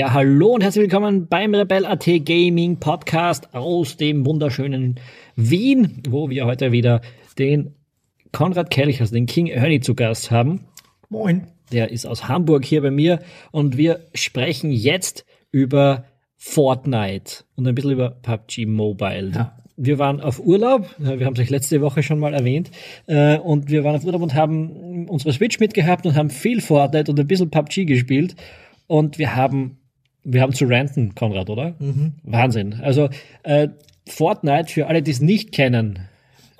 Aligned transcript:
Ja, 0.00 0.14
hallo 0.14 0.54
und 0.54 0.62
herzlich 0.62 0.84
willkommen 0.84 1.28
beim 1.28 1.54
Rebel.at 1.54 2.06
Gaming 2.24 2.78
Podcast 2.78 3.54
aus 3.54 3.98
dem 3.98 4.24
wunderschönen 4.24 4.98
Wien, 5.36 6.02
wo 6.08 6.30
wir 6.30 6.46
heute 6.46 6.72
wieder 6.72 7.02
den 7.38 7.74
Konrad 8.32 8.70
Kelch, 8.70 9.02
also 9.02 9.12
den 9.12 9.26
King 9.26 9.48
Ernie 9.48 9.80
zu 9.80 9.94
Gast 9.94 10.30
haben. 10.30 10.64
Moin. 11.10 11.48
Der 11.70 11.90
ist 11.90 12.06
aus 12.06 12.28
Hamburg 12.28 12.64
hier 12.64 12.80
bei 12.80 12.90
mir 12.90 13.18
und 13.50 13.76
wir 13.76 14.06
sprechen 14.14 14.70
jetzt 14.70 15.26
über 15.52 16.06
Fortnite 16.38 17.44
und 17.56 17.68
ein 17.68 17.74
bisschen 17.74 17.90
über 17.90 18.08
PUBG 18.08 18.64
Mobile. 18.64 19.32
Ja. 19.34 19.58
Wir 19.76 19.98
waren 19.98 20.22
auf 20.22 20.40
Urlaub, 20.40 20.88
wir 20.96 21.26
haben 21.26 21.34
es 21.34 21.40
euch 21.40 21.50
letzte 21.50 21.82
Woche 21.82 22.02
schon 22.02 22.18
mal 22.18 22.32
erwähnt, 22.32 22.70
äh, 23.06 23.36
und 23.36 23.68
wir 23.68 23.84
waren 23.84 23.96
auf 23.96 24.04
Urlaub 24.06 24.22
und 24.22 24.32
haben 24.32 25.10
unsere 25.10 25.34
Switch 25.34 25.60
mitgehabt 25.60 26.06
und 26.06 26.16
haben 26.16 26.30
viel 26.30 26.62
Fortnite 26.62 27.10
und 27.10 27.20
ein 27.20 27.26
bisschen 27.26 27.50
PUBG 27.50 27.84
gespielt. 27.84 28.34
Und 28.90 29.18
wir 29.18 29.36
haben, 29.36 29.76
wir 30.24 30.42
haben 30.42 30.52
zu 30.52 30.66
ranten, 30.66 31.14
Konrad, 31.14 31.50
oder? 31.50 31.74
Mhm. 31.78 32.14
Wahnsinn. 32.22 32.74
Also 32.82 33.08
äh, 33.42 33.68
Fortnite, 34.06 34.72
für 34.72 34.86
alle, 34.86 35.02
die 35.02 35.10
es 35.10 35.20
nicht 35.20 35.52
kennen, 35.52 36.08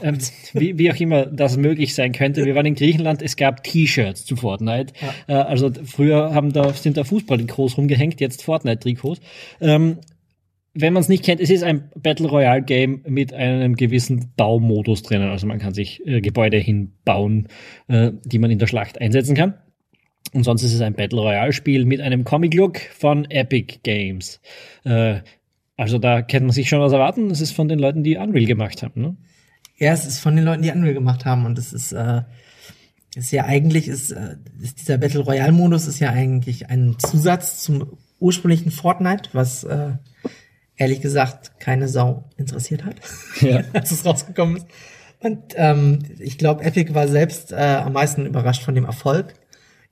ähm, 0.02 0.18
wie, 0.54 0.78
wie 0.78 0.90
auch 0.90 0.96
immer 0.96 1.26
das 1.26 1.56
möglich 1.56 1.94
sein 1.94 2.12
könnte. 2.12 2.44
Wir 2.44 2.54
waren 2.54 2.66
in 2.66 2.74
Griechenland, 2.74 3.22
es 3.22 3.36
gab 3.36 3.62
T-Shirts 3.64 4.24
zu 4.24 4.36
Fortnite. 4.36 4.92
Ja. 5.28 5.40
Äh, 5.40 5.42
also 5.42 5.70
früher 5.84 6.34
haben 6.34 6.52
da, 6.52 6.72
sind 6.72 6.96
da 6.96 7.04
Fußball-Trikots 7.04 7.76
rumgehängt, 7.76 8.20
jetzt 8.20 8.42
Fortnite-Trikots. 8.42 9.20
Ähm, 9.60 9.98
wenn 10.72 10.92
man 10.92 11.00
es 11.00 11.08
nicht 11.08 11.24
kennt, 11.24 11.40
es 11.40 11.50
ist 11.50 11.64
ein 11.64 11.90
Battle 11.96 12.28
Royale 12.28 12.62
Game 12.62 13.02
mit 13.06 13.34
einem 13.34 13.74
gewissen 13.74 14.32
Baumodus 14.36 15.02
drinnen. 15.02 15.28
Also 15.28 15.46
man 15.46 15.58
kann 15.58 15.74
sich 15.74 16.06
äh, 16.06 16.20
Gebäude 16.20 16.58
hinbauen, 16.58 17.48
äh, 17.88 18.12
die 18.24 18.38
man 18.38 18.50
in 18.50 18.58
der 18.58 18.68
Schlacht 18.68 19.00
einsetzen 19.00 19.34
kann. 19.34 19.54
Und 20.32 20.44
sonst 20.44 20.62
ist 20.62 20.74
es 20.74 20.80
ein 20.80 20.94
Battle 20.94 21.20
Royale 21.20 21.52
Spiel 21.52 21.84
mit 21.84 22.00
einem 22.00 22.24
Comic 22.24 22.54
Look 22.54 22.78
von 22.78 23.28
Epic 23.30 23.80
Games. 23.82 24.40
Äh, 24.84 25.20
also 25.76 25.98
da 25.98 26.22
kennt 26.22 26.46
man 26.46 26.52
sich 26.52 26.68
schon 26.68 26.80
was 26.80 26.92
erwarten. 26.92 27.30
Es 27.30 27.40
ist 27.40 27.52
von 27.52 27.68
den 27.68 27.78
Leuten, 27.78 28.04
die 28.04 28.16
Unreal 28.16 28.46
gemacht 28.46 28.82
haben. 28.82 29.00
Ne? 29.00 29.16
Ja, 29.78 29.92
es 29.92 30.06
ist 30.06 30.20
von 30.20 30.36
den 30.36 30.44
Leuten, 30.44 30.62
die 30.62 30.70
Unreal 30.70 30.94
gemacht 30.94 31.24
haben. 31.24 31.46
Und 31.46 31.58
es 31.58 31.72
ist, 31.72 31.92
äh, 31.92 32.22
ist 33.16 33.32
ja 33.32 33.44
eigentlich, 33.44 33.88
ist, 33.88 34.12
äh, 34.12 34.36
ist 34.60 34.78
dieser 34.78 34.98
Battle 34.98 35.20
Royale 35.20 35.52
Modus 35.52 35.86
ist 35.86 35.98
ja 35.98 36.10
eigentlich 36.10 36.70
ein 36.70 36.96
Zusatz 36.98 37.62
zum 37.62 37.96
ursprünglichen 38.20 38.70
Fortnite, 38.70 39.30
was 39.32 39.64
äh, 39.64 39.92
ehrlich 40.76 41.00
gesagt 41.00 41.58
keine 41.58 41.88
Sau 41.88 42.24
interessiert 42.36 42.84
hat, 42.84 42.96
ja. 43.40 43.64
als 43.72 43.90
es 43.90 44.04
rausgekommen 44.04 44.58
ist. 44.58 44.66
Und 45.20 45.54
ähm, 45.56 46.00
ich 46.18 46.38
glaube, 46.38 46.62
Epic 46.62 46.94
war 46.94 47.08
selbst 47.08 47.52
äh, 47.52 47.56
am 47.56 47.94
meisten 47.94 48.26
überrascht 48.26 48.62
von 48.62 48.74
dem 48.74 48.84
Erfolg 48.84 49.34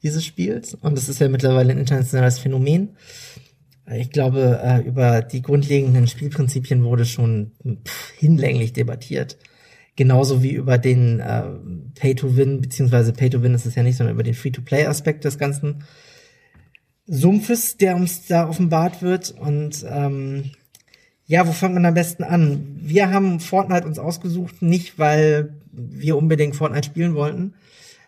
dieses 0.03 0.25
Spiels. 0.25 0.75
Und 0.75 0.97
das 0.97 1.09
ist 1.09 1.21
ja 1.21 1.29
mittlerweile 1.29 1.73
ein 1.73 1.79
internationales 1.79 2.39
Phänomen. 2.39 2.97
Ich 3.91 4.11
glaube, 4.11 4.61
äh, 4.63 4.87
über 4.87 5.23
die 5.23 5.43
grundlegenden 5.43 6.07
Spielprinzipien 6.07 6.85
wurde 6.85 7.05
schon 7.07 7.53
hinlänglich 8.19 8.73
debattiert. 8.73 9.39
Genauso 9.97 10.43
wie 10.43 10.53
über 10.53 10.79
den 10.79 11.21
äh, 11.21 11.43
Pay-to-Win, 11.99 12.61
beziehungsweise 12.61 13.13
Pay-to-Win 13.13 13.55
ist 13.55 13.67
es 13.67 13.75
ja 13.75 13.83
nicht, 13.83 13.97
sondern 13.97 14.15
über 14.15 14.23
den 14.23 14.35
Free-to-Play-Aspekt 14.35 15.25
des 15.25 15.39
ganzen 15.39 15.83
Sumpfes, 17.07 17.79
der 17.79 17.97
uns 17.97 18.27
da 18.27 18.49
offenbart 18.49 19.03
wird. 19.03 19.31
Und 19.31 19.85
ähm, 19.89 20.53
ja, 21.27 21.49
wo 21.49 21.53
fängt 21.53 21.75
man 21.75 21.87
am 21.87 21.95
besten 21.95 22.23
an? 22.23 22.77
Wir 22.81 23.11
haben 23.11 23.41
Fortnite 23.41 23.87
uns 23.87 23.99
ausgesucht, 23.99 24.63
nicht 24.63 24.99
weil 24.99 25.55
wir 25.73 26.17
unbedingt 26.17 26.57
Fortnite 26.57 26.87
spielen 26.87 27.15
wollten, 27.15 27.55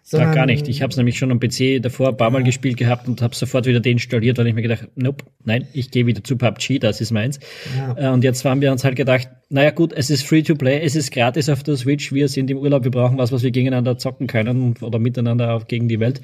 sondern, 0.02 0.34
gar 0.34 0.46
nicht. 0.46 0.68
Ich 0.68 0.82
habe 0.82 0.90
es 0.90 0.96
nämlich 0.96 1.18
schon 1.18 1.30
am 1.30 1.40
PC 1.40 1.82
davor 1.82 2.08
ein 2.08 2.16
paar 2.16 2.30
Mal 2.30 2.40
ja. 2.40 2.46
gespielt 2.46 2.76
gehabt 2.76 3.06
und 3.06 3.22
habe 3.22 3.34
sofort 3.34 3.66
wieder 3.66 3.80
deinstalliert, 3.80 4.38
weil 4.38 4.46
ich 4.46 4.54
mir 4.54 4.62
gedacht, 4.62 4.88
nope, 4.96 5.24
nein, 5.44 5.68
ich 5.72 5.90
gehe 5.90 6.06
wieder 6.06 6.24
zu 6.24 6.36
PUBG, 6.36 6.78
das 6.78 7.00
ist 7.00 7.10
meins. 7.10 7.38
Ja. 7.76 7.96
Äh, 7.96 8.12
und 8.12 8.24
jetzt 8.24 8.44
haben 8.44 8.60
wir 8.60 8.72
uns 8.72 8.84
halt 8.84 8.96
gedacht, 8.96 9.28
naja 9.50 9.70
gut, 9.70 9.92
es 9.92 10.10
ist 10.10 10.26
free 10.26 10.42
to 10.42 10.54
play, 10.54 10.80
es 10.82 10.96
ist 10.96 11.12
gratis 11.12 11.48
auf 11.48 11.62
der 11.62 11.76
Switch, 11.76 12.12
wir 12.12 12.28
sind 12.28 12.50
im 12.50 12.58
Urlaub, 12.58 12.84
wir 12.84 12.90
brauchen 12.90 13.18
was, 13.18 13.32
was 13.32 13.42
wir 13.42 13.50
gegeneinander 13.50 13.98
zocken 13.98 14.26
können 14.26 14.74
oder 14.80 14.98
miteinander 14.98 15.54
auch 15.54 15.66
gegen 15.66 15.88
die 15.88 16.00
Welt. 16.00 16.20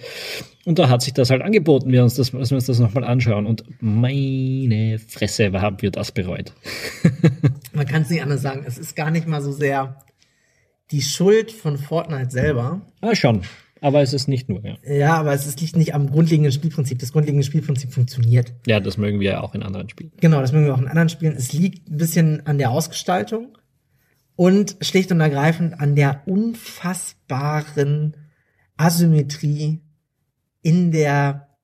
Und 0.64 0.78
da 0.78 0.88
hat 0.88 1.02
sich 1.02 1.12
das 1.12 1.30
halt 1.30 1.42
angeboten, 1.42 1.92
wir 1.92 2.02
uns 2.02 2.14
das, 2.14 2.32
dass 2.32 2.50
wir 2.50 2.56
uns 2.56 2.66
das 2.66 2.78
nochmal 2.78 3.04
anschauen. 3.04 3.46
Und 3.46 3.64
meine 3.80 4.98
Fresse, 4.98 5.52
haben 5.52 5.80
wir 5.80 5.90
das 5.90 6.12
bereut. 6.12 6.52
Man 7.72 7.86
kann 7.86 8.02
es 8.02 8.10
nicht 8.10 8.22
anders 8.22 8.42
sagen. 8.42 8.64
Es 8.66 8.78
ist 8.78 8.96
gar 8.96 9.10
nicht 9.10 9.26
mal 9.26 9.42
so 9.42 9.52
sehr 9.52 9.96
die 10.90 11.02
Schuld 11.02 11.52
von 11.52 11.78
Fortnite 11.78 12.30
selber. 12.30 12.80
Ah, 13.00 13.14
schon. 13.14 13.42
Aber 13.86 14.02
es 14.02 14.12
ist 14.12 14.26
nicht 14.26 14.48
nur, 14.48 14.64
ja. 14.64 14.76
Ja, 14.84 15.14
aber 15.14 15.32
es 15.32 15.46
ist, 15.46 15.60
liegt 15.60 15.76
nicht 15.76 15.94
am 15.94 16.10
grundlegenden 16.10 16.50
Spielprinzip. 16.50 16.98
Das 16.98 17.12
grundlegende 17.12 17.46
Spielprinzip 17.46 17.92
funktioniert. 17.92 18.52
Ja, 18.66 18.80
das 18.80 18.98
mögen 18.98 19.20
wir 19.20 19.30
ja 19.30 19.40
auch 19.42 19.54
in 19.54 19.62
anderen 19.62 19.88
Spielen. 19.88 20.10
Genau, 20.20 20.40
das 20.40 20.50
mögen 20.50 20.66
wir 20.66 20.74
auch 20.74 20.80
in 20.80 20.88
anderen 20.88 21.08
Spielen. 21.08 21.36
Es 21.36 21.52
liegt 21.52 21.88
ein 21.88 21.96
bisschen 21.96 22.44
an 22.48 22.58
der 22.58 22.72
Ausgestaltung 22.72 23.56
und 24.34 24.76
schlicht 24.80 25.12
und 25.12 25.20
ergreifend 25.20 25.78
an 25.78 25.94
der 25.94 26.22
unfassbaren 26.26 28.16
Asymmetrie 28.76 29.82
in 30.62 30.90
der 30.90 31.56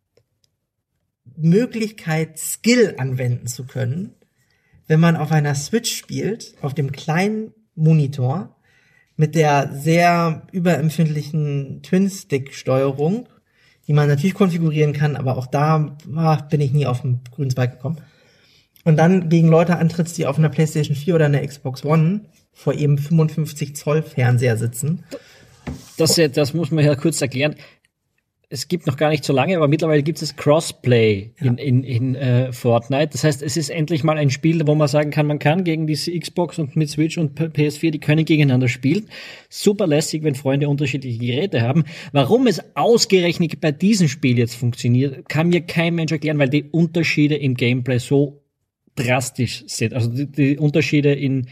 Möglichkeit, 1.37 2.39
Skill 2.39 2.94
anwenden 2.99 3.49
zu 3.49 3.65
können, 3.65 4.15
wenn 4.87 5.00
man 5.00 5.16
auf 5.16 5.33
einer 5.33 5.56
Switch 5.56 5.93
spielt, 5.93 6.54
auf 6.62 6.72
dem 6.72 6.93
kleinen 6.93 7.53
Monitor 7.75 8.54
mit 9.16 9.34
der 9.34 9.70
sehr 9.72 10.42
überempfindlichen 10.52 11.82
Twin-Stick-Steuerung, 11.82 13.28
die 13.86 13.92
man 13.92 14.08
natürlich 14.08 14.34
konfigurieren 14.34 14.92
kann, 14.92 15.16
aber 15.16 15.36
auch 15.36 15.46
da 15.46 15.96
ach, 16.16 16.42
bin 16.42 16.60
ich 16.60 16.72
nie 16.72 16.86
auf 16.86 17.02
den 17.02 17.20
grünen 17.30 17.50
Zweig 17.50 17.72
gekommen. 17.72 17.98
Und 18.84 18.96
dann 18.96 19.28
gegen 19.28 19.48
Leute 19.48 19.76
antrittst, 19.76 20.18
die 20.18 20.26
auf 20.26 20.38
einer 20.38 20.48
PlayStation 20.48 20.96
4 20.96 21.14
oder 21.14 21.26
einer 21.26 21.46
Xbox 21.46 21.84
One 21.84 22.22
vor 22.52 22.74
eben 22.74 22.98
55 22.98 23.76
Zoll 23.76 24.02
Fernseher 24.02 24.56
sitzen. 24.56 25.04
Das, 25.96 26.20
das 26.32 26.54
muss 26.54 26.70
man 26.70 26.84
ja 26.84 26.96
kurz 26.96 27.20
erklären 27.20 27.54
es 28.52 28.68
gibt 28.68 28.86
noch 28.86 28.98
gar 28.98 29.08
nicht 29.08 29.24
so 29.24 29.32
lange, 29.32 29.56
aber 29.56 29.66
mittlerweile 29.66 30.02
gibt 30.02 30.20
es 30.20 30.36
Crossplay 30.36 31.30
ja. 31.40 31.46
in, 31.46 31.56
in, 31.56 31.84
in 31.84 32.14
äh, 32.14 32.52
Fortnite. 32.52 33.08
Das 33.12 33.24
heißt, 33.24 33.42
es 33.42 33.56
ist 33.56 33.70
endlich 33.70 34.04
mal 34.04 34.18
ein 34.18 34.28
Spiel, 34.28 34.66
wo 34.66 34.74
man 34.74 34.88
sagen 34.88 35.10
kann, 35.10 35.26
man 35.26 35.38
kann 35.38 35.64
gegen 35.64 35.86
diese 35.86 36.16
Xbox 36.16 36.58
und 36.58 36.76
mit 36.76 36.91
Switch 36.91 37.16
und 37.16 37.38
PS4, 37.38 37.91
die 37.91 37.98
können 37.98 38.26
gegeneinander 38.26 38.68
spielen. 38.68 39.08
Super 39.48 39.86
lässig, 39.86 40.22
wenn 40.22 40.34
Freunde 40.34 40.68
unterschiedliche 40.68 41.18
Geräte 41.18 41.62
haben. 41.62 41.84
Warum 42.12 42.46
es 42.46 42.60
ausgerechnet 42.76 43.58
bei 43.62 43.72
diesem 43.72 44.08
Spiel 44.08 44.38
jetzt 44.38 44.54
funktioniert, 44.54 45.30
kann 45.30 45.48
mir 45.48 45.62
kein 45.62 45.94
Mensch 45.94 46.12
erklären, 46.12 46.38
weil 46.38 46.50
die 46.50 46.64
Unterschiede 46.64 47.36
im 47.36 47.54
Gameplay 47.54 47.98
so 47.98 48.42
drastisch 48.96 49.64
sind. 49.66 49.94
Also 49.94 50.10
die, 50.10 50.30
die 50.30 50.58
Unterschiede 50.58 51.14
in 51.14 51.46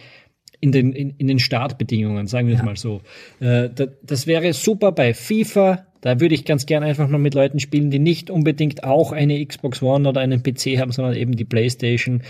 in 0.63 0.73
den, 0.73 0.93
in, 0.93 1.15
in 1.17 1.27
den 1.27 1.39
Startbedingungen, 1.39 2.27
sagen 2.27 2.47
wir 2.47 2.55
es 2.55 2.63
mal 2.63 2.77
so. 2.77 3.01
Äh, 3.41 3.71
da, 3.75 3.87
das 4.03 4.27
wäre 4.27 4.53
super 4.53 4.93
bei 4.93 5.15
FIFA, 5.15 5.87
da 6.01 6.21
würde 6.21 6.35
ich 6.35 6.45
ganz 6.45 6.67
gerne 6.67 6.87
einfach 6.87 7.09
mal 7.09 7.19
mit 7.19 7.35
Leuten 7.35 7.61
spielen, 7.61 7.91
die 7.91 7.99
nicht 7.99 8.31
unbedingt 8.31 8.85
auch 8.85 9.13
eine 9.13 9.45
Xbox 9.45 9.83
One 9.83 10.09
oder 10.09 10.21
einen 10.21 10.43
PC 10.43 10.79
haben, 10.79 10.93
sondern 10.93 11.15
eben 11.15 11.37
die 11.37 11.45
PlayStation. 11.45 12.23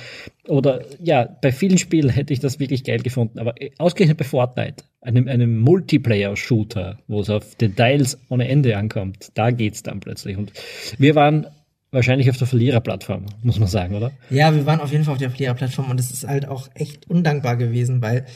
Oder 0.49 0.83
ja, 1.03 1.25
bei 1.41 1.53
vielen 1.53 1.79
Spielen 1.79 2.11
hätte 2.11 2.33
ich 2.33 2.41
das 2.41 2.59
wirklich 2.59 2.85
geil 2.85 3.01
gefunden. 3.01 3.39
Aber 3.39 3.55
ausgerechnet 3.79 4.19
bei 4.19 4.25
Fortnite, 4.25 4.85
einem, 5.01 5.29
einem 5.29 5.61
Multiplayer-Shooter, 5.61 6.99
wo 7.07 7.21
es 7.21 7.31
auf 7.31 7.55
Details 7.55 8.19
ohne 8.29 8.49
Ende 8.49 8.77
ankommt, 8.77 9.31
da 9.35 9.51
geht's 9.51 9.83
dann 9.83 10.01
plötzlich. 10.01 10.37
Und 10.37 10.53
wir 10.99 11.15
waren 11.15 11.47
wahrscheinlich 11.93 12.31
auf 12.31 12.37
der 12.37 12.47
Verliererplattform, 12.47 13.27
muss 13.43 13.59
man 13.59 13.69
sagen, 13.69 13.95
oder? 13.95 14.13
Ja, 14.31 14.55
wir 14.55 14.67
waren 14.67 14.81
auf 14.81 14.93
jeden 14.93 15.05
Fall 15.05 15.13
auf 15.13 15.19
der 15.19 15.31
Verliererplattform 15.31 15.91
und 15.91 16.01
es 16.01 16.11
ist 16.11 16.27
halt 16.27 16.47
auch 16.47 16.69
echt 16.75 17.09
undankbar 17.09 17.57
gewesen, 17.57 18.03
weil 18.03 18.27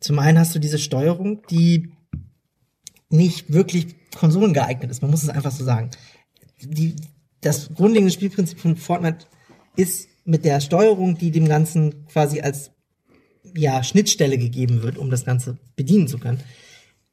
zum 0.00 0.18
einen 0.18 0.38
hast 0.38 0.54
du 0.54 0.58
diese 0.58 0.78
Steuerung, 0.78 1.42
die 1.50 1.90
nicht 3.08 3.52
wirklich 3.52 3.94
Konsolen 4.16 4.54
geeignet 4.54 4.90
ist. 4.90 5.02
Man 5.02 5.10
muss 5.10 5.22
es 5.22 5.28
einfach 5.28 5.52
so 5.52 5.64
sagen. 5.64 5.90
Die, 6.60 6.96
das 7.40 7.74
grundlegende 7.74 8.12
Spielprinzip 8.12 8.58
von 8.58 8.76
Fortnite 8.76 9.26
ist 9.76 10.08
mit 10.24 10.44
der 10.44 10.60
Steuerung, 10.60 11.16
die 11.18 11.30
dem 11.30 11.48
Ganzen 11.48 12.06
quasi 12.06 12.40
als 12.40 12.72
ja, 13.54 13.82
Schnittstelle 13.82 14.38
gegeben 14.38 14.82
wird, 14.82 14.98
um 14.98 15.10
das 15.10 15.24
Ganze 15.24 15.58
bedienen 15.76 16.08
zu 16.08 16.18
können, 16.18 16.40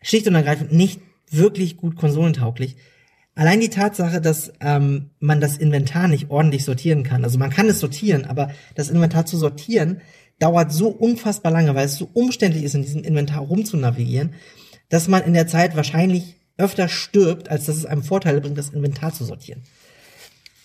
schlicht 0.02 0.28
und 0.28 0.36
ergreifend 0.36 0.72
nicht 0.72 1.00
wirklich 1.30 1.78
gut 1.78 1.96
konsolentauglich. 1.96 2.76
Allein 3.36 3.60
die 3.60 3.70
Tatsache, 3.70 4.22
dass 4.22 4.54
ähm, 4.60 5.10
man 5.20 5.42
das 5.42 5.58
Inventar 5.58 6.08
nicht 6.08 6.30
ordentlich 6.30 6.64
sortieren 6.64 7.04
kann. 7.04 7.24
Also 7.24 7.40
man 7.40 7.50
kann 7.50 7.68
es 7.68 7.80
sortieren, 7.80 8.26
aber 8.26 8.52
das 8.76 8.90
Inventar 8.90 9.26
zu 9.26 9.38
sortieren 9.38 10.02
dauert 10.40 10.72
so 10.72 10.90
unfassbar 10.90 11.52
lange, 11.52 11.74
weil 11.74 11.86
es 11.86 11.96
so 11.96 12.10
umständlich 12.14 12.64
ist, 12.64 12.76
in 12.76 12.84
diesem 12.84 13.04
Inventar 13.04 13.42
rumzunavigieren, 13.42 14.34
dass 14.94 15.08
man 15.08 15.24
in 15.24 15.34
der 15.34 15.48
Zeit 15.48 15.76
wahrscheinlich 15.76 16.36
öfter 16.56 16.88
stirbt, 16.88 17.50
als 17.50 17.66
dass 17.66 17.78
es 17.78 17.86
einem 17.88 18.04
Vorteile 18.04 18.42
bringt, 18.42 18.60
das 18.60 18.70
Inventar 18.70 19.12
zu 19.12 19.26
sortieren. 19.26 19.64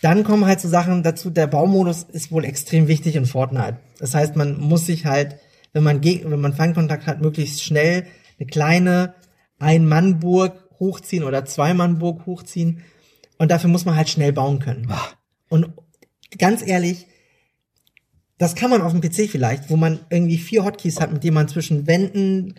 Dann 0.02 0.22
kommen 0.22 0.44
halt 0.44 0.60
so 0.60 0.68
Sachen 0.68 1.02
dazu, 1.02 1.30
der 1.30 1.46
Baumodus 1.46 2.02
ist 2.02 2.30
wohl 2.30 2.44
extrem 2.44 2.88
wichtig 2.88 3.16
in 3.16 3.24
Fortnite. 3.24 3.78
Das 3.98 4.14
heißt, 4.14 4.36
man 4.36 4.60
muss 4.60 4.84
sich 4.84 5.06
halt, 5.06 5.36
wenn 5.72 5.82
man, 5.82 6.04
wenn 6.04 6.40
man 6.40 6.52
Feindkontakt 6.52 7.06
hat, 7.06 7.22
möglichst 7.22 7.64
schnell 7.64 8.06
eine 8.38 8.46
kleine 8.46 9.14
Ein-Mann-Burg 9.60 10.62
hochziehen 10.78 11.24
oder 11.24 11.46
Zwei-Mann-Burg 11.46 12.26
hochziehen. 12.26 12.82
Und 13.38 13.50
dafür 13.50 13.70
muss 13.70 13.86
man 13.86 13.96
halt 13.96 14.10
schnell 14.10 14.34
bauen 14.34 14.58
können. 14.58 14.92
Und 15.48 15.72
ganz 16.36 16.60
ehrlich, 16.60 17.06
das 18.36 18.54
kann 18.56 18.68
man 18.68 18.82
auf 18.82 18.92
dem 18.92 19.00
PC 19.00 19.30
vielleicht, 19.30 19.70
wo 19.70 19.78
man 19.78 20.00
irgendwie 20.10 20.36
vier 20.36 20.66
Hotkeys 20.66 21.00
hat, 21.00 21.14
mit 21.14 21.24
denen 21.24 21.34
man 21.34 21.48
zwischen 21.48 21.86
Wänden, 21.86 22.56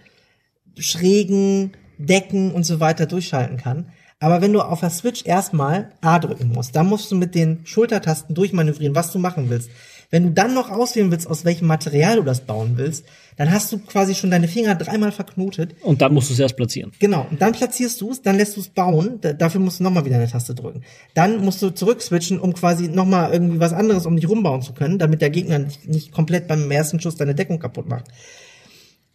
Schrägen, 0.79 1.71
Decken 1.97 2.51
und 2.51 2.63
so 2.63 2.79
weiter 2.79 3.05
durchschalten 3.05 3.57
kann. 3.57 3.91
Aber 4.21 4.41
wenn 4.41 4.51
du 4.51 4.61
auf 4.61 4.81
der 4.81 4.89
Switch 4.89 5.25
erstmal 5.25 5.91
A 6.01 6.19
drücken 6.19 6.49
musst, 6.49 6.75
dann 6.75 6.87
musst 6.87 7.09
du 7.11 7.15
mit 7.15 7.35
den 7.35 7.65
Schultertasten 7.65 8.35
durchmanövrieren, 8.35 8.95
was 8.95 9.11
du 9.11 9.19
machen 9.19 9.49
willst. 9.49 9.69
Wenn 10.11 10.23
du 10.23 10.31
dann 10.31 10.55
noch 10.55 10.71
auswählen 10.71 11.11
willst, 11.11 11.29
aus 11.29 11.45
welchem 11.45 11.67
Material 11.67 12.15
du 12.15 12.23
das 12.23 12.41
bauen 12.41 12.73
willst, 12.77 13.05
dann 13.37 13.51
hast 13.51 13.71
du 13.71 13.77
quasi 13.77 14.15
schon 14.15 14.31
deine 14.31 14.47
Finger 14.47 14.73
dreimal 14.73 15.11
verknotet. 15.11 15.75
Und 15.83 16.01
dann 16.01 16.13
musst 16.13 16.29
du 16.29 16.33
es 16.33 16.39
erst 16.39 16.57
platzieren. 16.57 16.91
Genau, 16.99 17.27
und 17.29 17.41
dann 17.41 17.53
platzierst 17.53 18.01
du 18.01 18.11
es, 18.11 18.21
dann 18.21 18.35
lässt 18.35 18.57
du 18.57 18.61
es 18.61 18.69
bauen, 18.69 19.19
da, 19.21 19.33
dafür 19.33 19.61
musst 19.61 19.79
du 19.79 19.83
nochmal 19.83 20.05
wieder 20.05 20.15
eine 20.15 20.27
Taste 20.27 20.55
drücken. 20.55 20.81
Dann 21.13 21.45
musst 21.45 21.61
du 21.61 21.69
zurückswitchen, 21.69 22.39
um 22.39 22.53
quasi 22.53 22.87
nochmal 22.87 23.31
irgendwie 23.31 23.59
was 23.59 23.71
anderes 23.71 24.07
um 24.07 24.15
dich 24.15 24.27
rumbauen 24.27 24.63
zu 24.63 24.73
können, 24.73 24.97
damit 24.97 25.21
der 25.21 25.29
Gegner 25.29 25.59
nicht, 25.59 25.87
nicht 25.87 26.11
komplett 26.11 26.47
beim 26.47 26.69
ersten 26.71 26.99
Schuss 26.99 27.15
deine 27.15 27.35
Deckung 27.35 27.59
kaputt 27.59 27.87
macht. 27.87 28.05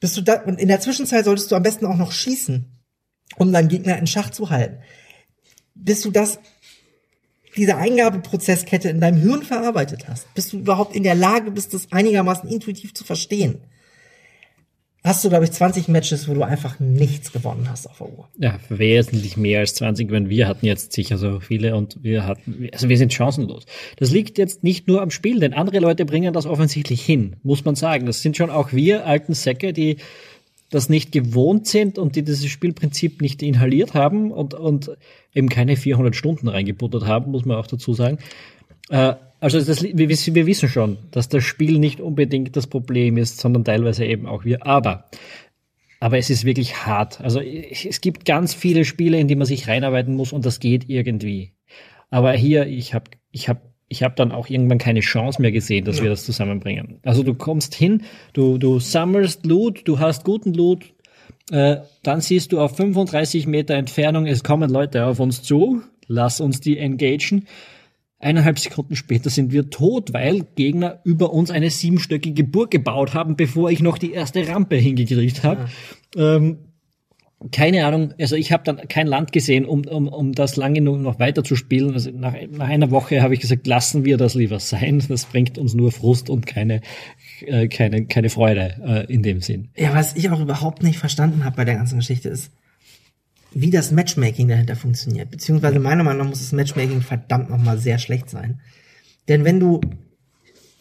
Bist 0.05 0.19
du 0.19 0.21
da, 0.21 0.43
und 0.43 0.61
in 0.61 0.69
der 0.69 0.81
Zwischenzeit 0.81 1.25
solltest 1.25 1.51
du 1.51 1.57
am 1.57 1.63
besten 1.63 1.87
auch 1.87 1.97
noch 1.97 2.13
schießen, 2.13 2.67
um 3.39 3.53
deinen 3.55 3.69
Gegner 3.69 3.97
in 3.97 4.07
Schach 4.07 4.29
zu 4.29 4.51
halten. 4.51 4.83
Bis 5.75 6.03
du 6.03 6.11
das 6.11 6.41
diese 7.57 7.79
Eingabeprozesskette 7.79 8.91
in 8.91 9.01
deinem 9.01 9.23
Hirn 9.23 9.45
verarbeitet 9.45 10.07
hast, 10.07 10.27
bis 10.35 10.51
du 10.51 10.59
überhaupt 10.59 10.95
in 10.95 11.05
der 11.05 11.15
Lage 11.15 11.51
bist, 11.51 11.73
das 11.73 11.91
einigermaßen 11.91 12.51
intuitiv 12.51 12.93
zu 12.93 13.03
verstehen, 13.03 13.63
hast 15.05 15.23
du, 15.23 15.29
glaube 15.29 15.45
ich, 15.45 15.53
20 15.53 15.89
Matches, 15.89 16.29
wo 16.29 16.35
du 16.35 16.43
einfach 16.43 16.81
nichts 16.81 17.31
gewonnen 17.31 17.69
hast 17.71 17.87
auf 17.87 17.99
der 17.99 18.09
Uhr. 18.09 18.29
Ja, 18.39 18.59
wesentlich 18.71 19.37
mehr 19.37 19.61
als 19.61 19.75
20, 19.75 20.11
wenn 20.11 20.31
wir 20.31 20.49
hatten 20.49 20.65
jetzt 20.65 20.95
sicher 20.95 21.19
so 21.19 21.41
viele 21.41 21.77
und 21.77 22.03
wir 22.03 22.27
hatten, 22.27 22.69
also 22.73 22.89
wir 22.89 22.97
sind 22.97 23.13
chancenlos. 23.13 23.67
Das 23.99 24.11
liegt 24.11 24.39
jetzt 24.39 24.65
nicht 24.65 24.89
nur 24.89 25.03
am 25.03 25.11
Spiel, 25.11 25.41
denn 25.41 25.53
andere 25.53 25.79
Leute 25.79 26.07
bringen 26.07 26.33
das 26.33 26.47
offensichtlich 26.47 27.05
hin, 27.05 27.37
muss 27.43 27.67
man 27.67 27.75
sagen. 27.75 28.07
Das 28.07 28.23
sind 28.23 28.37
schon 28.37 28.49
auch 28.49 28.73
wir 28.73 29.07
alten 29.07 29.35
Säcke, 29.35 29.75
die 29.75 29.99
das 30.71 30.89
nicht 30.89 31.13
gewohnt 31.13 31.67
sind 31.67 31.99
und 31.99 32.17
die 32.17 32.23
dieses 32.23 32.47
Spielprinzip 32.47 33.21
nicht 33.21 33.43
inhaliert 33.43 33.93
haben 33.93 34.33
und, 34.33 34.55
und 34.55 34.91
eben 35.35 35.51
keine 35.51 35.77
400 35.77 36.17
Stunden 36.17 36.49
reingebuttert 36.49 37.07
haben, 37.07 37.31
muss 37.31 37.45
man 37.45 37.59
auch 37.59 37.67
dazu 37.67 37.93
sagen. 37.93 38.19
Äh, 38.89 39.15
also 39.45 39.61
das, 39.61 39.83
wir, 39.83 40.09
wir 40.09 40.47
wissen 40.47 40.71
schon, 40.71 40.97
dass 41.11 41.29
das 41.29 41.45
Spiel 41.45 41.79
nicht 41.79 42.01
unbedingt 42.01 42.57
das 42.57 42.67
Problem 42.67 43.19
ist, 43.19 43.39
sondern 43.39 43.63
teilweise 43.63 44.07
eben 44.07 44.27
auch 44.27 44.47
wir. 44.47 44.67
Aber 44.67 45.11
aber 46.01 46.19
es 46.19 46.31
ist 46.31 46.45
wirklich 46.45 46.87
hart. 46.87 47.21
Also 47.21 47.41
es 47.41 48.01
gibt 48.01 48.25
ganz 48.25 48.55
viele 48.55 48.87
Spiele, 48.87 49.19
in 49.19 49.29
die 49.29 49.37
man 49.37 49.47
sich 49.47 49.69
reinarbeiten 49.69 50.15
muss 50.17 50.33
und 50.33 50.47
das 50.47 50.61
geht 50.61 50.89
irgendwie. 50.89 51.53
Aber 52.09 52.33
hier, 52.33 52.67
ich 52.67 52.95
habe 52.95 53.11
ich 53.31 53.51
hab 53.51 53.63
ich 53.89 54.03
habe 54.03 54.15
dann 54.15 54.33
auch 54.33 54.49
irgendwann 54.49 54.79
keine 54.79 55.01
Chance 55.01 55.43
mehr 55.43 55.53
gesehen, 55.53 55.85
dass 55.85 55.99
ja. 55.99 56.05
wir 56.05 56.11
das 56.11 56.25
zusammenbringen. 56.25 57.01
Also 57.03 57.23
du 57.23 57.35
kommst 57.35 57.75
hin, 57.75 58.03
du, 58.33 58.57
du 58.57 58.81
sammelst 58.81 59.45
Loot, 59.45 59.83
du 59.85 59.99
hast 59.99 60.25
guten 60.25 60.55
Loot, 60.55 60.95
äh, 61.51 61.77
dann 62.03 62.23
siehst 62.23 62.53
du 62.53 62.61
auf 62.61 62.77
35 62.77 63.47
Meter 63.47 63.75
Entfernung, 63.75 64.27
es 64.27 64.43
kommen 64.43 64.71
Leute 64.71 65.05
auf 65.05 65.21
uns 65.21 65.43
zu, 65.43 65.83
lass 66.07 66.41
uns 66.41 66.61
die 66.61 66.79
engagen. 66.79 67.47
Eineinhalb 68.25 68.59
Sekunden 68.59 68.97
später 68.97 69.29
sind 69.29 69.53
wir 69.53 69.69
tot, 69.69 70.15
weil 70.15 70.47
Gegner 70.57 71.01
über 71.05 71.33
uns 71.33 71.51
eine 71.51 71.69
siebenstöckige 71.69 72.43
Burg 72.43 72.71
gebaut 72.71 73.13
haben, 73.13 73.37
bevor 73.37 73.71
ich 73.71 73.81
noch 73.81 73.99
die 73.99 74.13
erste 74.13 74.49
Rampe 74.49 74.77
hingekriegt 74.77 75.45
habe. 75.45 75.69
Ja. 76.17 76.37
Ähm, 76.37 76.59
keine 77.53 77.85
Ahnung, 77.85 78.15
also 78.19 78.37
ich 78.37 78.53
habe 78.53 78.63
dann 78.65 78.89
kein 78.89 79.07
Land 79.07 79.33
gesehen, 79.33 79.67
um, 79.67 79.85
um, 79.87 80.09
um 80.09 80.33
das 80.33 80.57
lange 80.57 80.81
noch 80.81 81.19
weiter 81.19 81.45
zu 81.45 81.57
spielen. 81.57 81.93
Also 81.93 82.11
nach, 82.11 82.35
nach 82.51 82.69
einer 82.69 82.91
Woche 82.91 83.21
habe 83.21 83.35
ich 83.35 83.41
gesagt, 83.41 83.67
lassen 83.67 84.07
wir 84.07 84.17
das 84.17 84.35
lieber 84.35 84.59
sein. 84.59 85.03
Das 85.07 85.27
bringt 85.27 85.59
uns 85.59 85.75
nur 85.75 85.93
Frust 85.93 86.31
und 86.31 86.47
keine, 86.47 86.81
äh, 87.45 87.69
keine, 87.69 88.07
keine 88.07 88.31
Freude 88.31 89.07
äh, 89.09 89.13
in 89.13 89.23
dem 89.23 89.43
Sinn. 89.43 89.69
Ja, 89.77 89.95
was 89.95 90.17
ich 90.17 90.31
auch 90.31 90.41
überhaupt 90.41 90.83
nicht 90.83 90.99
verstanden 90.99 91.45
habe 91.45 91.57
bei 91.57 91.67
der 91.67 91.75
ganzen 91.75 91.99
Geschichte 91.99 92.31
ist, 92.31 92.51
wie 93.55 93.71
das 93.71 93.93
Matchmaking 93.93 94.49
dahinter 94.49 94.77
funktioniert. 94.77 95.31
Beziehungsweise 95.31 95.79
meiner 95.79 96.03
Meinung 96.03 96.25
nach 96.25 96.31
muss 96.31 96.41
das 96.41 96.53
Matchmaking 96.53 97.01
verdammt 97.01 97.51
nochmal 97.51 97.79
sehr 97.79 97.99
schlecht 97.99 98.29
sein. 98.29 98.61
Denn 99.29 99.45
wenn 99.45 99.61
du 99.61 99.81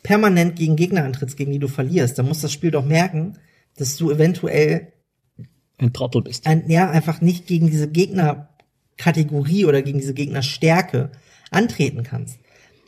permanent 0.01 0.57
gegen 0.57 0.75
Gegner 0.75 1.03
antrittst, 1.03 1.37
gegen 1.37 1.51
die 1.51 1.59
du 1.59 1.67
verlierst, 1.67 2.17
dann 2.17 2.27
muss 2.27 2.41
das 2.41 2.51
Spiel 2.51 2.71
doch 2.71 2.85
merken, 2.85 3.37
dass 3.77 3.95
du 3.95 4.11
eventuell 4.11 4.91
ein 5.77 5.93
Trottel 5.93 6.21
bist. 6.21 6.45
Ein, 6.45 6.69
ja, 6.69 6.89
einfach 6.89 7.21
nicht 7.21 7.47
gegen 7.47 7.69
diese 7.69 7.89
Gegnerkategorie 7.89 9.65
oder 9.65 9.81
gegen 9.81 9.99
diese 9.99 10.13
Gegnerstärke 10.13 11.11
antreten 11.51 12.03
kannst. 12.03 12.39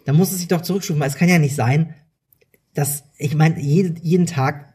Da 0.05 0.13
muss 0.13 0.31
es 0.31 0.39
sich 0.39 0.47
doch 0.47 0.61
zurückstufen, 0.61 0.99
weil 0.99 1.09
es 1.09 1.15
kann 1.15 1.29
ja 1.29 1.39
nicht 1.39 1.55
sein, 1.55 1.95
dass, 2.73 3.05
ich 3.17 3.35
meine, 3.35 3.59
jeden, 3.59 3.97
jeden 4.03 4.25
Tag 4.25 4.73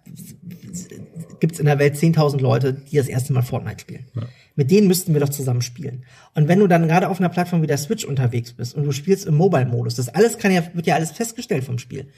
gibt 1.40 1.54
es 1.54 1.60
in 1.60 1.66
der 1.66 1.78
Welt 1.78 1.94
10.000 1.94 2.40
Leute, 2.40 2.74
die 2.74 2.96
das 2.96 3.08
erste 3.08 3.32
Mal 3.32 3.42
Fortnite 3.42 3.80
spielen. 3.80 4.06
Ja. 4.14 4.22
Mit 4.56 4.70
denen 4.70 4.88
müssten 4.88 5.12
wir 5.12 5.20
doch 5.20 5.29
zusammen 5.29 5.62
spielen. 5.62 6.05
Und 6.35 6.49
wenn 6.49 6.58
du 6.58 6.67
dann 6.67 6.88
gerade 6.88 7.08
auf 7.08 7.19
einer 7.19 7.29
Plattform 7.29 7.62
wie 7.62 7.67
der 7.67 7.79
Switch 7.79 8.05
unterwegs 8.05 8.52
bist 8.52 8.75
und 8.75 8.85
du 8.85 8.93
spielst 8.93 9.26
im 9.26 9.37
Mobile-Modus, 9.37 9.94
das 9.94 10.08
alles 10.08 10.38
kann 10.38 10.52
ja, 10.52 10.62
wird 10.75 10.87
ja 10.87 10.94
alles 10.94 11.12
festgestellt 11.12 11.64
vom 11.64 11.79
Spiel. 11.79 12.08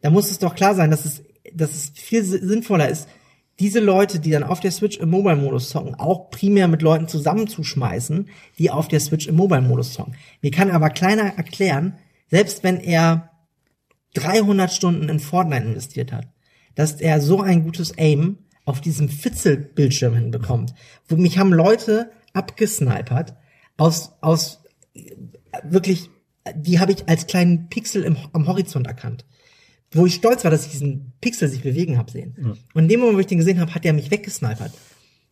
Da 0.00 0.10
muss 0.10 0.30
es 0.30 0.38
doch 0.38 0.54
klar 0.54 0.74
sein, 0.74 0.90
dass 0.90 1.04
es, 1.04 1.22
dass 1.52 1.74
es 1.74 1.92
viel 1.94 2.22
sinnvoller 2.24 2.88
ist, 2.88 3.08
diese 3.58 3.80
Leute, 3.80 4.20
die 4.20 4.30
dann 4.30 4.44
auf 4.44 4.60
der 4.60 4.70
Switch 4.70 4.98
im 4.98 5.10
Mobile-Modus 5.10 5.70
zocken, 5.70 5.96
auch 5.96 6.30
primär 6.30 6.68
mit 6.68 6.82
Leuten 6.82 7.08
zusammenzuschmeißen, 7.08 8.28
die 8.58 8.70
auf 8.70 8.86
der 8.86 9.00
Switch 9.00 9.26
im 9.26 9.34
Mobile-Modus 9.34 9.94
zocken. 9.94 10.14
Mir 10.42 10.52
kann 10.52 10.70
aber 10.70 10.90
kleiner 10.90 11.34
erklären, 11.36 11.98
selbst 12.28 12.62
wenn 12.62 12.78
er 12.78 13.30
300 14.14 14.72
Stunden 14.72 15.08
in 15.08 15.18
Fortnite 15.18 15.64
investiert 15.64 16.12
hat, 16.12 16.28
dass 16.74 17.00
er 17.00 17.20
so 17.20 17.40
ein 17.40 17.64
gutes 17.64 17.98
Aim 17.98 18.38
auf 18.68 18.80
diesem 18.80 19.08
Fitzel-Bildschirm 19.08 20.14
hinbekommt. 20.14 20.74
Wo 21.08 21.16
mich 21.16 21.38
haben 21.38 21.52
Leute 21.52 22.10
abgesnipert 22.32 23.34
aus, 23.76 24.12
aus 24.20 24.62
wirklich, 25.62 26.10
die 26.54 26.78
habe 26.78 26.92
ich 26.92 27.08
als 27.08 27.26
kleinen 27.26 27.68
Pixel 27.68 28.04
im, 28.04 28.16
am 28.32 28.46
Horizont 28.46 28.86
erkannt 28.86 29.24
wo 29.92 30.06
ich 30.06 30.14
stolz 30.14 30.44
war, 30.44 30.50
dass 30.50 30.66
ich 30.66 30.72
diesen 30.72 31.12
Pixel 31.20 31.48
sich 31.48 31.62
bewegen 31.62 31.98
habe 31.98 32.10
sehen. 32.10 32.36
Ja. 32.38 32.56
Und 32.74 32.84
in 32.84 32.88
dem 32.88 33.00
Moment, 33.00 33.16
wo 33.16 33.20
ich 33.20 33.26
den 33.26 33.38
gesehen 33.38 33.60
habe, 33.60 33.74
hat 33.74 33.84
er 33.84 33.92
mich 33.92 34.10
weggesnipert. 34.10 34.72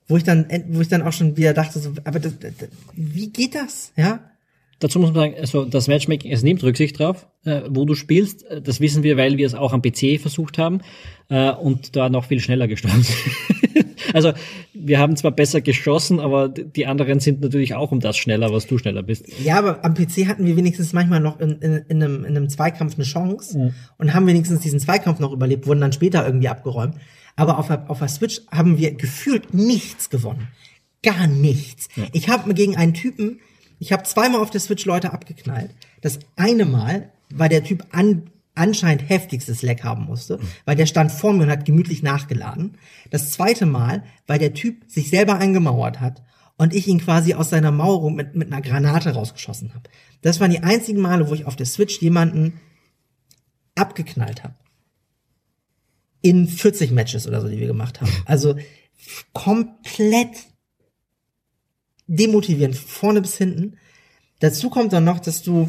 Wo 0.09 0.17
ich 0.17 0.25
dann, 0.25 0.47
wo 0.69 0.81
ich 0.81 0.89
dann 0.89 1.03
auch 1.03 1.13
schon 1.13 1.37
wieder 1.37 1.53
dachte, 1.53 1.79
so, 1.79 1.93
aber 2.05 2.21
das, 2.21 2.39
das, 2.39 2.53
wie 2.95 3.31
geht 3.31 3.55
das? 3.55 3.93
Ja? 3.97 4.31
Dazu 4.79 4.99
muss 4.99 5.13
man 5.13 5.15
sagen, 5.15 5.35
also 5.41 5.65
das 5.65 5.89
Matchmaking, 5.89 6.31
es 6.31 6.43
nimmt 6.43 6.63
Rücksicht 6.63 6.99
drauf, 6.99 7.27
äh, 7.45 7.63
wo 7.69 7.87
du 7.87 7.95
spielst. 7.95 8.45
Das 8.63 8.81
wissen 8.81 9.03
wir, 9.03 9.17
weil 9.17 9.39
wir 9.39 9.47
es 9.47 9.55
auch 9.55 9.73
am 9.73 9.81
PC 9.81 10.21
versucht 10.21 10.59
haben 10.59 10.81
äh, 11.31 11.51
und 11.51 11.97
da 11.97 12.11
noch 12.11 12.27
viel 12.27 12.41
schneller 12.41 12.69
gestorben 12.69 13.03
sind. 13.03 13.97
also 14.13 14.33
wir 14.75 14.99
haben 14.99 15.17
zwar 15.17 15.31
besser 15.31 15.63
geschossen, 15.63 16.21
aber 16.21 16.49
die 16.51 16.87
anderen 16.87 17.21
sind 17.21 17.41
natürlich 17.41 17.75
auch 17.75 17.91
um 17.91 18.01
das 18.01 18.19
schneller, 18.19 18.53
was 18.53 18.67
du 18.67 18.77
schneller 18.77 19.03
bist. 19.03 19.27
Ja, 19.43 19.59
aber 19.59 19.83
am 19.83 19.95
PC 19.95 20.27
hatten 20.27 20.45
wir 20.45 20.57
wenigstens 20.57 20.93
manchmal 20.93 21.21
noch 21.21 21.41
in, 21.41 21.53
in, 21.61 21.85
in, 21.89 22.03
einem, 22.03 22.25
in 22.25 22.37
einem 22.37 22.49
Zweikampf 22.51 22.97
eine 22.97 23.05
Chance 23.05 23.59
mhm. 23.59 23.75
und 23.97 24.13
haben 24.13 24.27
wenigstens 24.27 24.61
diesen 24.61 24.79
Zweikampf 24.79 25.21
noch 25.21 25.33
überlebt, 25.33 25.67
wurden 25.67 25.81
dann 25.81 25.93
später 25.93 26.27
irgendwie 26.27 26.49
abgeräumt. 26.49 26.97
Aber 27.35 27.59
auf 27.59 27.69
der, 27.69 27.91
auf 27.91 27.99
der 27.99 28.09
Switch 28.09 28.43
haben 28.51 28.79
wir 28.79 28.95
gefühlt 28.95 29.55
nichts 29.55 30.11
gewonnen. 30.11 30.49
Gar 31.03 31.27
nichts. 31.29 31.89
Ja. 31.97 32.05
Ich 32.13 32.29
habe 32.29 32.53
gegen 32.53 32.77
einen 32.77 32.95
Typen 32.95 33.41
ich 33.79 33.93
habe 33.93 34.05
zweimal 34.05 34.41
auf 34.41 34.51
der 34.51 34.61
Switch 34.61 34.85
Leute 34.85 35.13
abgeknallt. 35.13 35.71
Das 36.01 36.19
eine 36.37 36.65
Mal, 36.65 37.11
weil 37.31 37.49
der 37.49 37.65
Typ 37.65 37.85
an, 37.91 38.31
anscheinend 38.55 39.09
heftigstes 39.09 39.63
Leck 39.63 39.85
haben 39.85 40.05
musste, 40.05 40.41
weil 40.65 40.77
der 40.77 40.87
stand 40.87 41.13
vor 41.13 41.33
mir 41.33 41.45
und 41.45 41.51
hat 41.51 41.65
gemütlich 41.65 42.03
nachgeladen. 42.03 42.79
Das 43.11 43.31
zweite 43.31 43.67
Mal, 43.67 44.05
weil 44.27 44.39
der 44.39 44.55
Typ 44.55 44.91
sich 44.91 45.11
selber 45.11 45.37
eingemauert 45.39 46.01
hat 46.01 46.23
und 46.57 46.75
ich 46.75 46.89
ihn 46.89 47.01
quasi 47.01 47.35
aus 47.35 47.51
seiner 47.51 47.71
Mauerung 47.71 48.15
mit, 48.15 48.35
mit 48.35 48.53
einer 48.53 48.63
Granate 48.63 49.11
rausgeschossen 49.11 49.75
habe. 49.75 49.91
Das 50.23 50.41
waren 50.41 50.51
die 50.51 50.63
einzigen 50.63 51.01
Male, 51.01 51.29
wo 51.29 51.35
ich 51.35 51.45
auf 51.45 51.57
der 51.57 51.67
Switch 51.67 52.01
jemanden 52.01 52.61
abgeknallt 53.75 54.43
habe. 54.43 54.55
In 56.23 56.49
40 56.49 56.91
Matches 56.93 57.27
oder 57.27 57.43
so, 57.43 57.49
die 57.49 57.61
wir 57.61 57.67
gemacht 57.67 58.01
haben. 58.01 58.11
Also 58.25 58.57
komplett 59.35 60.47
demotivierend, 62.07 62.77
vorne 62.77 63.21
bis 63.21 63.37
hinten. 63.37 63.77
Dazu 64.41 64.71
kommt 64.71 64.93
dann 64.93 65.05
noch, 65.05 65.21
dass 65.21 65.43
du, 65.43 65.69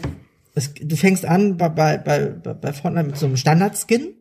es, 0.53 0.73
du 0.73 0.95
fängst 0.95 1.25
an 1.25 1.57
bei, 1.57 1.69
bei, 1.69 1.97
bei, 1.97 2.19
bei 2.27 2.73
Fortnite 2.73 3.07
mit 3.07 3.17
so 3.17 3.25
einem 3.25 3.37
Standard-Skin 3.37 4.15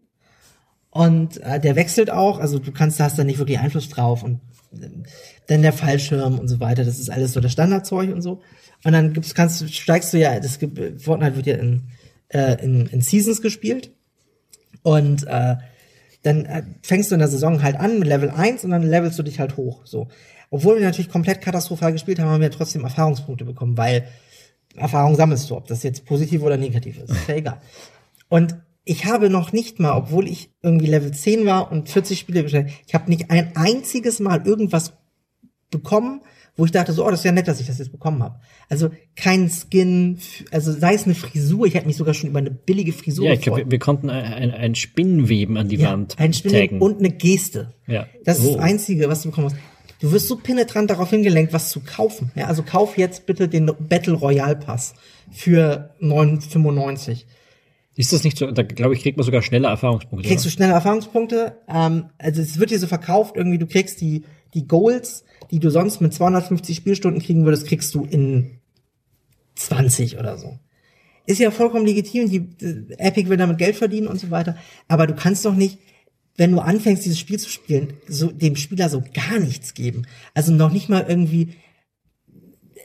und 0.91 1.39
äh, 1.43 1.61
der 1.61 1.77
wechselt 1.77 2.11
auch, 2.11 2.39
also 2.39 2.59
du 2.59 2.73
kannst, 2.73 3.01
hast 3.01 3.19
da 3.19 3.25
nicht 3.25 3.39
wirklich 3.39 3.59
Einfluss 3.59 3.89
drauf 3.89 4.23
und 4.23 4.41
äh, 4.73 4.89
dann 5.47 5.63
der 5.63 5.73
Fallschirm 5.73 6.39
und 6.39 6.49
so 6.49 6.61
weiter, 6.61 6.85
das 6.85 6.99
ist 6.99 7.11
alles 7.11 7.33
so 7.33 7.41
das 7.41 7.53
Standardzeug 7.53 8.13
und 8.13 8.23
so. 8.23 8.41
Und 8.85 8.93
dann 8.93 9.13
gibt's, 9.13 9.35
kannst, 9.35 9.73
steigst 9.75 10.13
du 10.13 10.19
ja, 10.19 10.39
das 10.39 10.59
gibt, 10.59 11.03
Fortnite 11.03 11.37
wird 11.37 11.47
ja 11.47 11.57
in, 11.57 11.89
äh, 12.29 12.63
in, 12.63 12.87
in 12.87 13.01
Seasons 13.01 13.43
gespielt 13.43 13.93
und 14.83 15.27
äh, 15.27 15.57
dann 16.23 16.45
äh, 16.45 16.63
fängst 16.83 17.11
du 17.11 17.15
in 17.15 17.21
der 17.21 17.29
Saison 17.29 17.63
halt 17.63 17.77
an 17.77 17.99
mit 17.99 18.09
Level 18.09 18.31
1 18.31 18.65
und 18.65 18.71
dann 18.71 18.83
levelst 18.83 19.19
du 19.19 19.23
dich 19.23 19.39
halt 19.39 19.57
hoch. 19.57 19.83
So. 19.85 20.09
Obwohl 20.51 20.77
wir 20.77 20.85
natürlich 20.85 21.11
komplett 21.11 21.41
katastrophal 21.41 21.93
gespielt 21.93 22.19
haben, 22.19 22.29
haben 22.29 22.41
wir 22.41 22.51
trotzdem 22.51 22.85
Erfahrungspunkte 22.85 23.45
bekommen, 23.45 23.77
weil 23.77 24.07
Erfahrung 24.77 25.17
sammelst 25.17 25.51
du, 25.51 25.57
ob 25.57 25.67
das 25.67 25.83
jetzt 25.83 26.05
positiv 26.05 26.43
oder 26.43 26.57
negativ 26.57 26.99
ist. 26.99 27.11
Ist 27.11 27.29
ja 27.29 27.35
egal. 27.37 27.61
Und 28.29 28.57
ich 28.85 29.07
habe 29.07 29.31
noch 29.31 29.53
nicht 29.53 29.81
mal, 29.81 29.97
obwohl 29.97 30.29
ich 30.29 30.51
irgendwie 30.63 30.87
Level 30.87 31.11
10 31.11 31.45
war 31.45 31.73
und 31.73 31.89
40 31.89 32.19
Spiele 32.19 32.43
gestellt, 32.43 32.71
ich 32.87 32.95
habe 32.95 33.11
nicht 33.11 33.31
ein 33.31 33.57
einziges 33.57 34.21
Mal 34.21 34.47
irgendwas 34.47 34.93
bekommen, 35.71 36.21
wo 36.57 36.65
ich 36.65 36.71
dachte 36.71 36.93
so, 36.93 37.05
oh, 37.05 37.11
das 37.11 37.21
ist 37.21 37.25
ja 37.25 37.33
nett, 37.33 37.49
dass 37.49 37.61
ich 37.61 37.67
das 37.67 37.79
jetzt 37.79 37.93
bekommen 37.93 38.23
habe. 38.23 38.37
Also 38.69 38.91
kein 39.15 39.51
Skin, 39.51 40.19
also 40.51 40.73
sei 40.73 40.95
es 40.95 41.05
eine 41.05 41.15
Frisur, 41.15 41.67
ich 41.67 41.75
hätte 41.75 41.87
mich 41.87 41.97
sogar 41.97 42.15
schon 42.15 42.31
über 42.31 42.39
eine 42.39 42.51
billige 42.51 42.93
Frisur 42.93 43.27
Ja, 43.27 43.35
ich 43.35 43.43
glaube, 43.43 43.59
wir, 43.59 43.71
wir, 43.71 43.79
konnten 43.79 44.09
ein, 44.09 44.53
ein 44.53 44.75
Spinnenweben 44.75 45.57
an 45.57 45.69
die 45.69 45.77
ja, 45.77 45.93
Wand 45.93 46.19
ein 46.19 46.33
Spinnenweben 46.33 46.81
und 46.81 46.99
eine 46.99 47.11
Geste. 47.11 47.75
Ja. 47.87 48.07
Das 48.25 48.39
ist 48.39 48.47
Oh. 48.47 48.55
das 48.55 48.63
Einzige, 48.63 49.09
was 49.09 49.23
du 49.23 49.31
bekommen 49.31 49.49
hast. 49.49 49.57
Du 50.01 50.13
wirst 50.13 50.29
so 50.29 50.37
penetrant 50.37 50.91
darauf 50.91 51.11
hingelenkt, 51.11 51.53
was 51.53 51.71
zu 51.71 51.81
kaufen. 51.81 52.31
Ja, 52.35 52.47
also 52.47 52.63
kauf 52.63 52.99
jetzt 52.99 53.27
bitte 53.27 53.49
den 53.49 53.71
Battle 53.79 54.15
Royale 54.15 54.57
Pass 54.57 54.95
für 55.31 55.95
9,95. 56.01 57.25
Ist 57.97 58.13
das 58.13 58.25
nicht 58.25 58.37
so, 58.37 58.51
da 58.51 58.63
glaube 58.63 58.95
ich, 58.95 59.03
kriegt 59.03 59.17
man 59.17 59.25
sogar 59.25 59.41
schneller 59.41 59.71
Erfahrungspunkte. 59.71 60.29
kriegst 60.29 60.45
du 60.45 60.51
schnelle 60.51 60.75
Erfahrungspunkte. 60.75 61.59
Ähm, 61.67 62.11
also 62.19 62.43
es 62.43 62.59
wird 62.59 62.71
dir 62.71 62.79
so 62.79 62.87
verkauft, 62.87 63.37
irgendwie 63.37 63.59
du 63.59 63.67
kriegst 63.67 64.03
die, 64.03 64.25
die 64.53 64.69
Goals, 64.69 65.25
die 65.51 65.61
du 65.61 65.71
sonst 65.71 66.01
mit 66.01 66.13
250 66.13 66.77
Spielstunden 66.77 67.23
kriegen 67.23 67.47
würdest, 67.47 67.67
kriegst 67.67 67.95
du 67.95 68.05
in 68.05 68.59
20 69.55 70.19
oder 70.19 70.37
so. 70.37 70.59
Ist 71.25 71.41
ja 71.41 71.51
vollkommen 71.51 71.87
legitim, 71.87 72.29
die 72.29 72.65
äh, 72.65 72.95
Epic 72.99 73.31
will 73.31 73.39
damit 73.39 73.57
Geld 73.57 73.77
verdienen 73.77 74.09
und 74.09 74.21
so 74.21 74.31
weiter. 74.31 74.57
Aber 74.89 75.07
du 75.07 75.15
kannst 75.15 75.47
doch 75.47 75.55
nicht, 75.55 75.79
wenn 76.37 76.53
du 76.53 76.61
anfängst, 76.61 77.05
dieses 77.05 77.19
Spiel 77.19 77.39
zu 77.39 77.49
spielen, 77.49 77.95
so 78.09 78.31
dem 78.31 78.57
Spieler 78.57 78.89
so 78.89 79.03
gar 79.15 79.39
nichts 79.39 79.75
geben. 79.75 80.03
Also 80.35 80.53
noch 80.53 80.73
nicht 80.73 80.89
mal 80.89 81.05
irgendwie 81.09 81.55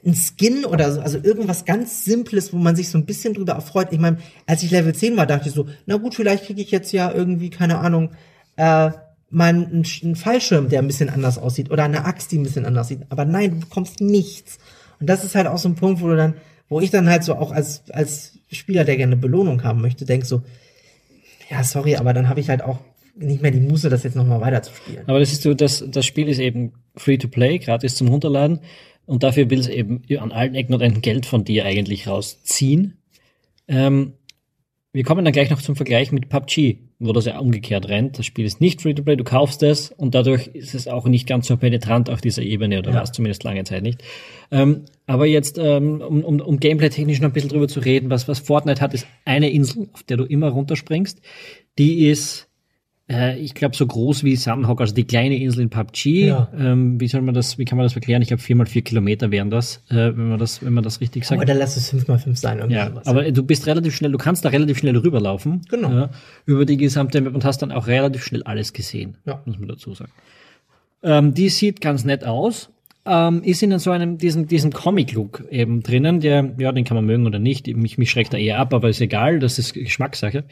ein 0.06 0.16
Skin 0.16 0.66
oder 0.66 0.92
so, 0.92 1.02
also 1.02 1.20
irgendwas 1.22 1.66
ganz 1.66 2.06
Simples, 2.06 2.54
wo 2.54 2.58
man 2.58 2.76
sich 2.76 2.90
so 2.90 2.98
ein 2.98 3.06
bisschen 3.06 3.34
drüber 3.34 3.54
erfreut. 3.54 3.90
Ich 3.92 4.00
meine, 4.00 4.18
als 4.48 4.64
ich 4.64 4.72
Level 4.72 4.96
10 4.96 5.16
war, 5.16 5.28
dachte 5.28 5.50
ich 5.50 5.56
so, 5.56 5.68
na 5.86 5.98
gut, 5.98 6.16
vielleicht 6.16 6.46
kriege 6.46 6.62
ich 6.62 6.72
jetzt 6.72 6.92
ja 6.92 7.12
irgendwie, 7.12 7.50
keine 7.50 7.80
Ahnung, 7.80 8.12
äh, 8.56 8.92
mal 9.30 9.50
einen, 9.50 9.86
einen 10.04 10.16
Fallschirm, 10.16 10.70
der 10.70 10.80
ein 10.80 10.88
bisschen 10.88 11.10
anders 11.10 11.38
aussieht 11.38 11.72
oder 11.72 11.84
eine 11.84 12.06
Axt, 12.06 12.32
die 12.32 12.38
ein 12.38 12.44
bisschen 12.44 12.66
anders 12.66 12.88
sieht. 12.88 13.02
Aber 13.10 13.26
nein, 13.26 13.52
du 13.52 13.60
bekommst 13.62 14.02
nichts. 14.02 14.58
Und 15.00 15.08
das 15.08 15.24
ist 15.24 15.36
halt 15.36 15.48
auch 15.48 15.58
so 15.58 15.70
ein 15.70 15.76
Punkt, 15.76 16.02
wo 16.02 16.08
du 16.08 16.16
dann, 16.16 16.36
wo 16.68 16.80
ich 16.80 16.90
dann 16.90 17.10
halt 17.10 17.24
so 17.24 17.36
auch 17.36 17.52
als, 17.52 17.84
als 17.92 18.34
Spieler, 18.52 18.84
der 18.84 18.98
gerne 18.98 19.16
Belohnung 19.16 19.64
haben 19.64 19.82
möchte, 19.82 20.06
denk 20.06 20.26
so, 20.26 20.42
ja, 21.50 21.64
sorry, 21.64 21.96
aber 21.96 22.14
dann 22.14 22.28
habe 22.28 22.40
ich 22.40 22.50
halt 22.50 22.62
auch 22.62 22.80
nicht 23.16 23.42
mehr 23.42 23.52
die 23.52 23.60
Muße, 23.60 23.90
das 23.90 24.04
jetzt 24.04 24.16
nochmal 24.16 24.42
weiterzuspielen. 24.42 25.04
Aber 25.08 25.20
das 25.20 25.32
ist 25.32 25.42
so, 25.44 25.54
das, 25.54 25.84
das 25.88 26.06
Spiel 26.06 26.28
ist 26.28 26.40
eben 26.40 26.74
free 26.96 27.18
to 27.18 27.28
play, 27.28 27.60
gratis 27.60 27.96
zum 27.96 28.08
Runterladen. 28.08 28.60
Und 29.06 29.24
dafür 29.24 29.50
will 29.50 29.60
es 29.60 29.68
eben 29.68 30.04
an 30.20 30.32
allen 30.32 30.56
Ecken 30.56 30.74
und 30.74 30.82
Enden 30.82 31.02
Geld 31.02 31.26
von 31.26 31.44
dir 31.44 31.66
eigentlich 31.66 32.08
rausziehen. 32.08 32.98
Ähm, 33.68 34.14
wir 34.94 35.04
kommen 35.04 35.24
dann 35.24 35.34
gleich 35.34 35.50
noch 35.50 35.62
zum 35.62 35.78
Vergleich 35.78 36.12
mit 36.12 36.28
PUBG, 36.28 36.78
wo 37.00 37.14
das 37.14 37.26
ja 37.26 37.40
umgekehrt 37.40 37.88
rennt. 37.88 38.20
Das 38.20 38.26
Spiel 38.26 38.46
ist 38.46 38.60
nicht 38.60 38.82
free 38.82 38.94
to 38.94 39.04
play, 39.04 39.16
du 39.16 39.24
kaufst 39.24 39.64
es 39.64 39.90
und 39.90 40.14
dadurch 40.16 40.48
ist 40.48 40.76
es 40.76 40.88
auch 40.90 41.06
nicht 41.06 41.28
ganz 41.28 41.48
so 41.48 41.56
penetrant 41.56 42.10
auf 42.10 42.20
dieser 42.20 42.42
Ebene 42.42 42.80
oder 42.80 42.90
Ja. 42.90 42.96
war 42.98 43.04
es 43.04 43.14
zumindest 43.14 43.44
lange 43.44 43.64
Zeit 43.64 43.84
nicht. 43.84 44.04
Ähm, 44.52 44.84
aber 45.08 45.26
jetzt, 45.26 45.58
ähm, 45.58 46.02
um, 46.02 46.24
um, 46.26 46.42
um 46.42 46.60
gameplay-technisch 46.60 47.22
noch 47.22 47.30
ein 47.30 47.34
bisschen 47.34 47.50
drüber 47.50 47.70
zu 47.70 47.80
reden, 47.80 48.10
was, 48.10 48.28
was 48.28 48.40
Fortnite 48.40 48.82
hat, 48.82 48.94
ist 48.94 49.08
eine 49.24 49.50
Insel, 49.50 49.90
auf 49.94 50.04
der 50.04 50.18
du 50.18 50.26
immer 50.26 50.50
runterspringst. 50.50 51.22
Die 51.78 52.08
ist 52.08 52.50
äh, 53.12 53.38
ich 53.38 53.54
glaube, 53.54 53.76
so 53.76 53.86
groß 53.86 54.24
wie 54.24 54.36
Sunhawk, 54.36 54.80
also 54.80 54.94
die 54.94 55.04
kleine 55.04 55.36
Insel 55.38 55.64
in 55.64 55.70
PUBG. 55.70 56.28
Ja. 56.28 56.50
Ähm, 56.58 57.00
wie 57.00 57.08
soll 57.08 57.22
man 57.22 57.34
das, 57.36 57.58
wie 57.58 57.66
kann 57.66 57.78
man 57.78 57.86
das 57.86 57.94
erklären? 57.96 58.22
Ich 58.22 58.30
glaube, 58.30 58.42
vier 58.42 58.56
mal 58.56 58.66
vier 58.66 58.82
Kilometer 58.84 59.32
wären 59.32 59.50
das, 59.50 59.84
äh, 59.90 59.96
wenn 59.96 60.30
man 60.30 60.40
das, 60.40 60.64
wenn 60.64 60.74
man 60.74 60.84
das 60.84 61.02
richtig 61.02 61.26
sagt. 61.26 61.42
Oder 61.42 61.54
lass 61.54 61.76
es 61.78 61.94
5x5 61.94 62.36
sein, 62.38 62.60
irgendwie 62.60 62.76
Ja, 62.78 62.90
sowas. 62.90 63.08
aber 63.08 63.30
du 63.32 63.44
bist 63.44 63.68
relativ 63.68 63.96
schnell, 63.96 64.12
du 64.12 64.18
kannst 64.18 64.46
da 64.46 64.50
relativ 64.50 64.78
schnell 64.78 64.96
rüberlaufen. 64.98 65.62
Genau. 65.70 65.92
Ja, 65.92 66.10
über 66.46 66.66
die 66.66 66.78
gesamte 66.78 67.20
Map 67.22 67.36
und 67.36 67.44
hast 67.44 67.62
dann 67.62 67.72
auch 67.72 67.88
relativ 67.88 68.24
schnell 68.24 68.44
alles 68.44 68.72
gesehen. 68.74 69.18
Ja. 69.26 69.42
Muss 69.46 69.60
man 69.60 69.68
dazu 69.68 69.94
sagen. 69.94 70.12
Ähm, 71.04 71.34
die 71.34 71.50
sieht 71.50 71.82
ganz 71.82 72.06
nett 72.06 72.24
aus. 72.24 72.70
Ähm, 73.04 73.42
ist 73.44 73.64
in 73.64 73.78
so 73.80 73.90
einem, 73.90 74.20
diesen, 74.20 74.46
diesen 74.46 74.72
Comic-Look 74.72 75.46
eben 75.50 75.82
drinnen, 75.82 76.20
der, 76.20 76.54
ja, 76.60 76.72
den 76.72 76.84
kann 76.86 76.94
man 76.96 77.06
mögen 77.06 77.26
oder 77.26 77.40
nicht. 77.40 77.66
Mich, 77.76 77.98
mich 77.98 78.12
schreckt 78.12 78.32
er 78.34 78.40
eher 78.40 78.60
ab, 78.60 78.76
aber 78.76 78.90
ist 78.90 79.02
egal, 79.02 79.40
das 79.40 79.58
ist 79.58 79.74
Geschmackssache. 79.74 80.44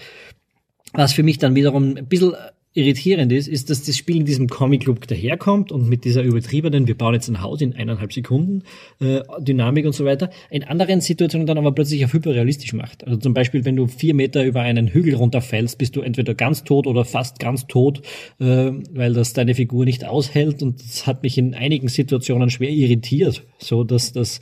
Was 0.94 1.14
für 1.14 1.24
mich 1.24 1.38
dann 1.38 1.56
wiederum 1.56 1.98
ein 1.98 2.08
bisschen 2.08 2.34
irritierend 2.74 3.32
ist, 3.32 3.48
ist, 3.48 3.70
dass 3.72 3.84
das 3.84 3.98
Spiel 3.98 4.18
in 4.18 4.26
diesem 4.26 4.48
Comic-Look 4.48 5.08
daherkommt 5.08 5.72
und 5.72 5.90
mit 5.90 6.06
dieser 6.06 6.22
übertriebenen, 6.22 6.88
wir 6.88 6.96
bauen 6.96 7.16
jetzt 7.16 7.28
ein 7.28 7.42
Haus 7.42 7.62
in 7.62 7.74
eineinhalb 7.76 8.14
Sekunden, 8.14 8.64
äh, 9.00 9.22
Dynamik 9.40 9.88
und 9.88 9.94
so 9.94 10.06
weiter, 10.06 10.30
in 10.52 10.64
anderen 10.64 11.02
Situationen 11.02 11.48
dann 11.48 11.58
aber 11.58 11.72
plötzlich 11.72 12.06
auf 12.06 12.14
hyperrealistisch 12.14 12.74
macht. 12.74 13.06
Also 13.08 13.18
zum 13.18 13.34
Beispiel, 13.34 13.66
wenn 13.66 13.76
du 13.76 13.88
vier 13.88 14.14
Meter 14.14 14.46
über 14.46 14.62
einen 14.62 14.88
Hügel 14.88 15.16
runterfällst, 15.16 15.80
bist 15.80 15.96
du 15.96 16.02
entweder 16.02 16.36
ganz 16.36 16.64
tot 16.64 16.86
oder 16.86 17.06
fast 17.06 17.40
ganz 17.40 17.66
tot, 17.66 18.04
äh, 18.40 18.72
weil 18.92 19.14
das 19.14 19.34
deine 19.34 19.56
Figur 19.56 19.84
nicht 19.84 20.06
aushält 20.06 20.62
und 20.62 20.80
das 20.84 21.08
hat 21.08 21.24
mich 21.24 21.40
in 21.40 21.56
einigen 21.56 21.88
Situationen 21.88 22.52
schwer 22.52 22.70
irritiert, 22.70 23.44
so 23.58 23.84
dass 23.84 24.14
das 24.14 24.42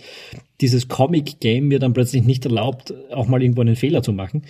dieses 0.60 0.90
Comic-Game 0.90 1.70
mir 1.70 1.80
dann 1.80 1.94
plötzlich 1.94 2.24
nicht 2.24 2.44
erlaubt, 2.44 2.94
auch 3.12 3.28
mal 3.28 3.42
irgendwo 3.42 3.62
einen 3.62 3.78
Fehler 3.78 4.04
zu 4.04 4.12
machen. 4.12 4.42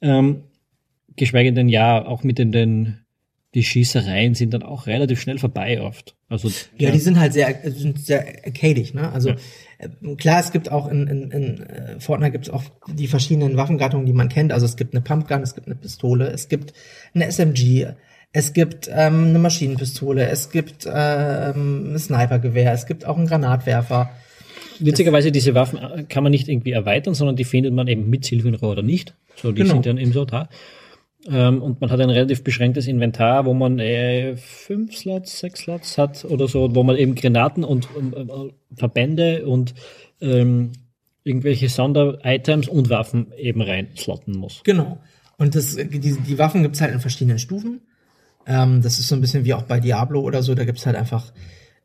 Ähm, 0.00 0.42
geschweige 1.16 1.52
denn 1.52 1.68
ja, 1.68 2.04
auch 2.04 2.22
mit 2.24 2.38
den, 2.38 2.52
den 2.52 2.98
die 3.54 3.62
Schießereien 3.62 4.34
sind 4.34 4.52
dann 4.52 4.64
auch 4.64 4.88
relativ 4.88 5.20
schnell 5.20 5.38
vorbei 5.38 5.80
oft. 5.80 6.16
Also 6.28 6.50
Ja, 6.76 6.90
die 6.90 6.98
sind 6.98 7.20
halt 7.20 7.32
sehr, 7.32 7.54
sind 7.70 8.04
sehr 8.04 8.26
arcadisch, 8.44 8.94
ne? 8.94 9.12
Also 9.12 9.28
Ja. 9.30 9.36
äh, 9.78 10.16
klar, 10.16 10.40
es 10.40 10.50
gibt 10.50 10.72
auch 10.72 10.88
in, 10.90 11.06
in, 11.06 11.30
in 11.30 11.60
äh, 11.62 12.00
Fortnite 12.00 12.32
gibt 12.32 12.46
es 12.46 12.50
auch 12.52 12.64
die 12.92 13.06
verschiedenen 13.06 13.56
Waffengattungen, 13.56 14.06
die 14.06 14.12
man 14.12 14.28
kennt. 14.28 14.52
Also 14.52 14.66
es 14.66 14.76
gibt 14.76 14.92
eine 14.92 15.02
Pumpgun, 15.02 15.42
es 15.42 15.54
gibt 15.54 15.68
eine 15.68 15.76
Pistole, 15.76 16.26
es 16.32 16.48
gibt 16.48 16.72
eine 17.14 17.26
SMG, 17.30 17.86
es 18.32 18.54
gibt 18.54 18.88
ähm, 18.92 19.26
eine 19.28 19.38
Maschinenpistole, 19.38 20.26
es 20.26 20.50
gibt 20.50 20.88
ähm, 20.92 21.94
ein 21.94 21.98
Snipergewehr, 22.00 22.72
es 22.72 22.86
gibt 22.86 23.04
auch 23.06 23.16
einen 23.16 23.28
Granatwerfer. 23.28 24.10
witzigerweise 24.80 25.30
diese 25.30 25.54
Waffen 25.54 25.78
äh, 25.78 26.02
kann 26.08 26.24
man 26.24 26.32
nicht 26.32 26.48
irgendwie 26.48 26.72
erweitern, 26.72 27.14
sondern 27.14 27.36
die 27.36 27.44
findet 27.44 27.72
man 27.72 27.86
eben 27.86 28.10
mit 28.10 28.24
Silvenrohr 28.24 28.72
oder 28.72 28.82
nicht. 28.82 29.14
So, 29.36 29.52
die 29.52 29.62
Genau. 29.62 29.74
sind 29.74 29.86
dann 29.86 29.98
eben 29.98 30.12
so 30.12 30.24
da. 30.24 30.48
Ähm, 31.26 31.62
und 31.62 31.80
man 31.80 31.90
hat 31.90 32.00
ein 32.00 32.10
relativ 32.10 32.44
beschränktes 32.44 32.86
Inventar, 32.86 33.46
wo 33.46 33.54
man 33.54 33.78
äh, 33.78 34.36
fünf 34.36 34.94
Slots, 34.96 35.40
sechs 35.40 35.60
Slots 35.60 35.96
hat 35.96 36.24
oder 36.24 36.48
so, 36.48 36.74
wo 36.74 36.82
man 36.82 36.96
eben 36.96 37.14
Granaten 37.14 37.64
und 37.64 37.86
äh, 37.86 38.52
Verbände 38.76 39.46
und 39.46 39.74
ähm, 40.20 40.72
irgendwelche 41.22 41.68
Sonder-Items 41.68 42.68
und 42.68 42.90
Waffen 42.90 43.32
eben 43.38 43.62
rein 43.62 43.88
slotten 43.96 44.36
muss. 44.36 44.60
Genau. 44.64 44.98
Und 45.38 45.54
das, 45.54 45.76
die, 45.76 45.98
die 45.98 46.38
Waffen 46.38 46.62
gibt's 46.62 46.80
halt 46.80 46.92
in 46.92 47.00
verschiedenen 47.00 47.38
Stufen. 47.38 47.80
Ähm, 48.46 48.82
das 48.82 48.98
ist 48.98 49.08
so 49.08 49.14
ein 49.14 49.20
bisschen 49.22 49.44
wie 49.44 49.54
auch 49.54 49.62
bei 49.62 49.80
Diablo 49.80 50.20
oder 50.20 50.42
so. 50.42 50.54
Da 50.54 50.64
gibt's 50.64 50.84
halt 50.84 50.96
einfach 50.96 51.32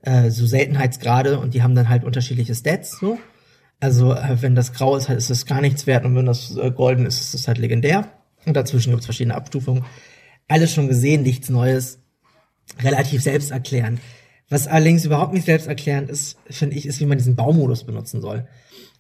äh, 0.02 0.30
so 0.30 0.46
Seltenheitsgrade 0.46 1.40
und 1.40 1.54
die 1.54 1.64
haben 1.64 1.76
dann 1.76 1.90
halt 1.90 2.04
unterschiedliche 2.04 2.54
Stats. 2.54 3.00
So. 3.00 3.18
Also 3.80 4.14
äh, 4.14 4.42
wenn 4.42 4.56
das 4.56 4.74
grau 4.74 4.98
ist, 4.98 5.08
halt 5.08 5.18
ist 5.18 5.30
es 5.30 5.46
gar 5.46 5.62
nichts 5.62 5.88
wert 5.88 6.06
und 6.06 6.16
wenn 6.16 6.26
das 6.26 6.56
äh, 6.58 6.72
golden 6.72 7.06
ist, 7.06 7.22
ist 7.22 7.34
es 7.34 7.48
halt 7.48 7.58
legendär. 7.58 8.08
Und 8.46 8.56
dazwischen 8.56 8.92
gibt's 8.92 9.06
verschiedene 9.06 9.36
Abstufungen. 9.36 9.86
Alles 10.48 10.74
schon 10.74 10.88
gesehen, 10.88 11.24
nichts 11.24 11.50
Neues. 11.50 12.00
Relativ 12.82 13.22
selbsterklärend. 13.22 14.00
Was 14.50 14.68
allerdings 14.68 15.06
überhaupt 15.06 15.34
nicht 15.34 15.46
selbsterklärend 15.46 16.10
ist, 16.10 16.38
finde 16.50 16.76
ich, 16.76 16.86
ist, 16.86 17.00
wie 17.00 17.06
man 17.06 17.18
diesen 17.18 17.36
Baumodus 17.36 17.84
benutzen 17.84 18.22
soll. 18.22 18.48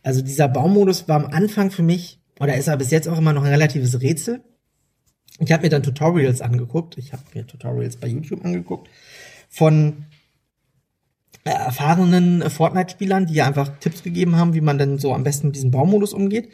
Also 0.03 0.21
dieser 0.21 0.47
Baumodus 0.47 1.07
war 1.07 1.15
am 1.15 1.31
Anfang 1.31 1.71
für 1.71 1.83
mich, 1.83 2.19
oder 2.39 2.55
ist 2.55 2.67
er 2.67 2.77
bis 2.77 2.91
jetzt 2.91 3.07
auch 3.07 3.17
immer 3.17 3.33
noch 3.33 3.43
ein 3.43 3.51
relatives 3.51 3.99
Rätsel. 4.01 4.43
Ich 5.39 5.51
habe 5.51 5.63
mir 5.63 5.69
dann 5.69 5.83
Tutorials 5.83 6.41
angeguckt. 6.41 6.97
Ich 6.97 7.13
habe 7.13 7.23
mir 7.33 7.47
Tutorials 7.47 7.97
bei 7.97 8.07
YouTube 8.07 8.43
angeguckt 8.45 8.89
von 9.49 10.05
äh, 11.43 11.49
erfahrenen 11.49 12.49
Fortnite-Spielern, 12.49 13.25
die 13.25 13.35
ja 13.35 13.47
einfach 13.47 13.79
Tipps 13.79 14.03
gegeben 14.03 14.35
haben, 14.35 14.53
wie 14.53 14.61
man 14.61 14.77
denn 14.77 14.99
so 14.99 15.13
am 15.13 15.23
besten 15.23 15.47
mit 15.47 15.55
diesem 15.55 15.71
Baumodus 15.71 16.13
umgeht. 16.13 16.49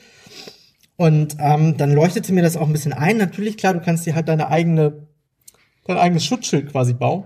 Und 0.97 1.35
ähm, 1.39 1.77
dann 1.77 1.93
leuchtete 1.93 2.31
mir 2.33 2.41
das 2.41 2.55
auch 2.55 2.67
ein 2.67 2.73
bisschen 2.73 2.93
ein. 2.93 3.17
Natürlich, 3.17 3.57
klar, 3.57 3.73
du 3.73 3.81
kannst 3.81 4.05
dir 4.05 4.15
halt 4.15 4.29
deine 4.29 4.47
eigene, 4.47 5.07
dein 5.85 5.97
eigenes 5.97 6.25
Schutzschild 6.25 6.71
quasi 6.71 6.93
bauen 6.93 7.25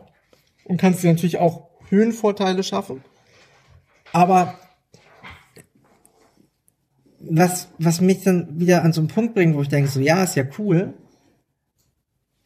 und 0.63 0.77
kannst 0.77 1.03
dir 1.03 1.11
natürlich 1.11 1.37
auch 1.37 1.69
Höhenvorteile 1.89 2.63
schaffen. 2.63 3.03
Aber 4.11 4.55
was, 7.19 7.69
was 7.77 8.01
mich 8.01 8.23
dann 8.23 8.59
wieder 8.59 8.83
an 8.83 8.93
so 8.93 9.01
einen 9.01 9.07
Punkt 9.07 9.35
bringt, 9.35 9.55
wo 9.55 9.61
ich 9.61 9.69
denke, 9.69 9.89
so 9.89 9.99
ja, 9.99 10.23
ist 10.23 10.35
ja 10.35 10.45
cool, 10.57 10.93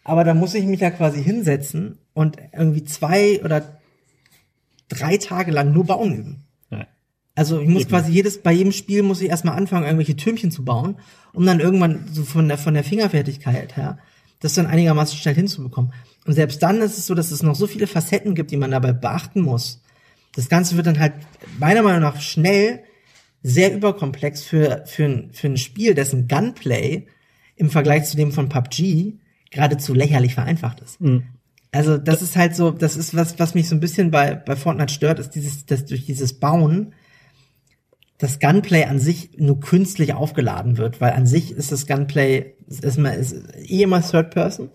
aber 0.04 0.24
da 0.24 0.34
muss 0.34 0.54
ich 0.54 0.66
mich 0.66 0.82
ja 0.82 0.92
quasi 0.92 1.24
hinsetzen 1.24 2.00
und 2.14 2.38
irgendwie 2.52 2.84
zwei 2.84 3.42
oder 3.44 3.80
drei 4.90 5.18
Tage 5.18 5.52
lang 5.52 5.74
nur 5.74 5.86
bauen 5.86 6.14
üben. 6.14 6.44
Also 7.36 7.60
ich 7.60 7.68
muss 7.68 7.84
Eben. 7.84 7.90
quasi 7.90 8.12
jedes, 8.12 8.42
bei 8.42 8.52
jedem 8.52 8.72
Spiel 8.72 9.02
muss 9.02 9.22
ich 9.22 9.30
erstmal 9.30 9.58
anfangen, 9.58 9.86
irgendwelche 9.86 10.16
Türmchen 10.16 10.52
zu 10.52 10.64
bauen, 10.64 10.98
um 11.34 11.46
dann 11.46 11.60
irgendwann 11.60 12.06
so 12.12 12.24
von 12.24 12.48
der, 12.48 12.58
von 12.58 12.76
der 12.76 12.84
Fingerfertigkeit 12.84 13.76
her, 13.76 13.98
das 14.40 14.54
dann 14.54 14.68
einigermaßen 14.68 15.18
schnell 15.18 15.36
hinzubekommen. 15.36 15.94
Und 16.26 16.34
selbst 16.34 16.62
dann 16.62 16.82
ist 16.82 16.98
es 16.98 17.08
so, 17.08 17.16
dass 17.16 17.32
es 17.32 17.42
noch 17.42 17.56
so 17.56 17.66
viele 17.66 17.88
Facetten 17.88 18.36
gibt, 18.36 18.52
die 18.52 18.58
man 18.58 18.72
dabei 18.72 18.94
beachten 18.94 19.42
muss. 19.42 19.82
Das 20.36 20.48
Ganze 20.48 20.78
wird 20.78 20.88
dann 20.88 21.00
halt 21.00 21.14
meiner 21.60 21.82
Meinung 21.82 22.02
nach 22.02 22.22
schnell 22.22 22.84
sehr 23.42 23.74
überkomplex 23.74 24.44
für, 24.44 24.84
für, 24.86 25.06
ein, 25.06 25.30
für 25.34 25.48
ein 25.48 25.58
Spiel, 25.58 25.96
dessen 25.96 26.28
Gunplay 26.28 27.08
im 27.56 27.70
Vergleich 27.70 28.06
zu 28.06 28.16
dem 28.16 28.32
von 28.32 28.48
PUBG 28.48 29.16
geradezu 29.52 29.94
lächerlich 29.94 30.34
vereinfacht 30.34 30.82
ist. 30.82 31.02
Mhm. 31.02 31.24
Also 31.72 31.98
das 31.98 32.22
ist 32.22 32.36
halt 32.36 32.56
so, 32.56 32.72
das 32.72 32.96
ist 32.96 33.16
was, 33.16 33.40
was 33.40 33.56
mich 33.56 33.68
so 33.68 33.76
ein 33.76 33.80
bisschen 33.80 34.12
bei, 34.12 34.36
bei 34.36 34.56
Fortnite 34.56 34.94
stört, 34.94 35.20
ist 35.20 35.32
dieses, 35.32 35.66
dass 35.66 35.86
durch 35.86 36.06
dieses 36.06 36.40
Bauen 36.40 36.94
das 38.18 38.40
Gunplay 38.40 38.86
an 38.86 39.00
sich 39.00 39.32
nur 39.38 39.60
künstlich 39.60 40.14
aufgeladen 40.14 40.78
wird, 40.78 41.02
weil 41.02 41.14
an 41.14 41.26
sich 41.26 41.52
ist 41.52 41.72
das 41.72 41.88
Gunplay 41.88 42.54
ist, 42.68 42.84
ist, 42.84 42.98
ist 42.98 43.36
eh 43.70 43.84
immer 43.84 44.02
Third 44.02 44.32
Person. 44.32 44.70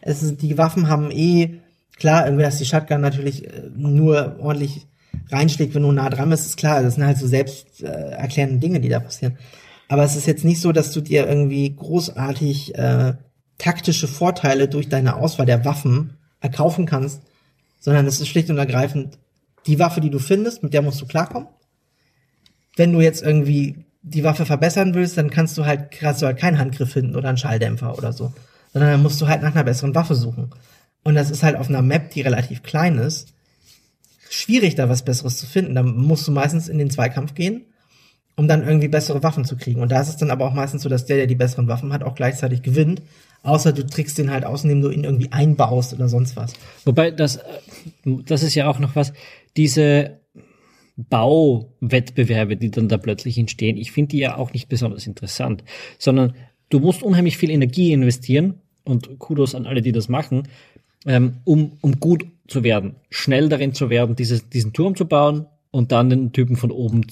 Es 0.00 0.22
ist, 0.22 0.42
die 0.42 0.58
Waffen 0.58 0.88
haben 0.88 1.10
eh, 1.10 1.60
klar, 1.96 2.26
irgendwie, 2.26 2.44
dass 2.44 2.58
die 2.58 2.64
Shotgun 2.64 3.00
natürlich 3.00 3.46
äh, 3.46 3.70
nur 3.74 4.36
ordentlich 4.40 4.86
reinschlägt, 5.30 5.74
wenn 5.74 5.82
du 5.82 5.92
nah 5.92 6.10
dran 6.10 6.30
bist, 6.30 6.46
ist 6.46 6.56
klar. 6.56 6.82
Das 6.82 6.94
sind 6.96 7.06
halt 7.06 7.18
so 7.18 7.26
selbst 7.26 7.82
äh, 7.82 7.86
erklärende 7.86 8.58
Dinge, 8.58 8.80
die 8.80 8.88
da 8.88 9.00
passieren. 9.00 9.38
Aber 9.88 10.04
es 10.04 10.16
ist 10.16 10.26
jetzt 10.26 10.44
nicht 10.44 10.60
so, 10.60 10.72
dass 10.72 10.92
du 10.92 11.00
dir 11.00 11.28
irgendwie 11.28 11.74
großartig 11.74 12.74
äh, 12.76 13.14
taktische 13.58 14.08
Vorteile 14.08 14.68
durch 14.68 14.88
deine 14.88 15.16
Auswahl 15.16 15.46
der 15.46 15.64
Waffen 15.64 16.16
erkaufen 16.40 16.86
kannst, 16.86 17.22
sondern 17.78 18.06
es 18.06 18.20
ist 18.20 18.28
schlicht 18.28 18.50
und 18.50 18.58
ergreifend 18.58 19.18
die 19.66 19.78
Waffe, 19.78 20.00
die 20.00 20.10
du 20.10 20.18
findest, 20.18 20.62
mit 20.62 20.74
der 20.74 20.82
musst 20.82 21.00
du 21.00 21.06
klarkommen. 21.06 21.48
Wenn 22.76 22.92
du 22.92 23.00
jetzt 23.00 23.22
irgendwie 23.22 23.84
die 24.02 24.24
Waffe 24.24 24.46
verbessern 24.46 24.94
willst, 24.94 25.16
dann 25.16 25.30
kannst 25.30 25.56
du 25.56 25.64
halt, 25.64 25.90
kannst 25.92 26.22
du 26.22 26.26
halt 26.26 26.38
keinen 26.38 26.58
Handgriff 26.58 26.92
finden 26.92 27.16
oder 27.16 27.28
einen 27.28 27.38
Schalldämpfer 27.38 27.96
oder 27.96 28.12
so. 28.12 28.32
Sondern 28.72 28.90
dann 28.90 29.02
musst 29.02 29.20
du 29.20 29.28
halt 29.28 29.42
nach 29.42 29.54
einer 29.54 29.64
besseren 29.64 29.94
Waffe 29.94 30.14
suchen. 30.14 30.50
Und 31.04 31.14
das 31.14 31.30
ist 31.30 31.42
halt 31.42 31.56
auf 31.56 31.68
einer 31.68 31.82
Map, 31.82 32.10
die 32.10 32.22
relativ 32.22 32.62
klein 32.62 32.98
ist, 32.98 33.32
schwierig, 34.30 34.74
da 34.74 34.88
was 34.88 35.04
Besseres 35.04 35.36
zu 35.36 35.46
finden. 35.46 35.74
Da 35.74 35.82
musst 35.82 36.26
du 36.26 36.32
meistens 36.32 36.68
in 36.68 36.78
den 36.78 36.90
Zweikampf 36.90 37.34
gehen, 37.34 37.62
um 38.36 38.48
dann 38.48 38.66
irgendwie 38.66 38.88
bessere 38.88 39.22
Waffen 39.22 39.44
zu 39.44 39.56
kriegen. 39.56 39.80
Und 39.80 39.92
da 39.92 40.00
ist 40.00 40.08
es 40.08 40.16
dann 40.16 40.30
aber 40.30 40.46
auch 40.46 40.54
meistens 40.54 40.82
so, 40.82 40.88
dass 40.88 41.04
der, 41.04 41.18
der 41.18 41.26
die 41.26 41.34
besseren 41.34 41.68
Waffen 41.68 41.92
hat, 41.92 42.02
auch 42.02 42.14
gleichzeitig 42.14 42.62
gewinnt. 42.62 43.02
Außer 43.42 43.72
du 43.72 43.84
trickst 43.84 44.18
den 44.18 44.30
halt 44.30 44.44
aus, 44.44 44.62
indem 44.64 44.80
du 44.80 44.90
ihn 44.90 45.04
irgendwie 45.04 45.32
einbaust 45.32 45.92
oder 45.92 46.08
sonst 46.08 46.36
was. 46.36 46.54
Wobei, 46.84 47.10
das, 47.10 47.40
das 48.04 48.42
ist 48.42 48.54
ja 48.54 48.68
auch 48.68 48.78
noch 48.78 48.96
was, 48.96 49.12
diese 49.56 50.21
Bauwettbewerbe, 51.08 52.56
die 52.56 52.70
dann 52.70 52.88
da 52.88 52.98
plötzlich 52.98 53.38
entstehen, 53.38 53.76
ich 53.76 53.92
finde 53.92 54.10
die 54.10 54.18
ja 54.18 54.36
auch 54.36 54.52
nicht 54.52 54.68
besonders 54.68 55.06
interessant, 55.06 55.64
sondern 55.98 56.34
du 56.68 56.80
musst 56.80 57.02
unheimlich 57.02 57.36
viel 57.36 57.50
Energie 57.50 57.92
investieren 57.92 58.60
und 58.84 59.18
Kudos 59.18 59.54
an 59.54 59.66
alle, 59.66 59.82
die 59.82 59.92
das 59.92 60.08
machen, 60.08 60.48
ähm, 61.06 61.38
um, 61.44 61.72
um 61.80 61.98
gut 62.00 62.26
zu 62.46 62.62
werden, 62.64 62.96
schnell 63.10 63.48
darin 63.48 63.74
zu 63.74 63.90
werden, 63.90 64.16
dieses, 64.16 64.48
diesen 64.48 64.72
Turm 64.72 64.94
zu 64.94 65.06
bauen 65.06 65.46
und 65.70 65.92
dann 65.92 66.10
den 66.10 66.32
Typen 66.32 66.56
von 66.56 66.70
oben 66.70 67.06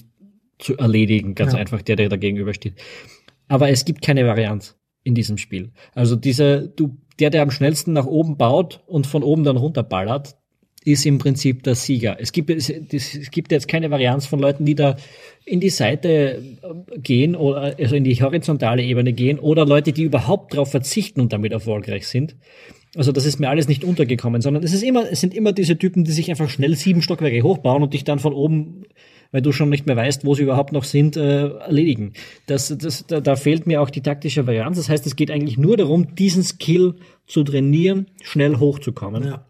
zu 0.59 0.77
erledigen, 0.77 1.35
ganz 1.35 1.53
ja. 1.53 1.59
einfach, 1.59 1.83
der, 1.83 1.97
der 1.97 2.09
da 2.09 2.17
gegenübersteht. 2.17 2.75
Aber 3.49 3.71
es 3.71 3.85
gibt 3.85 4.03
keine 4.03 4.27
Varianz 4.27 4.77
in 5.03 5.15
diesem 5.15 5.39
Spiel. 5.39 5.73
Also 5.95 6.15
dieser, 6.17 6.69
du, 6.69 6.99
der, 7.19 7.31
der 7.31 7.43
am 7.43 7.51
schnellsten 7.51 7.93
nach 7.93 8.07
oben 8.07 8.37
baut 8.37 8.83
und 8.87 9.07
von 9.07 9.23
oben 9.23 9.45
dann 9.45 9.57
runterballert, 9.57 10.37
ist 10.85 11.05
im 11.05 11.19
Prinzip 11.19 11.63
der 11.63 11.75
Sieger. 11.75 12.17
Es 12.21 12.33
gibt, 12.33 12.49
es, 12.51 12.71
es 12.71 13.31
gibt 13.31 13.53
jetzt 13.53 13.69
keine 13.69 13.91
Varianz 13.91 14.27
von 14.27 14.39
Leuten, 14.41 14.65
die 14.65 14.75
da 14.75 14.97
in 15.45 15.61
die 15.61 15.71
Seite 15.71 16.43
äh, 16.63 16.99
gehen 16.99 17.37
oder 17.37 17.75
also 17.79 17.95
in 17.97 18.05
die 18.05 18.21
horizontale 18.23 18.83
Ebene 18.83 19.13
gehen 19.13 19.39
oder 19.39 19.67
Leute, 19.67 19.93
die 19.93 20.05
überhaupt 20.05 20.55
darauf 20.55 20.71
verzichten 20.71 21.21
und 21.21 21.33
damit 21.33 21.53
erfolgreich 21.53 22.07
sind. 22.07 22.37
Also 22.97 23.13
das 23.13 23.25
ist 23.25 23.39
mir 23.39 23.49
alles 23.49 23.69
nicht 23.69 23.85
untergekommen, 23.85 24.41
sondern 24.41 24.65
es 24.65 24.73
ist 24.73 24.83
immer, 24.83 25.11
es 25.11 25.21
sind 25.21 25.35
immer 25.35 25.53
diese 25.53 25.77
Typen, 25.79 26.05
die 26.05 26.13
sich 26.13 26.29
einfach 26.31 26.49
schnell 26.49 26.75
sieben 26.75 27.03
Stockwerke 27.03 27.43
hochbauen 27.43 27.83
und 27.83 27.95
dich 27.95 28.03
dann 28.03 28.19
von 28.19 28.33
oben, 28.33 28.85
weil 29.31 29.43
du 29.43 29.53
schon 29.53 29.69
nicht 29.69 29.87
mehr 29.87 29.97
weißt, 29.97 30.25
wo 30.25 30.35
sie 30.35 30.43
überhaupt 30.43 30.73
noch 30.73 30.83
sind, 30.85 31.17
äh, 31.17 31.49
erledigen. 31.49 32.15
Das, 32.47 32.75
das, 32.77 33.07
da, 33.07 33.21
da 33.21 33.37
fehlt 33.37 33.67
mir 33.67 33.81
auch 33.81 33.91
die 33.91 34.01
taktische 34.01 34.47
Varianz. 34.47 34.77
Das 34.77 34.89
heißt, 34.89 35.07
es 35.07 35.15
geht 35.15 35.31
eigentlich 35.31 35.57
nur 35.57 35.77
darum, 35.77 36.17
diesen 36.17 36.43
Skill 36.43 36.97
zu 37.27 37.45
trainieren, 37.45 38.07
schnell 38.23 38.57
hochzukommen. 38.57 39.25
Ja. 39.25 39.50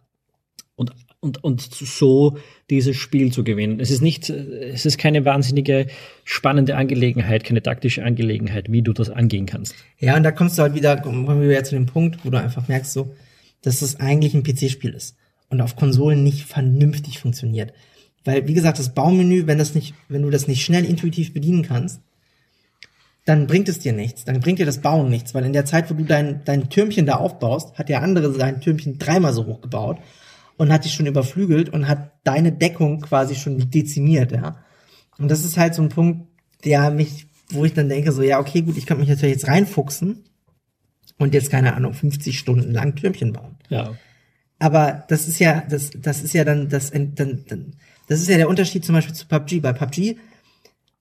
Und 1.22 1.44
und, 1.44 1.60
so 1.60 2.38
dieses 2.70 2.96
Spiel 2.96 3.30
zu 3.30 3.44
gewinnen. 3.44 3.78
Es 3.78 3.90
ist 3.90 4.00
nicht, 4.00 4.30
es 4.30 4.86
ist 4.86 4.96
keine 4.96 5.26
wahnsinnige 5.26 5.86
spannende 6.24 6.76
Angelegenheit, 6.76 7.44
keine 7.44 7.62
taktische 7.62 8.02
Angelegenheit, 8.04 8.72
wie 8.72 8.80
du 8.80 8.94
das 8.94 9.10
angehen 9.10 9.44
kannst. 9.44 9.74
Ja, 9.98 10.16
und 10.16 10.22
da 10.22 10.30
kommst 10.30 10.56
du 10.56 10.62
halt 10.62 10.74
wieder, 10.74 10.96
kommen 10.96 11.26
wir 11.26 11.48
wieder 11.48 11.64
zu 11.64 11.74
dem 11.74 11.84
Punkt, 11.84 12.24
wo 12.24 12.30
du 12.30 12.40
einfach 12.40 12.68
merkst 12.68 12.94
so, 12.94 13.14
dass 13.60 13.82
es 13.82 14.00
eigentlich 14.00 14.32
ein 14.32 14.44
PC-Spiel 14.44 14.94
ist 14.94 15.14
und 15.50 15.60
auf 15.60 15.76
Konsolen 15.76 16.24
nicht 16.24 16.44
vernünftig 16.44 17.18
funktioniert. 17.18 17.74
Weil, 18.24 18.48
wie 18.48 18.54
gesagt, 18.54 18.78
das 18.78 18.94
Baumenü, 18.94 19.46
wenn 19.46 19.58
das 19.58 19.74
nicht, 19.74 19.94
wenn 20.08 20.22
du 20.22 20.30
das 20.30 20.48
nicht 20.48 20.64
schnell 20.64 20.86
intuitiv 20.86 21.34
bedienen 21.34 21.62
kannst, 21.62 22.00
dann 23.24 23.46
bringt 23.46 23.68
es 23.68 23.78
dir 23.78 23.92
nichts. 23.92 24.24
Dann 24.24 24.40
bringt 24.40 24.58
dir 24.58 24.66
das 24.66 24.80
Bauen 24.80 25.10
nichts, 25.10 25.34
weil 25.34 25.44
in 25.44 25.52
der 25.52 25.64
Zeit, 25.64 25.90
wo 25.90 25.94
du 25.94 26.04
dein, 26.04 26.42
dein 26.44 26.70
Türmchen 26.70 27.06
da 27.06 27.16
aufbaust, 27.16 27.78
hat 27.78 27.88
der 27.88 28.02
andere 28.02 28.32
sein 28.32 28.60
Türmchen 28.60 28.98
dreimal 28.98 29.32
so 29.32 29.46
hoch 29.46 29.60
gebaut 29.60 29.98
und 30.60 30.70
hat 30.70 30.84
dich 30.84 30.92
schon 30.92 31.06
überflügelt 31.06 31.70
und 31.70 31.88
hat 31.88 32.12
deine 32.22 32.52
Deckung 32.52 33.00
quasi 33.00 33.34
schon 33.34 33.70
dezimiert, 33.70 34.32
ja. 34.32 34.62
Und 35.16 35.30
das 35.30 35.42
ist 35.42 35.56
halt 35.56 35.74
so 35.74 35.80
ein 35.80 35.88
Punkt, 35.88 36.28
der 36.66 36.90
mich, 36.90 37.28
wo 37.48 37.64
ich 37.64 37.72
dann 37.72 37.88
denke, 37.88 38.12
so, 38.12 38.20
ja, 38.20 38.38
okay, 38.38 38.60
gut, 38.60 38.76
ich 38.76 38.84
kann 38.84 38.98
mich 38.98 39.08
natürlich 39.08 39.36
jetzt 39.36 39.48
reinfuchsen 39.48 40.22
und 41.16 41.32
jetzt, 41.32 41.50
keine 41.50 41.74
Ahnung, 41.74 41.94
50 41.94 42.38
Stunden 42.38 42.72
lang 42.72 42.94
Türmchen 42.94 43.32
bauen. 43.32 43.56
Ja. 43.70 43.94
Aber 44.58 45.06
das 45.08 45.28
ist 45.28 45.38
ja, 45.38 45.62
das, 45.66 45.92
das 45.96 46.22
ist 46.22 46.34
ja 46.34 46.44
dann, 46.44 46.68
das, 46.68 46.90
dann, 46.90 47.14
dann, 47.14 47.76
das 48.06 48.20
ist 48.20 48.28
ja 48.28 48.36
der 48.36 48.50
Unterschied 48.50 48.84
zum 48.84 48.94
Beispiel 48.94 49.14
zu 49.14 49.26
PUBG. 49.28 49.60
Bei 49.60 49.72
PUBG, 49.72 50.18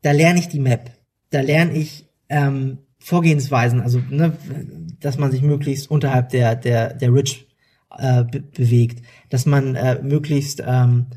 da 0.03 0.11
lerne 0.13 0.39
ich 0.39 0.47
die 0.47 0.61
Map. 0.61 0.89
Da 1.31 1.41
lerne 1.41 1.73
ich 1.73 2.05
ähm, 2.29 2.77
Vorgehensweisen, 2.99 3.81
also 3.81 4.01
ne, 4.09 4.37
dass 5.01 5.17
man 5.17 5.31
sich 5.31 5.41
möglichst 5.41 5.91
unterhalb 5.91 6.29
der, 6.29 6.55
der, 6.55 6.93
der 6.93 7.13
Ridge 7.13 7.48
äh, 7.97 8.23
be 8.23 8.41
bewegt, 8.41 9.03
dass 9.29 9.45
man 9.45 9.75
äh, 9.75 10.01
möglichst 10.01 10.63
ähm, 10.65 11.07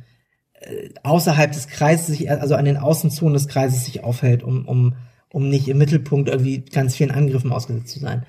äh, 0.60 0.90
außerhalb 1.02 1.52
des 1.52 1.68
Kreises, 1.68 2.06
sich, 2.06 2.30
also 2.30 2.54
an 2.54 2.64
den 2.64 2.76
Außenzonen 2.76 3.34
des 3.34 3.48
Kreises 3.48 3.84
sich 3.84 4.04
aufhält, 4.04 4.42
um, 4.42 4.66
um, 4.66 4.94
um 5.30 5.48
nicht 5.48 5.68
im 5.68 5.78
Mittelpunkt 5.78 6.28
irgendwie 6.28 6.60
ganz 6.60 6.96
vielen 6.96 7.10
Angriffen 7.10 7.52
ausgesetzt 7.52 7.88
zu 7.88 8.00
sein 8.00 8.24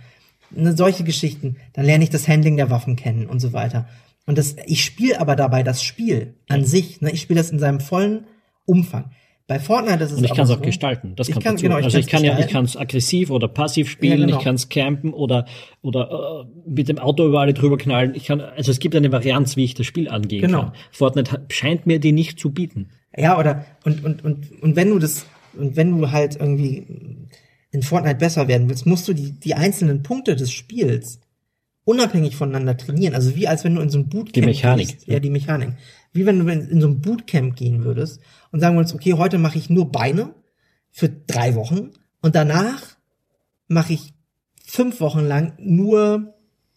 ne, 0.56 0.75
solche 0.75 1.03
Geschichten. 1.03 1.58
Dann 1.73 1.86
lerne 1.86 2.03
ich 2.03 2.10
das 2.10 2.27
Handling 2.27 2.58
der 2.58 2.69
Waffen 2.69 2.95
kennen 2.95 3.27
und 3.27 3.39
so 3.39 3.53
weiter. 3.53 3.88
Und 4.25 4.38
das, 4.38 4.56
ich 4.65 4.84
spiele 4.84 5.19
aber 5.19 5.36
dabei 5.36 5.63
das 5.63 5.84
Spiel 5.84 6.36
an 6.47 6.65
sich. 6.65 7.01
Ne, 7.01 7.12
ich 7.12 7.21
spiele 7.21 7.39
das 7.39 7.49
in 7.49 7.60
seinem 7.60 7.79
vollen 7.79 8.25
Umfang. 8.65 9.12
Bei 9.45 9.60
Fortnite 9.60 10.03
ist 10.03 10.12
es 10.12 10.17
Und 10.19 10.23
ich 10.23 10.34
kann 10.34 10.45
es 10.45 10.51
auch 10.51 10.56
so, 10.56 10.62
gestalten. 10.62 11.15
Das 11.17 11.29
kann, 11.29 11.58
genau, 11.58 11.77
ich 11.77 11.86
also 11.86 11.97
ich 11.97 12.08
kann 12.08 12.23
ja, 12.23 12.39
ich 12.39 12.47
kann 12.47 12.63
es 12.63 12.77
aggressiv 12.77 13.29
oder 13.29 13.49
passiv 13.49 13.89
spielen. 13.89 14.19
Ja, 14.19 14.25
genau. 14.25 14.38
Ich 14.38 14.43
kann 14.43 14.56
es 14.56 14.69
campen 14.69 15.13
oder 15.13 15.45
oder 15.82 16.45
äh, 16.45 16.69
mit 16.69 16.88
dem 16.88 16.97
Auto 16.97 17.27
über 17.27 17.41
alle 17.41 17.53
drüber 17.53 17.77
knallen. 17.77 18.15
Ich 18.15 18.25
kann, 18.25 18.39
also 18.39 18.71
es 18.71 18.79
gibt 18.79 18.95
eine 18.95 19.12
Varianz, 19.12 19.58
wie 19.58 19.65
ich 19.65 19.73
das 19.73 19.86
Spiel 19.86 20.08
angehen 20.08 20.41
genau. 20.41 20.62
kann. 20.62 20.73
Fortnite 20.91 21.41
scheint 21.49 21.86
mir 21.86 21.99
die 21.99 22.13
nicht 22.13 22.39
zu 22.39 22.51
bieten. 22.51 22.91
Ja, 23.17 23.38
oder 23.38 23.65
und 23.84 24.03
und 24.06 24.23
und 24.23 24.62
und 24.62 24.75
wenn 24.77 24.89
du 24.89 24.99
das 24.99 25.25
und 25.58 25.75
wenn 25.75 25.99
du 25.99 26.10
halt 26.12 26.38
irgendwie 26.38 26.88
in 27.71 27.82
Fortnite 27.82 28.15
besser 28.15 28.47
werden 28.47 28.69
willst, 28.69 28.86
musst 28.86 29.08
du 29.10 29.13
die, 29.13 29.34
die 29.34 29.56
einzelnen 29.56 30.03
Punkte 30.03 30.38
des 30.38 30.51
Spiels 30.51 31.19
unabhängig 31.86 32.36
voneinander 32.36 32.77
trainieren. 32.77 33.13
Also 33.13 33.36
wie 33.36 33.47
als 33.47 33.63
wenn 33.63 33.75
du 33.75 33.82
in 33.82 33.89
so 33.89 33.97
ein 33.97 34.08
Bootcamp 34.08 34.34
Die 34.34 34.41
Mechanik. 34.41 34.88
Gehst. 34.88 35.08
Ja, 35.08 35.19
die 35.19 35.29
Mechanik. 35.29 35.73
Wie 36.13 36.26
wenn 36.26 36.39
du 36.39 36.47
in, 36.52 36.80
so 36.80 36.88
ein 36.88 37.02
Bootcamp 37.02 37.56
gehen 37.56 37.84
würdest 37.84 38.21
und 38.52 38.60
sagen 38.60 38.78
würdest, 38.78 38.93
okay, 38.93 39.13
heute 39.13 39.39
mache 39.39 39.58
ich 39.58 39.69
nur 39.69 39.91
Beine 39.91 40.34
für 40.91 41.10
drei 41.10 41.56
Wochen 41.56 41.89
und 42.21 42.36
danach 42.36 42.82
mache 43.67 43.93
ich 43.93 44.13
fünf 44.63 45.02
Wochen 45.02 45.21
lang 45.21 45.54
nur 45.58 46.34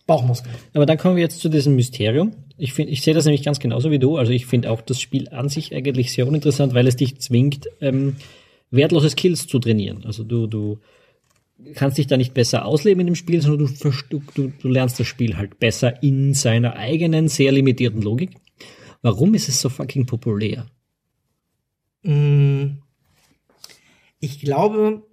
Bauchmuskeln. 0.07 0.55
Aber 0.72 0.87
dann 0.87 0.99
kommen 0.99 1.16
wir 1.16 1.22
jetzt 1.22 1.40
zu 1.40 1.49
diesem 1.49 1.77
Mysterium. 1.77 2.33
Ich 2.57 2.72
finde, 2.72 2.92
ich 2.92 3.03
sehe 3.03 3.12
das 3.12 3.25
nämlich 3.25 3.42
ganz 3.42 3.59
genauso 3.59 3.90
wie 3.90 3.99
du. 3.99 4.16
Also 4.16 4.33
ich 4.33 4.46
finde 4.46 4.70
auch 4.70 4.81
das 4.81 5.01
Spiel 5.01 5.29
an 5.29 5.49
sich 5.49 5.75
eigentlich 5.75 6.12
sehr 6.12 6.27
uninteressant, 6.27 6.75
weil 6.75 6.87
es 6.87 6.96
dich 6.96 7.18
zwingt, 7.18 7.66
ähm, 7.81 8.16
wertlose 8.70 9.11
Skills 9.11 9.46
zu 9.46 9.59
trainieren. 9.59 10.05
Also 10.05 10.25
du, 10.25 10.46
du 10.46 10.79
kannst 11.75 11.99
dich 11.99 12.07
da 12.07 12.16
nicht 12.16 12.35
besser 12.35 12.64
ausleben 12.64 13.01
in 13.01 13.07
dem 13.07 13.14
Spiel, 13.14 13.40
sondern 13.42 13.75
du, 13.81 14.22
du, 14.35 14.53
du 14.61 14.68
lernst 14.68 15.01
das 15.01 15.07
Spiel 15.07 15.37
halt 15.37 15.59
besser 15.59 16.03
in 16.03 16.35
seiner 16.35 16.77
eigenen, 16.77 17.29
sehr 17.29 17.53
limitierten 17.53 18.03
Logik. 18.03 18.31
Warum 19.06 19.34
ist 19.34 19.48
es 19.48 19.60
so 19.60 19.68
fucking 19.68 20.04
populär? 20.04 20.66
Mm, 22.02 22.78
ich 24.18 24.40
glaube. 24.40 25.04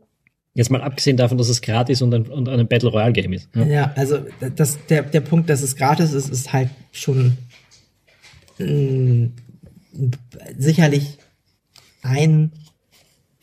Jetzt 0.55 0.71
mal 0.71 0.81
abgesehen 0.81 1.15
davon, 1.15 1.37
dass 1.37 1.47
es 1.47 1.61
gratis 1.61 2.01
und 2.01 2.11
ein, 2.11 2.25
und 2.25 2.49
ein 2.49 2.67
Battle 2.67 2.89
Royale 2.89 3.13
Game 3.13 3.33
ist. 3.33 3.49
Ja, 3.53 3.65
ja 3.65 3.93
also 3.95 4.25
das, 4.55 4.83
der, 4.87 5.03
der 5.03 5.21
Punkt, 5.21 5.47
dass 5.47 5.61
es 5.61 5.75
gratis 5.75 6.13
ist, 6.13 6.29
ist 6.29 6.51
halt 6.51 6.71
schon 6.91 7.37
mh, 8.57 8.65
mm, 8.65 10.11
sicherlich 10.57 11.19
ein 12.01 12.51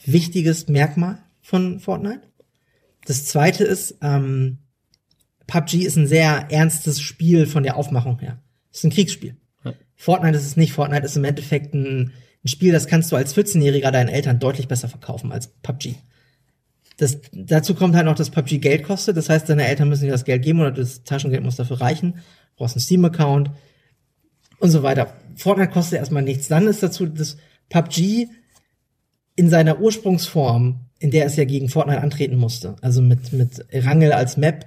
wichtiges 0.05 0.67
Merkmal 0.67 1.23
von 1.43 1.79
Fortnite. 1.79 2.23
Das 3.05 3.25
zweite 3.25 3.63
ist, 3.63 3.99
ähm, 4.03 4.59
PUBG 5.47 5.85
ist 5.85 5.95
ein 5.95 6.09
sehr 6.09 6.49
ernstes 6.51 7.01
Spiel 7.01 7.47
von 7.47 7.63
der 7.63 7.77
Aufmachung 7.77 8.19
her. 8.19 8.43
Es 8.73 8.79
ist 8.79 8.85
ein 8.87 8.91
Kriegsspiel. 8.91 9.37
Ja. 9.65 9.75
Fortnite 9.97 10.37
ist 10.37 10.47
es 10.47 10.57
nicht. 10.57 10.73
Fortnite 10.73 11.05
ist 11.05 11.17
im 11.17 11.25
Endeffekt 11.25 11.75
ein, 11.75 12.13
ein 12.45 12.49
Spiel, 12.49 12.73
das 12.73 12.87
kannst 12.87 13.13
du 13.13 13.17
als 13.17 13.37
14-Jähriger 13.37 13.91
deinen 13.91 14.09
Eltern 14.09 14.39
deutlich 14.39 14.69
besser 14.69 14.89
verkaufen 14.89 15.33
als 15.33 15.49
PUBG. 15.63 15.97
das, 16.97 17.19
dazu 17.33 17.75
kommt 17.75 17.95
halt 17.95 18.07
noch, 18.07 18.15
dass 18.15 18.31
PUBG 18.31 18.59
Geld 18.59 18.85
kostet. 18.85 19.17
Das 19.17 19.29
heißt, 19.29 19.49
deine 19.49 19.67
Eltern 19.67 19.89
müssen 19.89 20.05
dir 20.05 20.13
das 20.13 20.25
Geld 20.25 20.43
geben 20.43 20.61
oder 20.61 20.73
das 20.73 21.05
Taschengeld 21.05 21.43
muss 21.43 21.57
dafür 21.57 21.81
reichen. 21.81 22.13
Du 22.13 22.57
brauchst 22.57 22.77
einen 22.77 22.83
Steam-Account 22.83 23.51
und 24.59 24.71
so 24.71 24.83
weiter. 24.83 25.15
Fortnite 25.37 25.73
kostet 25.73 25.99
erstmal 25.99 26.23
nichts. 26.23 26.49
Dann 26.49 26.67
ist 26.67 26.83
dazu 26.83 27.07
das 27.07 27.37
PUBG 27.69 28.29
in 29.37 29.49
seiner 29.49 29.81
Ursprungsform, 29.81 30.81
in 30.99 31.11
der 31.11 31.25
es 31.25 31.37
ja 31.37 31.45
gegen 31.45 31.69
Fortnite 31.69 32.03
antreten 32.03 32.37
musste. 32.37 32.77
Also 32.83 33.01
mit, 33.01 33.33
mit 33.33 33.65
Rangel 33.73 34.13
als 34.13 34.37
Map. 34.37 34.67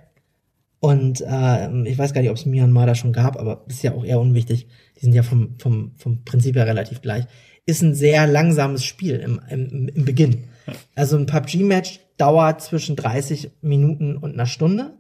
Und 0.84 1.22
äh, 1.22 1.84
ich 1.88 1.98
weiß 1.98 2.12
gar 2.14 2.20
nicht, 2.20 2.30
ob 2.30 2.36
es 2.36 2.46
Myanmar 2.46 2.86
da 2.86 2.94
schon 2.94 3.14
gab, 3.14 3.40
aber 3.40 3.64
ist 3.70 3.84
ja 3.84 3.94
auch 3.94 4.04
eher 4.04 4.20
unwichtig. 4.20 4.68
Die 4.98 5.06
sind 5.06 5.14
ja 5.14 5.24
vom, 5.24 5.56
vom, 5.58 5.94
vom 5.96 6.26
Prinzip 6.26 6.58
her 6.58 6.68
relativ 6.68 7.02
gleich. 7.02 7.24
Ist 7.66 7.82
ein 7.84 7.96
sehr 7.96 8.28
langsames 8.28 8.84
Spiel 8.84 9.16
im, 9.16 9.40
im, 9.50 9.88
im 9.88 10.04
Beginn. 10.04 10.44
Also 10.94 11.16
ein 11.16 11.26
PUBG-Match 11.26 12.02
dauert 12.18 12.62
zwischen 12.62 12.98
30 12.98 13.52
Minuten 13.62 14.18
und 14.18 14.34
einer 14.34 14.46
Stunde. 14.46 14.92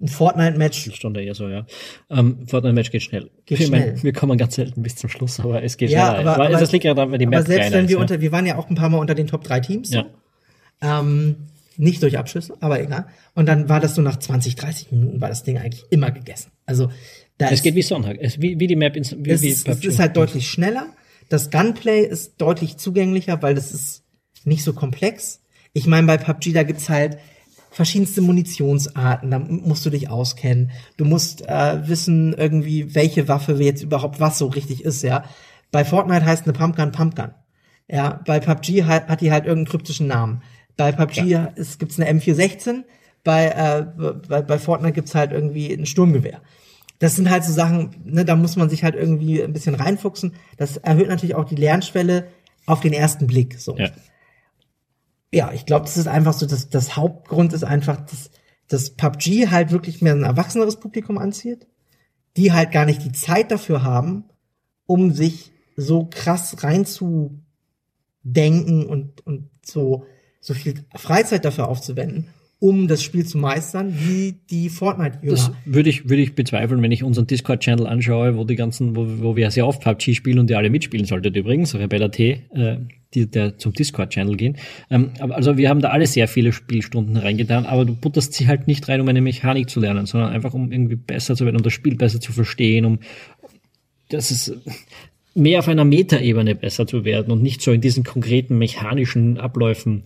Ein 0.00 0.08
Fortnite-Match. 0.08 0.86
Eine 0.88 0.96
Stunde 0.96 1.22
eher 1.22 1.36
so, 1.36 1.46
ja. 1.48 1.64
Ähm, 2.10 2.44
Fortnite-Match 2.48 2.90
geht 2.90 3.02
schnell. 3.04 3.30
Geht 3.46 3.60
ich 3.60 3.66
schnell. 3.66 3.92
Mein, 3.92 4.02
wir 4.02 4.12
kommen 4.12 4.36
ganz 4.38 4.56
selten 4.56 4.82
bis 4.82 4.96
zum 4.96 5.08
Schluss, 5.08 5.38
aber 5.38 5.62
es 5.62 5.76
geht 5.76 5.90
Ja, 5.90 6.14
schneller. 6.16 6.32
aber- 6.32 6.44
aber- 6.46 6.58
das 6.58 6.72
liegt 6.72 6.84
ja 6.84 6.94
daran, 6.94 7.12
weil 7.12 7.18
die 7.18 7.26
Aber 7.28 7.36
Map 7.36 7.46
selbst 7.46 7.60
kleiner 7.68 7.76
wenn 7.76 7.84
ist, 7.84 7.90
wir 7.90 7.96
ja. 7.98 8.00
unter, 8.02 8.20
wir 8.20 8.32
waren 8.32 8.46
ja 8.46 8.58
auch 8.58 8.68
ein 8.68 8.74
paar 8.74 8.88
Mal 8.88 8.98
unter 8.98 9.14
den 9.14 9.28
Top 9.28 9.44
3 9.44 9.60
Teams. 9.60 9.92
Ja. 9.92 10.06
Ähm, 10.82 11.36
nicht 11.78 12.02
durch 12.02 12.18
Abschüsse, 12.18 12.56
aber 12.60 12.80
egal. 12.80 13.06
Und 13.34 13.46
dann 13.46 13.68
war 13.68 13.80
das 13.80 13.94
so 13.94 14.02
nach 14.02 14.18
20, 14.18 14.56
30 14.56 14.92
Minuten 14.92 15.20
war 15.20 15.28
das 15.28 15.44
Ding 15.44 15.58
eigentlich 15.58 15.84
immer 15.90 16.10
gegessen. 16.10 16.50
Also 16.66 16.90
da 17.38 17.46
Es 17.46 17.52
ist, 17.54 17.62
geht 17.62 17.76
wie 17.76 17.82
Sonntag. 17.82 18.18
Es, 18.20 18.40
wie, 18.40 18.58
wie 18.58 18.66
die 18.66 18.76
Map 18.76 18.96
ins, 18.96 19.14
wie, 19.16 19.30
es, 19.30 19.42
wie 19.42 19.48
ist, 19.48 19.68
es 19.68 19.84
ist 19.84 19.98
halt 19.98 20.16
deutlich 20.16 20.50
schneller. 20.50 20.88
Das 21.28 21.50
Gunplay 21.50 22.04
ist 22.04 22.40
deutlich 22.40 22.78
zugänglicher, 22.78 23.40
weil 23.42 23.54
das 23.54 23.72
ist 23.72 24.02
nicht 24.44 24.64
so 24.64 24.72
komplex. 24.72 25.40
Ich 25.72 25.86
meine, 25.86 26.06
bei 26.06 26.16
PUBG, 26.16 26.52
da 26.52 26.64
gibt's 26.64 26.88
halt 26.88 27.18
verschiedenste 27.70 28.22
Munitionsarten, 28.22 29.30
da 29.30 29.38
musst 29.38 29.86
du 29.86 29.90
dich 29.90 30.10
auskennen. 30.10 30.72
Du 30.96 31.04
musst 31.04 31.46
äh, 31.46 31.86
wissen 31.86 32.32
irgendwie, 32.32 32.94
welche 32.94 33.28
Waffe 33.28 33.52
jetzt 33.62 33.82
überhaupt 33.82 34.18
was 34.18 34.38
so 34.38 34.46
richtig 34.46 34.84
ist, 34.84 35.02
ja. 35.02 35.24
Bei 35.70 35.84
Fortnite 35.84 36.24
heißt 36.24 36.44
eine 36.44 36.54
Pumpgun 36.54 36.92
Pumpgun. 36.92 37.30
Ja, 37.90 38.20
bei 38.26 38.40
PUBG 38.40 38.84
hat, 38.84 39.08
hat 39.08 39.20
die 39.20 39.30
halt 39.30 39.46
irgendeinen 39.46 39.70
kryptischen 39.70 40.08
Namen. 40.08 40.42
Bei 40.78 40.92
PUBG 40.92 41.50
ist, 41.56 41.80
gibt's 41.80 42.00
eine 42.00 42.08
M416, 42.18 42.84
bei, 43.24 43.48
äh, 43.48 43.84
bei, 44.28 44.42
bei 44.42 44.58
Fortnite 44.58 44.94
gibt's 44.94 45.14
halt 45.14 45.32
irgendwie 45.32 45.72
ein 45.72 45.86
Sturmgewehr. 45.86 46.40
Das 47.00 47.16
sind 47.16 47.28
halt 47.28 47.44
so 47.44 47.52
Sachen, 47.52 47.96
ne, 48.04 48.24
da 48.24 48.36
muss 48.36 48.54
man 48.54 48.70
sich 48.70 48.84
halt 48.84 48.94
irgendwie 48.94 49.42
ein 49.42 49.52
bisschen 49.52 49.74
reinfuchsen. 49.74 50.34
Das 50.56 50.76
erhöht 50.76 51.08
natürlich 51.08 51.34
auch 51.34 51.44
die 51.44 51.56
Lernschwelle 51.56 52.28
auf 52.64 52.80
den 52.80 52.92
ersten 52.92 53.26
Blick. 53.26 53.58
So. 53.58 53.76
Ja. 53.76 53.90
Ja, 55.32 55.52
ich 55.52 55.66
glaube, 55.66 55.84
das 55.84 55.96
ist 55.96 56.06
einfach 56.06 56.32
so, 56.32 56.46
dass 56.46 56.70
das 56.70 56.96
Hauptgrund 56.96 57.52
ist 57.52 57.64
einfach, 57.64 58.00
dass, 58.06 58.30
dass 58.68 58.90
PUBG 58.90 59.50
halt 59.50 59.72
wirklich 59.72 60.00
mehr 60.00 60.14
ein 60.14 60.22
erwachseneres 60.22 60.76
Publikum 60.76 61.18
anzieht, 61.18 61.66
die 62.36 62.52
halt 62.52 62.70
gar 62.70 62.86
nicht 62.86 63.04
die 63.04 63.12
Zeit 63.12 63.50
dafür 63.50 63.82
haben, 63.82 64.24
um 64.86 65.12
sich 65.12 65.52
so 65.76 66.08
krass 66.08 66.62
reinzudenken 66.62 68.86
und, 68.86 69.26
und 69.26 69.50
so, 69.66 70.06
so 70.40 70.54
viel 70.54 70.74
Freizeit 70.94 71.44
dafür 71.44 71.68
aufzuwenden, 71.68 72.28
um 72.60 72.88
das 72.88 73.02
Spiel 73.02 73.24
zu 73.24 73.38
meistern, 73.38 73.94
wie 73.96 74.36
die 74.50 74.68
Fortnite-Jünger. 74.68 75.32
Das 75.32 75.52
würde 75.64 75.90
ich, 75.90 76.08
würde 76.08 76.22
ich 76.22 76.34
bezweifeln, 76.34 76.82
wenn 76.82 76.90
ich 76.90 77.04
unseren 77.04 77.26
Discord-Channel 77.26 77.86
anschaue, 77.86 78.36
wo 78.36 78.44
die 78.44 78.56
ganzen, 78.56 78.96
wo, 78.96 79.06
wo 79.22 79.36
wir 79.36 79.50
sehr 79.50 79.66
oft 79.66 79.82
PUBG 79.82 80.14
spielen 80.14 80.38
und 80.38 80.50
ihr 80.50 80.58
alle 80.58 80.70
mitspielen 80.70 81.06
solltet 81.06 81.36
übrigens, 81.36 81.74
Rebella 81.74 82.08
T, 82.08 82.42
äh, 82.52 82.78
die, 83.14 83.30
der 83.30 83.58
zum 83.58 83.72
Discord-Channel 83.72 84.36
gehen. 84.36 84.56
Ähm, 84.90 85.12
also 85.20 85.56
wir 85.56 85.68
haben 85.68 85.80
da 85.80 85.90
alle 85.90 86.06
sehr 86.06 86.26
viele 86.26 86.52
Spielstunden 86.52 87.16
reingetan, 87.16 87.64
aber 87.64 87.84
du 87.84 87.94
butterst 87.94 88.34
sie 88.34 88.48
halt 88.48 88.66
nicht 88.66 88.88
rein, 88.88 89.00
um 89.00 89.08
eine 89.08 89.20
Mechanik 89.20 89.70
zu 89.70 89.78
lernen, 89.78 90.06
sondern 90.06 90.30
einfach 90.30 90.52
um 90.52 90.72
irgendwie 90.72 90.96
besser 90.96 91.36
zu 91.36 91.44
werden, 91.44 91.56
um 91.56 91.62
das 91.62 91.72
Spiel 91.72 91.94
besser 91.94 92.20
zu 92.20 92.32
verstehen, 92.32 92.84
um 92.84 92.98
das 94.10 94.30
ist 94.30 94.56
mehr 95.38 95.60
auf 95.60 95.68
einer 95.68 95.84
Metaebene 95.84 96.54
besser 96.54 96.86
zu 96.86 97.04
werden 97.04 97.30
und 97.30 97.42
nicht 97.42 97.62
so 97.62 97.72
in 97.72 97.80
diesen 97.80 98.04
konkreten 98.04 98.58
mechanischen 98.58 99.38
Abläufen. 99.38 100.02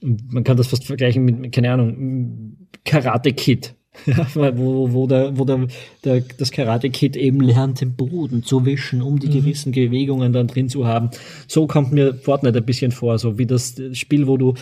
Man 0.00 0.44
kann 0.44 0.56
das 0.56 0.68
fast 0.68 0.86
vergleichen 0.86 1.24
mit, 1.24 1.52
keine 1.52 1.72
Ahnung, 1.72 2.56
Karate 2.84 3.32
Kid. 3.32 3.74
Wo, 4.34 4.92
wo, 4.92 5.06
der, 5.08 5.36
wo 5.36 5.44
der, 5.44 5.66
der, 6.04 6.20
das 6.38 6.52
Karate 6.52 6.90
Kid 6.90 7.16
eben 7.16 7.40
lernt, 7.40 7.80
den 7.80 7.96
Boden 7.96 8.44
zu 8.44 8.64
wischen, 8.64 9.02
um 9.02 9.18
die 9.18 9.28
gewissen 9.28 9.72
Bewegungen 9.72 10.32
dann 10.32 10.46
drin 10.46 10.68
zu 10.68 10.86
haben. 10.86 11.10
So 11.48 11.66
kommt 11.66 11.90
mir 11.90 12.14
Fortnite 12.14 12.58
ein 12.58 12.64
bisschen 12.64 12.92
vor, 12.92 13.18
so 13.18 13.36
wie 13.36 13.46
das 13.46 13.74
Spiel, 13.94 14.28
wo 14.28 14.36
du 14.36 14.54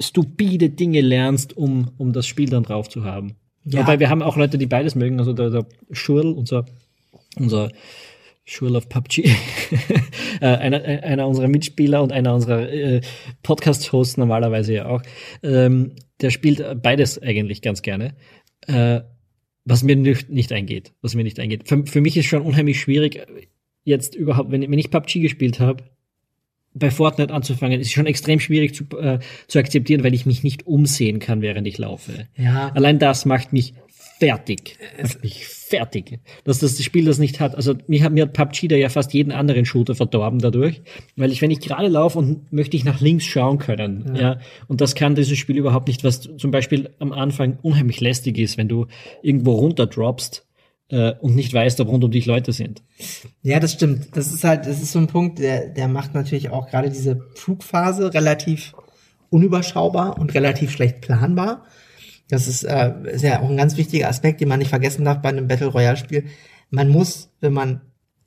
stupide 0.00 0.70
Dinge 0.70 1.00
lernst, 1.02 1.56
um, 1.56 1.92
um 1.98 2.12
das 2.12 2.26
Spiel 2.26 2.50
dann 2.50 2.64
drauf 2.64 2.88
zu 2.88 3.04
haben. 3.04 3.36
Ja. 3.64 3.80
Wobei 3.80 4.00
wir 4.00 4.10
haben 4.10 4.22
auch 4.22 4.36
Leute, 4.36 4.58
die 4.58 4.66
beides 4.66 4.96
mögen, 4.96 5.20
also 5.20 5.32
der, 5.32 5.50
der 5.50 5.66
Schurl, 5.92 6.32
unser, 6.32 6.66
unser 7.36 7.70
Schurl 8.44 8.76
of 8.76 8.88
PUBG, 8.88 9.24
äh, 10.40 10.46
einer, 10.46 10.82
einer 10.82 11.28
unserer 11.28 11.48
Mitspieler 11.48 12.02
und 12.02 12.12
einer 12.12 12.34
unserer 12.34 12.70
äh, 12.70 13.00
Podcast-Hosts 13.42 14.16
normalerweise 14.16 14.74
ja 14.74 14.86
auch, 14.86 15.02
ähm, 15.42 15.92
der 16.20 16.30
spielt 16.30 16.82
beides 16.82 17.22
eigentlich 17.22 17.62
ganz 17.62 17.82
gerne. 17.82 18.14
Äh, 18.66 19.00
was 19.64 19.84
mir 19.84 19.94
nicht, 19.94 20.28
nicht 20.28 20.52
eingeht, 20.52 20.92
was 21.02 21.14
mir 21.14 21.22
nicht 21.22 21.38
eingeht. 21.38 21.68
Für, 21.68 21.86
für 21.86 22.00
mich 22.00 22.16
ist 22.16 22.26
schon 22.26 22.42
unheimlich 22.42 22.80
schwierig, 22.80 23.24
jetzt 23.84 24.14
überhaupt, 24.14 24.50
wenn, 24.50 24.62
wenn 24.62 24.78
ich 24.78 24.90
PUBG 24.90 25.20
gespielt 25.20 25.60
habe, 25.60 25.84
bei 26.74 26.90
Fortnite 26.90 27.32
anzufangen, 27.32 27.80
ist 27.80 27.92
schon 27.92 28.06
extrem 28.06 28.40
schwierig 28.40 28.74
zu, 28.74 28.84
äh, 28.98 29.18
zu 29.46 29.58
akzeptieren, 29.58 30.02
weil 30.04 30.14
ich 30.14 30.26
mich 30.26 30.42
nicht 30.42 30.66
umsehen 30.66 31.18
kann, 31.18 31.42
während 31.42 31.66
ich 31.66 31.78
laufe. 31.78 32.28
Ja. 32.36 32.70
Allein 32.74 32.98
das 32.98 33.24
macht 33.24 33.52
mich 33.52 33.74
fertig. 34.26 34.78
Macht 35.00 35.22
mich 35.22 35.46
fertig. 35.46 36.20
Dass 36.44 36.60
das 36.60 36.82
Spiel 36.82 37.04
das 37.04 37.18
nicht 37.18 37.40
hat. 37.40 37.56
Also 37.56 37.74
mir 37.88 38.04
hat, 38.04 38.12
mir 38.12 38.24
hat 38.24 38.32
PUBG 38.32 38.68
da 38.68 38.76
ja 38.76 38.88
fast 38.88 39.12
jeden 39.12 39.32
anderen 39.32 39.64
Shooter 39.64 39.94
verdorben 39.94 40.38
dadurch. 40.38 40.82
Weil 41.16 41.32
ich, 41.32 41.42
wenn 41.42 41.50
ich 41.50 41.60
gerade 41.60 41.88
laufe 41.88 42.18
und 42.18 42.52
möchte 42.52 42.76
ich 42.76 42.84
nach 42.84 43.00
links 43.00 43.24
schauen 43.24 43.58
können, 43.58 44.14
ja. 44.14 44.38
und 44.68 44.80
das 44.80 44.94
kann 44.94 45.14
dieses 45.14 45.38
Spiel 45.38 45.56
überhaupt 45.56 45.88
nicht, 45.88 46.04
was 46.04 46.20
zum 46.20 46.50
Beispiel 46.50 46.90
am 47.00 47.12
Anfang 47.12 47.58
unheimlich 47.62 48.00
lästig 48.00 48.38
ist, 48.38 48.58
wenn 48.58 48.68
du 48.68 48.86
irgendwo 49.22 49.52
runterdroppst 49.52 50.46
äh, 50.90 51.14
und 51.20 51.34
nicht 51.34 51.52
weißt, 51.52 51.80
ob 51.80 51.88
rund 51.88 52.04
um 52.04 52.10
dich 52.10 52.26
Leute 52.26 52.52
sind. 52.52 52.82
Ja, 53.42 53.58
das 53.58 53.72
stimmt. 53.72 54.16
Das 54.16 54.32
ist 54.32 54.44
halt, 54.44 54.66
das 54.66 54.80
ist 54.80 54.92
so 54.92 55.00
ein 55.00 55.08
Punkt, 55.08 55.40
der, 55.40 55.68
der 55.68 55.88
macht 55.88 56.14
natürlich 56.14 56.50
auch 56.50 56.68
gerade 56.68 56.90
diese 56.90 57.26
Flugphase 57.34 58.14
relativ 58.14 58.72
unüberschaubar 59.30 60.18
und 60.18 60.34
relativ 60.34 60.70
schlecht 60.70 61.00
planbar. 61.00 61.64
Das 62.32 62.48
ist, 62.48 62.62
äh, 62.62 62.94
ist 63.12 63.24
ja 63.24 63.42
auch 63.42 63.50
ein 63.50 63.58
ganz 63.58 63.76
wichtiger 63.76 64.08
Aspekt, 64.08 64.40
den 64.40 64.48
man 64.48 64.58
nicht 64.58 64.70
vergessen 64.70 65.04
darf 65.04 65.20
bei 65.20 65.28
einem 65.28 65.48
Battle 65.48 65.66
Royale 65.66 65.98
Spiel. 65.98 66.24
Man 66.70 66.88
muss, 66.88 67.28
wenn 67.42 67.52
man 67.52 67.82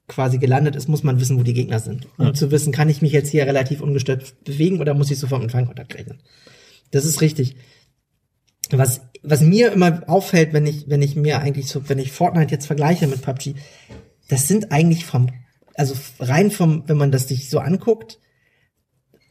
quasi 0.08 0.38
gelandet 0.38 0.76
ist, 0.76 0.88
muss 0.88 1.02
man 1.02 1.20
wissen, 1.20 1.39
wo 1.39 1.41
die 1.41 1.56
Gegner 1.56 1.80
sind. 1.80 2.08
Um 2.20 2.36
zu 2.36 2.52
wissen, 2.52 2.72
kann 2.72 2.88
ich 2.88 3.02
mich 3.02 3.13
jetzt 3.13 3.32
hier 3.32 3.48
relativ 3.48 3.82
ungestört 3.82 4.44
bewegen 4.44 4.80
oder 4.80 4.94
muss 4.94 5.10
ich 5.10 5.18
sofort 5.18 5.41
mit 5.41 5.52
Fangkontakt 5.52 5.96
rechnen. 5.96 6.20
Das 6.91 7.04
ist 7.04 7.20
richtig. 7.20 7.56
Was, 8.70 9.02
was 9.24 9.41
mir 9.41 9.72
immer 9.72 10.04
auffällt, 10.06 10.54
wenn 10.54 10.68
ich, 10.68 10.88
wenn 10.88 11.02
ich 11.02 11.15
mir 11.15 11.39
eigentlich 11.39 11.68
so, 11.68 11.89
wenn 11.89 11.98
ich 11.98 12.12
Fortnite 12.12 12.54
jetzt 12.54 12.68
vergleiche 12.68 13.08
mit 13.08 13.24
PUBG, 13.24 13.56
das 14.28 14.48
sind 14.48 14.72
eigentlich 14.72 15.08
vom, 15.08 15.32
also 15.74 15.96
rein 16.20 16.52
vom, 16.52 16.84
wenn 16.88 16.98
man 16.98 17.12
das 17.12 17.28
sich 17.28 17.50
so 17.50 17.58
anguckt, 17.58 18.20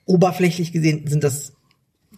oberflächlich 0.04 0.72
gesehen 0.72 1.06
sind 1.06 1.22
das 1.22 1.53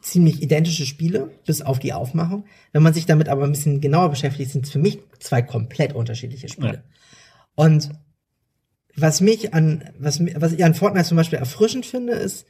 ziemlich 0.06 0.42
identische 0.42 0.86
Spiele, 0.86 1.30
bis 1.46 1.62
auf 1.62 1.78
die 1.78 1.92
Aufmachung. 1.92 2.44
Wenn 2.72 2.82
man 2.82 2.94
sich 2.94 3.06
damit 3.06 3.28
aber 3.28 3.44
ein 3.44 3.52
bisschen 3.52 3.80
genauer 3.80 4.10
beschäftigt, 4.10 4.50
sind 4.50 4.64
es 4.66 4.72
für 4.72 4.78
mich 4.78 5.00
zwei 5.18 5.42
komplett 5.42 5.94
unterschiedliche 5.94 6.48
Spiele. 6.48 6.74
Ja. 6.74 6.82
Und 7.56 7.90
was 8.94 9.20
mich 9.20 9.52
an, 9.52 9.84
was, 9.98 10.20
was 10.36 10.52
ich 10.52 10.64
an 10.64 10.74
Fortnite 10.74 11.06
zum 11.06 11.16
Beispiel 11.16 11.38
erfrischend 11.38 11.86
finde, 11.86 12.12
ist, 12.14 12.46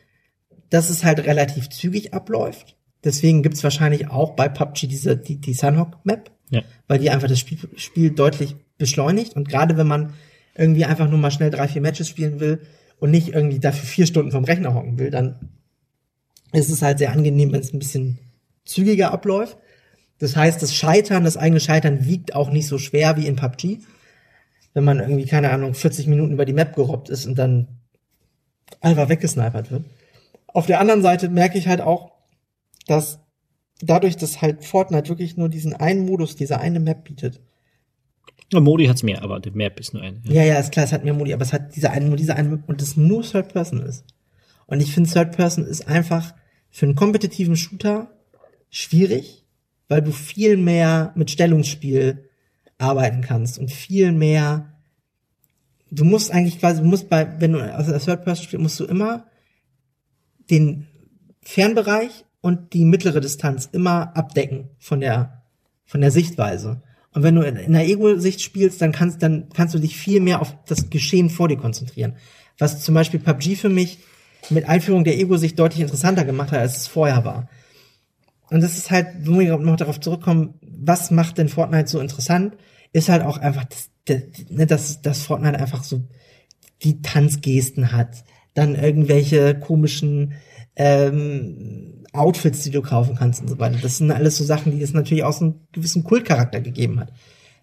dass 0.70 0.90
es 0.90 1.02
halt 1.04 1.20
relativ 1.20 1.70
zügig 1.70 2.12
abläuft. 2.12 2.76
Deswegen 3.04 3.42
gibt's 3.42 3.64
wahrscheinlich 3.64 4.10
auch 4.10 4.36
bei 4.36 4.48
PUBG 4.48 4.86
diese, 4.86 5.16
die, 5.16 5.40
die 5.40 5.54
Sunhawk-Map, 5.54 6.30
Ja. 6.50 6.62
weil 6.88 6.98
die 6.98 7.10
einfach 7.10 7.28
das 7.28 7.38
Spiel, 7.38 7.58
Spiel 7.76 8.10
deutlich 8.10 8.56
beschleunigt. 8.78 9.34
Und 9.34 9.48
gerade 9.48 9.76
wenn 9.76 9.86
man 9.86 10.12
irgendwie 10.54 10.84
einfach 10.84 11.08
nur 11.08 11.18
mal 11.18 11.30
schnell 11.30 11.50
drei, 11.50 11.68
vier 11.68 11.82
Matches 11.82 12.08
spielen 12.08 12.38
will 12.40 12.60
und 12.98 13.10
nicht 13.10 13.28
irgendwie 13.28 13.60
dafür 13.60 13.84
vier 13.86 14.06
Stunden 14.06 14.32
vom 14.32 14.44
Rechner 14.44 14.74
hocken 14.74 14.98
will, 14.98 15.10
dann 15.10 15.55
ist 16.52 16.70
es 16.70 16.82
halt 16.82 16.98
sehr 16.98 17.12
angenehm, 17.12 17.52
wenn 17.52 17.60
es 17.60 17.72
ein 17.72 17.78
bisschen 17.78 18.18
zügiger 18.64 19.12
abläuft. 19.12 19.58
Das 20.18 20.36
heißt, 20.36 20.62
das 20.62 20.74
Scheitern, 20.74 21.24
das 21.24 21.36
eigene 21.36 21.60
Scheitern 21.60 22.06
wiegt 22.06 22.34
auch 22.34 22.50
nicht 22.50 22.66
so 22.66 22.78
schwer 22.78 23.16
wie 23.16 23.26
in 23.26 23.36
PUBG. 23.36 23.78
Wenn 24.72 24.84
man 24.84 24.98
irgendwie, 24.98 25.26
keine 25.26 25.50
Ahnung, 25.50 25.74
40 25.74 26.06
Minuten 26.06 26.32
über 26.32 26.44
die 26.44 26.52
Map 26.52 26.74
gerobbt 26.74 27.08
ist 27.08 27.26
und 27.26 27.36
dann 27.36 27.68
einfach 28.80 29.08
weggesnipert 29.08 29.70
wird. 29.70 29.84
Auf 30.46 30.66
der 30.66 30.80
anderen 30.80 31.02
Seite 31.02 31.28
merke 31.28 31.58
ich 31.58 31.68
halt 31.68 31.80
auch, 31.80 32.12
dass 32.86 33.20
dadurch, 33.80 34.16
dass 34.16 34.42
halt 34.42 34.64
Fortnite 34.64 35.08
wirklich 35.08 35.36
nur 35.36 35.48
diesen 35.48 35.74
einen 35.74 36.06
Modus, 36.06 36.36
diese 36.36 36.60
eine 36.60 36.80
Map 36.80 37.04
bietet. 37.04 37.40
Ja, 38.52 38.60
Modi 38.60 38.86
hat's 38.86 39.02
mehr, 39.02 39.22
aber 39.22 39.40
die 39.40 39.50
Map 39.50 39.80
ist 39.80 39.92
nur 39.92 40.02
eine. 40.02 40.20
Ja, 40.24 40.44
ja, 40.44 40.58
ist 40.58 40.72
klar, 40.72 40.84
es 40.84 40.92
hat 40.92 41.04
mehr 41.04 41.14
Modi, 41.14 41.32
aber 41.32 41.42
es 41.42 41.52
hat 41.52 41.74
diese 41.74 41.90
eine, 41.90 42.06
nur 42.06 42.16
diese 42.16 42.36
eine 42.36 42.48
Map 42.48 42.68
und 42.68 42.80
es 42.80 42.96
nur 42.96 43.22
Third 43.22 43.52
Person 43.52 43.82
ist. 43.82 44.04
Und 44.66 44.80
ich 44.80 44.92
finde, 44.92 45.10
Third 45.10 45.36
Person 45.36 45.64
ist 45.64 45.88
einfach 45.88 46.34
für 46.70 46.86
einen 46.86 46.94
kompetitiven 46.94 47.56
Shooter 47.56 48.10
schwierig, 48.70 49.44
weil 49.88 50.02
du 50.02 50.12
viel 50.12 50.56
mehr 50.56 51.12
mit 51.14 51.30
Stellungsspiel 51.30 52.28
arbeiten 52.78 53.22
kannst 53.22 53.58
und 53.58 53.70
viel 53.70 54.12
mehr 54.12 54.76
du 55.90 56.04
musst 56.04 56.30
eigentlich 56.30 56.58
quasi, 56.58 56.82
du 56.82 56.88
musst 56.88 57.08
bei, 57.08 57.40
wenn 57.40 57.52
du 57.52 57.60
also 57.60 57.92
als 57.92 58.04
Third 58.04 58.24
Person 58.24 58.44
spielst, 58.44 58.62
musst 58.62 58.80
du 58.80 58.84
immer 58.84 59.26
den 60.50 60.86
Fernbereich 61.42 62.24
und 62.40 62.72
die 62.72 62.84
mittlere 62.84 63.20
Distanz 63.20 63.68
immer 63.72 64.16
abdecken 64.16 64.70
von 64.78 65.00
der, 65.00 65.42
von 65.84 66.00
der 66.00 66.10
Sichtweise. 66.10 66.82
Und 67.12 67.22
wenn 67.22 67.34
du 67.34 67.42
in 67.42 67.72
der 67.72 67.86
Ego-Sicht 67.86 68.42
spielst, 68.42 68.82
dann 68.82 68.92
kannst, 68.92 69.22
dann 69.22 69.48
kannst 69.54 69.74
du 69.74 69.78
dich 69.78 69.96
viel 69.96 70.20
mehr 70.20 70.42
auf 70.42 70.54
das 70.66 70.90
Geschehen 70.90 71.30
vor 71.30 71.48
dir 71.48 71.56
konzentrieren. 71.56 72.16
Was 72.58 72.82
zum 72.82 72.94
Beispiel 72.94 73.20
PUBG 73.20 73.56
für 73.56 73.68
mich 73.68 73.98
mit 74.50 74.68
Einführung 74.68 75.04
der 75.04 75.18
Ego-Sicht 75.18 75.58
deutlich 75.58 75.80
interessanter 75.80 76.24
gemacht 76.24 76.52
hat, 76.52 76.60
als 76.60 76.76
es 76.76 76.86
vorher 76.86 77.24
war. 77.24 77.48
Und 78.50 78.60
das 78.60 78.78
ist 78.78 78.90
halt, 78.90 79.08
wo 79.22 79.38
wir 79.38 79.56
noch 79.58 79.76
darauf 79.76 80.00
zurückkommen, 80.00 80.54
was 80.60 81.10
macht 81.10 81.38
denn 81.38 81.48
Fortnite 81.48 81.88
so 81.88 82.00
interessant, 82.00 82.56
ist 82.92 83.08
halt 83.08 83.22
auch 83.22 83.38
einfach, 83.38 83.64
dass, 83.64 83.90
ne, 84.48 84.66
dass, 84.66 85.02
dass 85.02 85.22
Fortnite 85.22 85.58
einfach 85.58 85.82
so 85.82 86.04
die 86.82 87.02
Tanzgesten 87.02 87.92
hat, 87.92 88.24
dann 88.54 88.74
irgendwelche 88.74 89.58
komischen 89.58 90.34
ähm, 90.76 92.04
Outfits, 92.12 92.62
die 92.62 92.70
du 92.70 92.82
kaufen 92.82 93.16
kannst 93.16 93.42
und 93.42 93.48
so 93.48 93.58
weiter. 93.58 93.78
Das 93.82 93.98
sind 93.98 94.10
alles 94.10 94.36
so 94.36 94.44
Sachen, 94.44 94.72
die 94.72 94.82
es 94.82 94.94
natürlich 94.94 95.24
auch 95.24 95.32
so 95.32 95.46
einen 95.46 95.66
gewissen 95.72 96.04
Kultcharakter 96.04 96.60
gegeben 96.60 97.00
hat. 97.00 97.12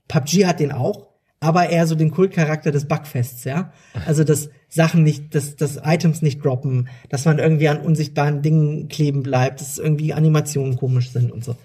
PUBG 0.08 0.46
hat 0.46 0.60
den 0.60 0.72
auch, 0.72 1.13
aber 1.44 1.70
eher 1.70 1.88
so 1.88 1.96
den 1.96 2.12
Kultcharakter 2.12 2.72
des 2.72 2.88
Bugfests, 2.88 3.44
ja. 3.44 3.74
Also 4.06 4.24
dass 4.24 4.50
Sachen 4.70 5.04
nicht, 5.04 5.36
dass, 5.36 5.56
dass 5.56 5.80
Items 5.84 6.22
nicht 6.22 6.44
droppen, 6.44 6.88
dass 7.10 7.26
man 7.26 7.38
irgendwie 7.38 7.68
an 7.68 7.82
unsichtbaren 7.82 8.42
Dingen 8.42 8.88
kleben 8.88 9.24
bleibt, 9.24 9.62
dass 9.62 9.78
irgendwie 9.78 10.14
Animationen 10.14 10.78
komisch 10.78 11.12
sind 11.12 11.32
und 11.32 11.44
so. 11.44 11.56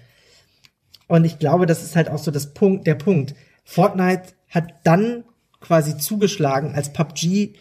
Und 1.07 1.25
ich 1.25 1.39
glaube, 1.39 1.65
das 1.65 1.83
ist 1.83 1.95
halt 1.95 2.09
auch 2.09 2.19
so 2.19 2.29
das 2.29 2.53
Punkt, 2.53 2.85
der 2.85 2.95
Punkt. 2.95 3.33
Fortnite 3.63 4.33
hat 4.49 4.73
dann 4.83 5.23
quasi 5.61 5.97
zugeschlagen, 5.97 6.75
als 6.75 6.93
PUBG 6.93 7.53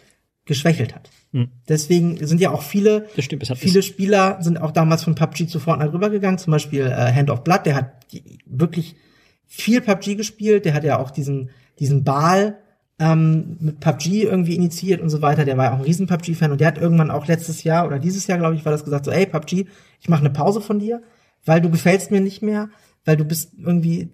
geschwächelt 0.45 0.95
hat. 0.95 1.11
Hm. 1.33 1.49
Deswegen 1.69 2.27
sind 2.27 2.41
ja 2.41 2.51
auch 2.51 2.63
viele, 2.63 3.07
stimmt, 3.19 3.47
viele 3.57 3.83
Spieler 3.83 4.39
sind 4.41 4.61
auch 4.61 4.71
damals 4.71 5.05
von 5.05 5.15
PUBG 5.15 5.47
zu 5.47 5.61
Fortnite 5.61 5.93
rübergegangen. 5.93 6.39
Zum 6.39 6.51
Beispiel 6.51 6.87
äh, 6.87 7.13
Hand 7.13 7.31
of 7.31 7.45
Blood, 7.45 7.67
der 7.67 7.75
hat 7.77 8.07
wirklich 8.45 8.97
viel 9.47 9.81
PUBG 9.81 10.17
gespielt. 10.17 10.65
Der 10.65 10.75
hat 10.75 10.85
ja 10.85 10.99
auch 10.99 11.11
diesen 11.11 11.51
diesen 11.79 12.05
Ball 12.05 12.59
ähm, 12.99 13.57
mit 13.61 13.81
PUBG 13.81 14.25
irgendwie 14.25 14.57
initiiert 14.57 15.01
und 15.01 15.09
so 15.09 15.23
weiter. 15.23 15.45
Der 15.45 15.57
war 15.57 15.67
ja 15.67 15.73
auch 15.73 15.79
ein 15.79 15.85
riesen 15.85 16.07
PUBG-Fan 16.07 16.51
und 16.53 16.61
der 16.61 16.69
hat 16.69 16.79
irgendwann 16.79 17.11
auch 17.11 17.27
letztes 17.27 17.63
Jahr 17.65 17.87
oder 17.87 17.99
dieses 17.99 18.27
Jahr, 18.27 18.39
glaube 18.39 18.57
ich, 18.57 18.65
war 18.65 18.73
das 18.73 18.85
gesagt 18.85 19.05
so, 19.05 19.11
ey 19.11 19.27
PUBG, 19.27 19.67
ich 20.01 20.09
mache 20.09 20.21
eine 20.21 20.31
Pause 20.31 20.61
von 20.61 20.79
dir, 20.79 21.03
weil 21.45 21.61
du 21.61 21.71
gefällst 21.71 22.11
mir 22.11 22.21
nicht 22.21 22.43
mehr, 22.43 22.71
weil 23.05 23.17
du 23.17 23.25
bist 23.25 23.53
irgendwie 23.59 24.11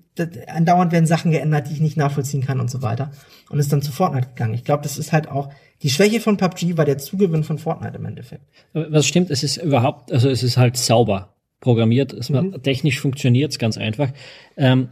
andauernd 0.46 0.92
werden 0.92 1.06
Sachen 1.06 1.32
geändert, 1.32 1.68
die 1.68 1.72
ich 1.72 1.80
nicht 1.80 1.96
nachvollziehen 1.96 2.44
kann 2.44 2.60
und 2.60 2.70
so 2.70 2.82
weiter. 2.82 3.10
Und 3.50 3.58
ist 3.58 3.72
dann 3.72 3.82
zu 3.82 3.90
Fortnite 3.90 4.28
gegangen. 4.28 4.54
Ich 4.54 4.64
glaube, 4.64 4.82
das 4.82 4.98
ist 4.98 5.12
halt 5.12 5.28
auch 5.28 5.50
die 5.82 5.90
Schwäche 5.90 6.20
von 6.20 6.36
PUBG 6.36 6.76
war 6.76 6.84
der 6.84 6.98
Zugewinn 6.98 7.44
von 7.44 7.58
Fortnite 7.58 7.96
im 7.96 8.04
Endeffekt. 8.04 8.44
Was 8.72 9.06
stimmt, 9.06 9.30
es 9.30 9.42
ist 9.42 9.56
überhaupt, 9.56 10.12
also 10.12 10.28
es 10.28 10.42
ist 10.42 10.56
halt 10.56 10.76
sauber 10.76 11.34
programmiert. 11.60 12.12
Es 12.12 12.30
mhm. 12.30 12.62
Technisch 12.62 13.00
funktioniert 13.00 13.52
es 13.52 13.58
ganz 13.58 13.76
einfach. 13.76 14.10
Ähm, 14.56 14.88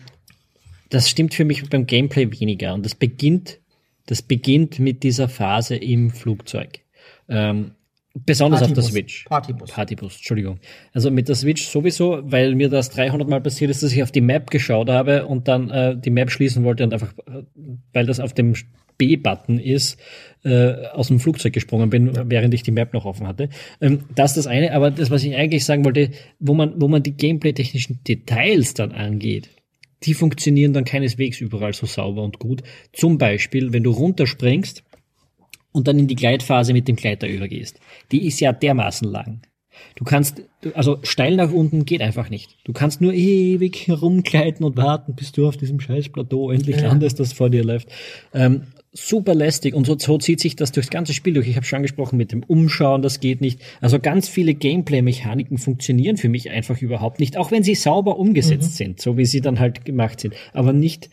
das 0.93 1.09
stimmt 1.09 1.35
für 1.35 1.45
mich 1.47 1.69
beim 1.71 1.87
Gameplay 1.87 2.31
weniger. 2.39 2.75
Und 2.75 2.85
das 2.85 2.95
beginnt, 2.95 3.61
das 4.07 4.21
beginnt 4.21 4.79
mit 4.79 5.03
dieser 5.03 5.29
Phase 5.29 5.75
im 5.75 6.11
Flugzeug. 6.11 6.81
Ähm, 7.29 7.73
besonders 8.15 8.61
Partybus. 8.61 8.85
auf 8.85 8.85
der 8.85 8.93
Switch. 8.93 9.25
Partybus. 9.25 9.71
Partybus, 9.71 10.17
Entschuldigung. 10.17 10.59
Also 10.93 11.11
mit 11.11 11.29
der 11.29 11.35
Switch 11.35 11.67
sowieso, 11.67 12.21
weil 12.25 12.55
mir 12.55 12.69
das 12.69 12.91
300 12.91 13.27
Mal 13.27 13.41
passiert 13.41 13.71
ist, 13.71 13.83
dass 13.83 13.93
ich 13.93 14.03
auf 14.03 14.13
die 14.13 14.21
Map 14.21 14.51
geschaut 14.51 14.91
habe 14.91 15.27
und 15.27 15.49
dann 15.49 15.71
äh, 15.71 15.97
die 15.97 16.11
Map 16.11 16.31
schließen 16.31 16.63
wollte 16.63 16.85
und 16.85 16.93
einfach, 16.93 17.15
äh, 17.27 17.43
weil 17.95 18.05
das 18.05 18.21
auf 18.21 18.35
dem 18.35 18.55
B-Button 18.99 19.59
ist, 19.59 19.99
äh, 20.45 20.75
aus 20.89 21.09
dem 21.09 21.21
Flugzeug 21.21 21.55
gesprungen 21.55 21.89
bin, 21.89 22.31
während 22.31 22.53
ich 22.53 22.65
die 22.65 22.71
Map 22.71 22.93
noch 22.93 23.07
offen 23.07 23.27
hatte. 23.27 23.49
Ähm, 23.81 24.01
das 24.15 24.33
ist 24.33 24.45
das 24.45 24.47
eine, 24.47 24.75
aber 24.75 24.91
das, 24.91 25.11
was 25.11 25.25
ich 25.25 25.35
eigentlich 25.37 25.65
sagen 25.65 25.87
wollte, 25.87 26.11
wo 26.39 26.53
man, 26.53 26.79
wo 26.83 26.87
man 26.87 27.03
die 27.03 27.17
gameplay-technischen 27.17 28.05
Details 28.05 28.75
dann 28.75 28.93
angeht, 28.93 29.49
die 30.05 30.15
funktionieren 30.15 30.73
dann 30.73 30.85
keineswegs 30.85 31.41
überall 31.41 31.73
so 31.73 31.87
sauber 31.87 32.23
und 32.23 32.39
gut. 32.39 32.63
Zum 32.93 33.19
Beispiel, 33.19 33.73
wenn 33.73 33.83
du 33.83 33.91
runterspringst 33.91 34.83
und 35.73 35.89
dann 35.89 35.99
in 35.99 36.07
die 36.07 36.17
Gleitphase 36.17 36.73
mit 36.73 36.89
dem 36.89 36.97
Gleiter 36.97 37.29
übergehst. 37.29 37.81
Die 38.11 38.27
ist 38.27 38.41
ja 38.41 38.53
dermaßen 38.53 39.09
lang. 39.09 39.43
Du 39.95 40.05
kannst, 40.05 40.43
also 40.75 40.99
steil 41.03 41.37
nach 41.37 41.51
unten 41.51 41.85
geht 41.85 42.03
einfach 42.03 42.29
nicht. 42.29 42.59
Du 42.65 42.73
kannst 42.73 43.01
nur 43.01 43.15
ewig 43.15 43.87
herumgleiten 43.87 44.65
und 44.65 44.77
warten, 44.77 45.15
bis 45.15 45.33
du 45.33 45.49
auf 45.49 45.57
diesem 45.57 45.81
scheiß 45.81 46.11
Plateau 46.11 46.51
endlich 46.51 46.81
landest, 46.81 47.21
das 47.21 47.33
vor 47.33 47.51
dir 47.51 47.65
läuft. 47.65 47.89
Ähm, 48.35 48.65
super 48.93 49.35
lästig 49.35 49.75
und 49.75 49.87
so, 49.87 49.99
so 49.99 50.19
zieht 50.19 50.41
sich 50.41 50.55
das 50.55 50.71
durchs 50.73 50.91
ganze 50.91 51.15
Spiel 51.15 51.33
durch. 51.33 51.49
Ich 51.49 51.57
habe 51.57 51.65
schon 51.65 51.79
angesprochen 51.79 52.19
mit 52.19 52.31
dem 52.31 52.43
Umschauen, 52.43 53.01
das 53.01 53.21
geht 53.21 53.41
nicht. 53.41 53.61
Also 53.81 53.99
ganz 53.99 54.29
viele 54.29 54.55
Gameplay-Mechaniken 54.55 55.57
funktionieren 55.57 56.19
für 56.19 56.29
mich 56.29 56.51
einfach 56.51 56.81
überhaupt 56.81 57.19
nicht, 57.19 57.39
auch 57.39 57.51
wenn 57.51 57.63
sie 57.63 57.75
sauber 57.75 58.19
umgesetzt 58.19 58.73
mhm. 58.73 58.77
sind, 58.77 59.01
so 59.01 59.17
wie 59.17 59.25
sie 59.25 59.41
dann 59.41 59.59
halt 59.59 59.87
gemacht 59.87 60.21
sind. 60.21 60.35
Aber 60.53 60.75
nicht, 60.75 61.09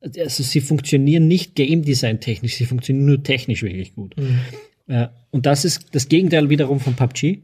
also 0.00 0.42
sie 0.42 0.60
funktionieren 0.60 1.28
nicht 1.28 1.54
Game 1.54 1.82
Design 1.82 2.20
technisch, 2.20 2.56
sie 2.56 2.66
funktionieren 2.66 3.06
nur 3.06 3.22
technisch 3.22 3.62
wirklich 3.62 3.94
gut. 3.94 4.16
Mhm. 4.16 4.40
Äh, 4.88 5.08
und 5.30 5.46
das 5.46 5.64
ist 5.64 5.86
das 5.92 6.08
Gegenteil 6.08 6.50
wiederum 6.50 6.80
von 6.80 6.96
PUBG, 6.96 7.42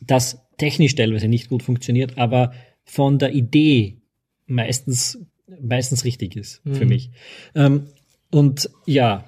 das 0.00 0.40
technisch 0.56 0.94
teilweise 0.94 1.28
nicht 1.28 1.50
gut 1.50 1.62
funktioniert, 1.62 2.16
aber 2.16 2.54
von 2.84 3.18
der 3.18 3.34
Idee 3.34 3.98
meistens 4.46 5.18
meistens 5.60 6.04
richtig 6.04 6.36
ist 6.36 6.64
mhm. 6.64 6.74
für 6.74 6.86
mich. 6.86 7.10
Ähm, 7.54 7.88
und 8.30 8.70
ja, 8.86 9.24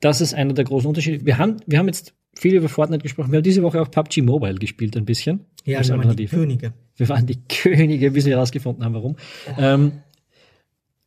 das 0.00 0.20
ist 0.20 0.34
einer 0.34 0.52
der 0.52 0.64
großen 0.64 0.88
Unterschiede. 0.88 1.24
Wir 1.24 1.38
haben, 1.38 1.56
wir 1.66 1.78
haben 1.78 1.86
jetzt 1.86 2.14
viel 2.34 2.54
über 2.54 2.68
Fortnite 2.68 3.02
gesprochen. 3.02 3.32
Wir 3.32 3.38
haben 3.38 3.44
diese 3.44 3.62
Woche 3.62 3.80
auch 3.80 3.90
PUBG 3.90 4.22
Mobile 4.22 4.56
gespielt, 4.56 4.96
ein 4.96 5.04
bisschen. 5.04 5.46
Ja, 5.64 5.86
wir 5.86 5.96
waren 5.96 6.16
die 6.16 6.26
Könige. 6.26 6.72
Wir 6.96 7.08
waren 7.08 7.26
die 7.26 7.40
Könige, 7.48 8.10
bis 8.10 8.24
wir 8.24 8.34
herausgefunden 8.34 8.84
haben, 8.84 8.94
warum. 8.94 9.16
Ja, 9.46 9.74
ähm, 9.74 9.92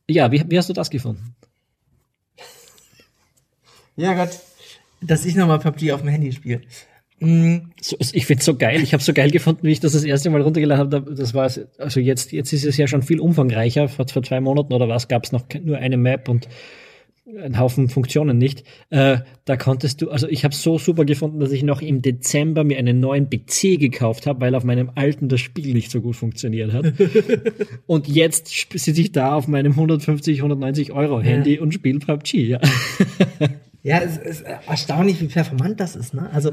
ja 0.10 0.32
wie, 0.32 0.44
wie 0.50 0.58
hast 0.58 0.70
du 0.70 0.74
das 0.74 0.90
gefunden? 0.90 1.36
Ja, 3.96 4.14
Gott. 4.14 4.40
Dass 5.02 5.26
ich 5.26 5.36
nochmal 5.36 5.60
PUBG 5.60 5.92
auf 5.92 6.02
dem 6.02 6.10
Handy 6.10 6.32
spiele. 6.32 6.62
Mhm. 7.20 7.72
So, 7.82 7.98
ich 8.00 8.26
find's 8.26 8.46
so 8.46 8.56
geil. 8.56 8.82
Ich 8.82 8.94
habe 8.94 9.04
so 9.04 9.14
geil 9.14 9.32
gefunden, 9.32 9.64
wie 9.64 9.72
ich 9.72 9.80
das 9.80 9.94
das 9.94 10.04
erste 10.04 10.30
Mal 10.30 10.42
runtergeladen 10.42 10.94
habe. 10.94 11.16
Das 11.16 11.34
war 11.34 11.52
also 11.78 12.00
jetzt 12.00 12.32
jetzt 12.32 12.54
ist 12.54 12.66
es 12.66 12.78
ja 12.78 12.88
schon 12.88 13.02
viel 13.02 13.20
umfangreicher. 13.20 13.90
Vor, 13.90 14.08
vor 14.08 14.24
zwei 14.24 14.40
Monaten 14.40 14.74
oder 14.74 14.88
was 14.88 15.08
gab 15.08 15.24
es 15.24 15.32
noch 15.32 15.46
nur 15.64 15.78
eine 15.78 15.98
Map 15.98 16.30
und 16.30 16.48
ein 17.44 17.60
Haufen 17.60 17.90
Funktionen 17.90 18.38
nicht. 18.38 18.64
Äh, 18.90 19.18
da 19.46 19.58
konntest 19.58 20.02
du, 20.02 20.10
also 20.10 20.28
ich 20.28 20.44
habe 20.44 20.56
so 20.56 20.78
super 20.78 21.04
gefunden, 21.04 21.40
dass 21.40 21.52
ich 21.52 21.64
noch 21.64 21.82
im 21.82 22.02
Dezember 22.02 22.64
mir 22.64 22.78
einen 22.78 23.00
neuen 23.00 23.30
PC 23.30 23.80
gekauft 23.80 24.28
habe, 24.28 24.42
weil 24.42 24.56
auf 24.56 24.64
meinem 24.64 24.92
alten 24.96 25.28
das 25.28 25.42
Spiel 25.42 25.74
nicht 25.74 25.92
so 25.92 26.02
gut 26.02 26.16
funktioniert 26.16 26.72
hat. 26.72 26.94
und 27.86 28.08
jetzt 28.08 28.48
sitze 28.74 29.02
ich 29.02 29.12
da 29.12 29.34
auf 29.34 29.48
meinem 29.48 29.74
150, 29.74 30.40
190 30.40 30.94
Euro 30.94 31.20
Handy 31.20 31.56
ja. 31.56 31.62
und 31.62 31.74
spiele 31.74 32.00
PUBG. 32.00 32.48
Ja. 32.48 32.60
ja, 33.84 34.00
es 34.00 34.18
ist 34.18 34.42
erstaunlich, 34.42 35.20
wie 35.22 35.28
performant 35.28 35.80
das 35.80 35.96
ist. 35.96 36.14
Ne? 36.14 36.30
Also 36.32 36.52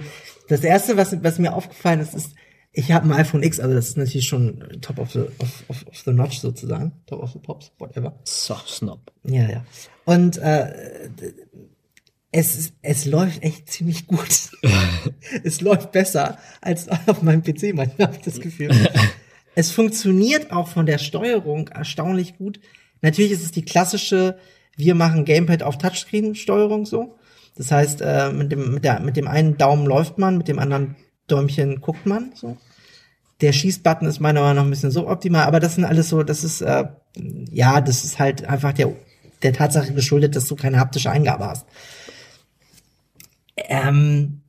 das 0.48 0.64
erste, 0.64 0.96
was, 0.96 1.22
was 1.22 1.38
mir 1.38 1.54
aufgefallen 1.54 2.00
ist, 2.00 2.14
ist 2.14 2.34
ich 2.76 2.90
habe 2.90 3.06
ein 3.06 3.12
iPhone 3.12 3.42
X, 3.42 3.60
also 3.60 3.72
das 3.74 3.88
ist 3.88 3.96
natürlich 3.96 4.26
schon 4.26 4.58
top 4.80 4.98
of 4.98 5.12
the, 5.12 5.20
of, 5.38 5.64
of, 5.68 5.86
of 5.86 5.96
the 6.04 6.12
notch 6.12 6.40
sozusagen. 6.40 6.92
Top 7.06 7.22
of 7.22 7.32
the 7.32 7.38
pops, 7.38 7.72
whatever. 7.78 8.18
Soft 8.24 8.68
Snob. 8.68 9.12
Ja, 9.22 9.48
ja. 9.48 9.64
Und 10.04 10.38
äh, 10.38 10.72
es, 12.32 12.72
es 12.82 13.06
läuft 13.06 13.44
echt 13.44 13.70
ziemlich 13.70 14.08
gut. 14.08 14.50
es 15.44 15.60
läuft 15.60 15.92
besser 15.92 16.38
als 16.60 16.88
auf 17.06 17.22
meinem 17.22 17.42
PC 17.42 17.74
manchmal, 17.74 18.08
habe 18.08 18.16
ich 18.16 18.24
das 18.24 18.40
Gefühl. 18.40 18.70
es 19.54 19.70
funktioniert 19.70 20.50
auch 20.50 20.66
von 20.66 20.84
der 20.84 20.98
Steuerung 20.98 21.68
erstaunlich 21.68 22.36
gut. 22.36 22.58
Natürlich 23.02 23.30
ist 23.30 23.44
es 23.44 23.52
die 23.52 23.64
klassische, 23.64 24.36
wir 24.76 24.96
machen 24.96 25.24
Gamepad 25.24 25.62
auf 25.62 25.78
Touchscreen-Steuerung 25.78 26.86
so. 26.86 27.18
Das 27.56 27.70
heißt, 27.70 28.00
äh, 28.02 28.32
mit, 28.32 28.50
dem, 28.50 28.74
mit, 28.74 28.84
der, 28.84 28.98
mit 28.98 29.16
dem 29.16 29.28
einen 29.28 29.56
Daumen 29.56 29.86
läuft 29.86 30.18
man, 30.18 30.36
mit 30.36 30.48
dem 30.48 30.58
anderen 30.58 30.96
Däumchen 31.26 31.80
guckt 31.80 32.06
man 32.06 32.32
so. 32.34 32.56
Der 33.40 33.52
Schießbutton 33.52 34.06
ist 34.08 34.20
meiner 34.20 34.40
Meinung 34.40 34.56
nach 34.56 34.64
ein 34.64 34.70
bisschen 34.70 34.90
so 34.90 35.08
optimal, 35.08 35.44
aber 35.44 35.60
das 35.60 35.74
sind 35.74 35.84
alles 35.84 36.08
so, 36.08 36.22
das 36.22 36.44
ist, 36.44 36.60
äh, 36.60 36.84
ja, 37.50 37.80
das 37.80 38.04
ist 38.04 38.18
halt 38.18 38.44
einfach 38.44 38.72
der, 38.72 38.94
der 39.42 39.52
Tatsache 39.52 39.92
geschuldet, 39.92 40.36
dass 40.36 40.46
du 40.46 40.56
keine 40.56 40.78
haptische 40.78 41.10
Eingabe 41.10 41.46
hast. 41.46 41.66
Ähm, 43.56 44.42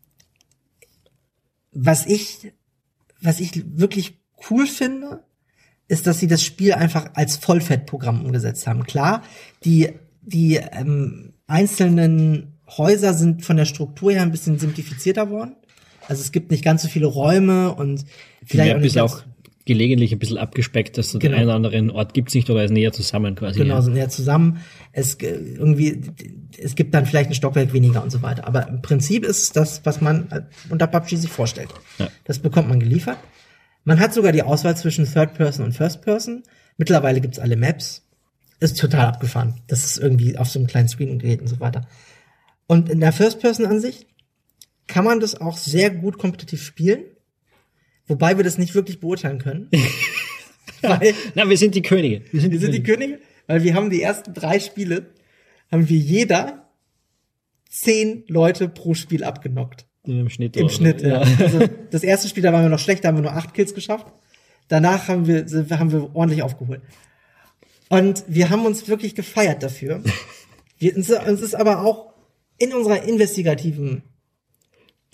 was 1.72 2.06
ich, 2.06 2.54
was 3.22 3.40
ich 3.40 3.64
wirklich 3.78 4.20
cool 4.50 4.68
finde, 4.68 5.24
ist, 5.88 6.08
dass 6.08 6.20
sie 6.20 6.28
das 6.28 6.44
Spiel 6.44 6.74
einfach 6.74 7.12
als 7.14 7.38
Vollfettprogramm 7.38 8.26
umgesetzt 8.26 8.66
haben. 8.66 8.84
Klar, 8.84 9.24
die, 9.64 9.94
die 10.22 10.56
ähm, 10.56 11.34
einzelnen 11.48 12.60
Häuser 12.68 13.14
sind 13.14 13.46
von 13.46 13.58
der 13.58 13.66
Struktur 13.66 14.12
her 14.12 14.24
ein 14.24 14.32
bisschen 14.32 14.58
simplifizierter 14.58 15.30
worden. 15.30 15.56
Also 16.08 16.22
es 16.22 16.32
gibt 16.32 16.52
nicht 16.52 16.64
ganz 16.64 16.82
so 16.84 16.88
viele 16.88 17.06
Räume 17.08 17.74
und 17.74 18.02
Die 18.42 18.46
vielleicht 18.46 18.70
Map 18.70 18.78
auch 18.78 18.82
nicht 18.82 18.96
ist 18.96 19.02
auch 19.02 19.24
gelegentlich 19.66 20.12
ein 20.12 20.20
bisschen 20.20 20.38
abgespeckt, 20.38 20.98
dass 20.98 21.12
du 21.12 21.20
Genau. 21.20 21.34
den 21.34 21.40
einen 21.40 21.48
oder 21.48 21.56
anderen 21.56 21.90
Ort 21.90 22.14
gibt's 22.14 22.36
nicht 22.36 22.50
oder 22.50 22.64
ist 22.64 22.72
näher 22.72 22.92
zusammen 22.92 23.36
quasi. 23.36 23.60
Genau, 23.60 23.76
ja. 23.76 23.82
sind 23.82 23.96
ja 23.96 24.08
zusammen. 24.08 24.60
Es 24.92 25.16
äh, 25.16 25.28
irgendwie, 25.28 26.02
es 26.58 26.76
gibt 26.76 26.94
dann 26.94 27.06
vielleicht 27.08 27.32
ein 27.32 27.36
Stockwerk 27.36 27.74
weniger 27.74 28.04
und 28.04 28.12
so 28.12 28.22
weiter. 28.22 28.48
Aber 28.48 28.68
im 28.68 28.82
Prinzip 28.84 29.26
ist 29.26 29.42
es 29.42 29.52
das, 29.52 29.82
was 29.84 30.02
man 30.02 30.30
äh, 30.30 30.42
unter 30.70 30.86
PUBG 30.86 31.16
sich 31.16 31.32
vorstellt. 31.32 31.70
Ja. 31.98 32.10
Das 32.26 32.40
bekommt 32.40 32.70
man 32.70 32.80
geliefert. 32.80 33.18
Man 33.86 34.00
hat 34.00 34.14
sogar 34.14 34.32
die 34.32 34.44
Auswahl 34.44 34.78
zwischen 34.78 35.12
Third 35.12 35.34
Person 35.34 35.66
und 35.66 35.74
First 35.74 36.02
Person. 36.02 36.44
Mittlerweile 36.78 37.20
gibt's 37.20 37.40
alle 37.40 37.56
Maps. 37.56 38.04
Ist 38.60 38.80
total 38.80 39.08
abgefahren. 39.08 39.56
Das 39.68 39.84
ist 39.84 39.98
irgendwie 39.98 40.38
auf 40.38 40.50
so 40.50 40.60
einem 40.60 40.68
kleinen 40.68 40.88
Screen 40.88 41.20
gerät 41.20 41.42
und 41.42 41.48
so 41.48 41.60
weiter. 41.60 41.88
Und 42.68 42.90
in 42.90 43.00
der 43.00 43.12
First 43.12 43.42
Person 43.42 43.66
Ansicht 43.66 44.06
kann 44.88 45.06
man 45.06 45.20
das 45.20 45.40
auch 45.40 45.58
sehr 45.58 45.90
gut 45.90 46.18
kompetitiv 46.18 46.62
spielen. 46.62 47.06
Wobei 48.08 48.38
wir 48.38 48.44
das 48.44 48.58
nicht 48.58 48.76
wirklich 48.76 49.00
beurteilen 49.00 49.40
können. 49.40 49.70
Weil 50.82 51.14
Na, 51.34 51.50
wir 51.50 51.58
sind 51.58 51.76
die 51.76 51.82
Könige. 51.82 52.22
Wir 52.32 52.42
sind 52.42 52.52
wir 52.52 52.60
sind 52.60 52.74
die 52.74 52.84
Könige, 52.84 53.20
weil 53.48 53.64
wir 53.64 53.74
haben 53.74 53.90
die 53.90 54.02
ersten 54.02 54.34
drei 54.34 54.60
Spiele, 54.60 55.14
haben 55.72 55.90
wir 55.90 55.98
jeder 55.98 56.70
zehn 57.70 58.24
Leute 58.28 58.70
pro 58.70 58.94
Spiel 58.94 59.24
abgenockt. 59.24 59.86
im 60.04 60.30
Schnitt. 60.30 60.56
Im 60.58 60.66
oder. 60.66 60.74
Schnitt, 60.74 61.02
ja. 61.02 61.20
Also 61.20 61.68
das 61.92 62.04
erste 62.04 62.28
Spiel, 62.28 62.44
da 62.44 62.54
waren 62.54 62.64
wir 62.64 62.70
noch 62.70 62.80
schlecht, 62.80 63.04
da 63.04 63.10
haben 63.10 63.18
wir 63.18 63.24
nur 63.24 63.34
acht 63.34 63.54
Kills 63.54 63.74
geschafft. 63.74 64.08
Danach 64.68 65.08
haben 65.08 65.28
wir, 65.28 65.46
haben 65.78 65.92
wir 65.92 66.16
ordentlich 66.16 66.44
aufgeholt. 66.44 66.82
Und 67.90 68.24
wir 68.28 68.50
haben 68.50 68.66
uns 68.66 68.88
wirklich 68.88 69.16
gefeiert 69.16 69.64
dafür. 69.64 70.02
Wir, 70.78 70.94
uns, 70.94 71.10
uns 71.10 71.42
ist 71.42 71.56
aber 71.56 71.86
auch 71.86 72.12
in 72.58 72.74
unserer 72.74 73.04
investigativen 73.04 74.04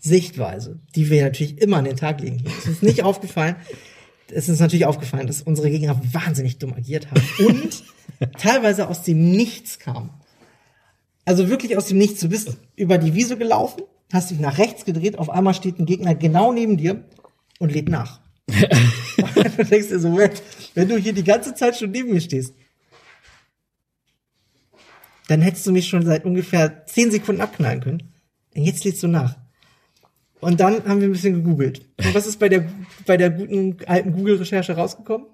Sichtweise, 0.01 0.79
die 0.95 1.09
wir 1.09 1.23
natürlich 1.23 1.61
immer 1.61 1.77
an 1.77 1.85
den 1.85 1.95
Tag 1.95 2.21
legen, 2.21 2.39
hier, 2.39 2.51
ist 2.71 2.83
nicht 2.83 3.03
aufgefallen, 3.03 3.55
es 4.33 4.49
ist 4.49 4.59
natürlich 4.59 4.85
aufgefallen, 4.85 5.27
dass 5.27 5.41
unsere 5.41 5.69
Gegner 5.69 5.99
wahnsinnig 6.11 6.57
dumm 6.57 6.73
agiert 6.73 7.07
haben 7.11 7.21
und 7.39 7.83
teilweise 8.37 8.87
aus 8.87 9.03
dem 9.03 9.31
Nichts 9.31 9.79
kamen. 9.79 10.09
Also 11.25 11.49
wirklich 11.49 11.77
aus 11.77 11.87
dem 11.87 11.97
Nichts. 11.97 12.21
Du 12.21 12.29
bist 12.29 12.57
über 12.75 12.97
die 12.97 13.13
Wiese 13.13 13.37
gelaufen, 13.37 13.83
hast 14.11 14.31
dich 14.31 14.39
nach 14.39 14.57
rechts 14.57 14.85
gedreht, 14.85 15.19
auf 15.19 15.29
einmal 15.29 15.53
steht 15.53 15.79
ein 15.79 15.85
Gegner 15.85 16.15
genau 16.15 16.51
neben 16.51 16.77
dir 16.77 17.03
und 17.59 17.71
lädt 17.71 17.89
nach. 17.89 18.21
Und 18.47 18.55
du 19.57 19.65
denkst 19.65 19.89
dir 19.89 19.99
so, 19.99 20.17
wenn 20.73 20.89
du 20.89 20.97
hier 20.97 21.13
die 21.13 21.23
ganze 21.23 21.53
Zeit 21.53 21.77
schon 21.77 21.91
neben 21.91 22.11
mir 22.11 22.21
stehst, 22.21 22.55
dann 25.27 25.41
hättest 25.41 25.67
du 25.67 25.71
mich 25.71 25.87
schon 25.87 26.05
seit 26.05 26.25
ungefähr 26.25 26.85
zehn 26.87 27.11
Sekunden 27.11 27.41
abknallen 27.41 27.81
können. 27.81 28.13
Und 28.55 28.63
jetzt 28.63 28.83
lädst 28.83 29.03
du 29.03 29.07
nach. 29.07 29.40
Und 30.41 30.59
dann 30.59 30.83
haben 30.85 30.99
wir 30.99 31.07
ein 31.07 31.11
bisschen 31.13 31.35
gegoogelt. 31.35 31.81
Und 31.97 32.13
was 32.13 32.27
ist 32.27 32.39
bei 32.39 32.49
der, 32.49 32.65
bei 33.05 33.15
der 33.15 33.29
guten 33.29 33.77
alten 33.85 34.13
Google-Recherche 34.13 34.73
rausgekommen? 34.73 35.27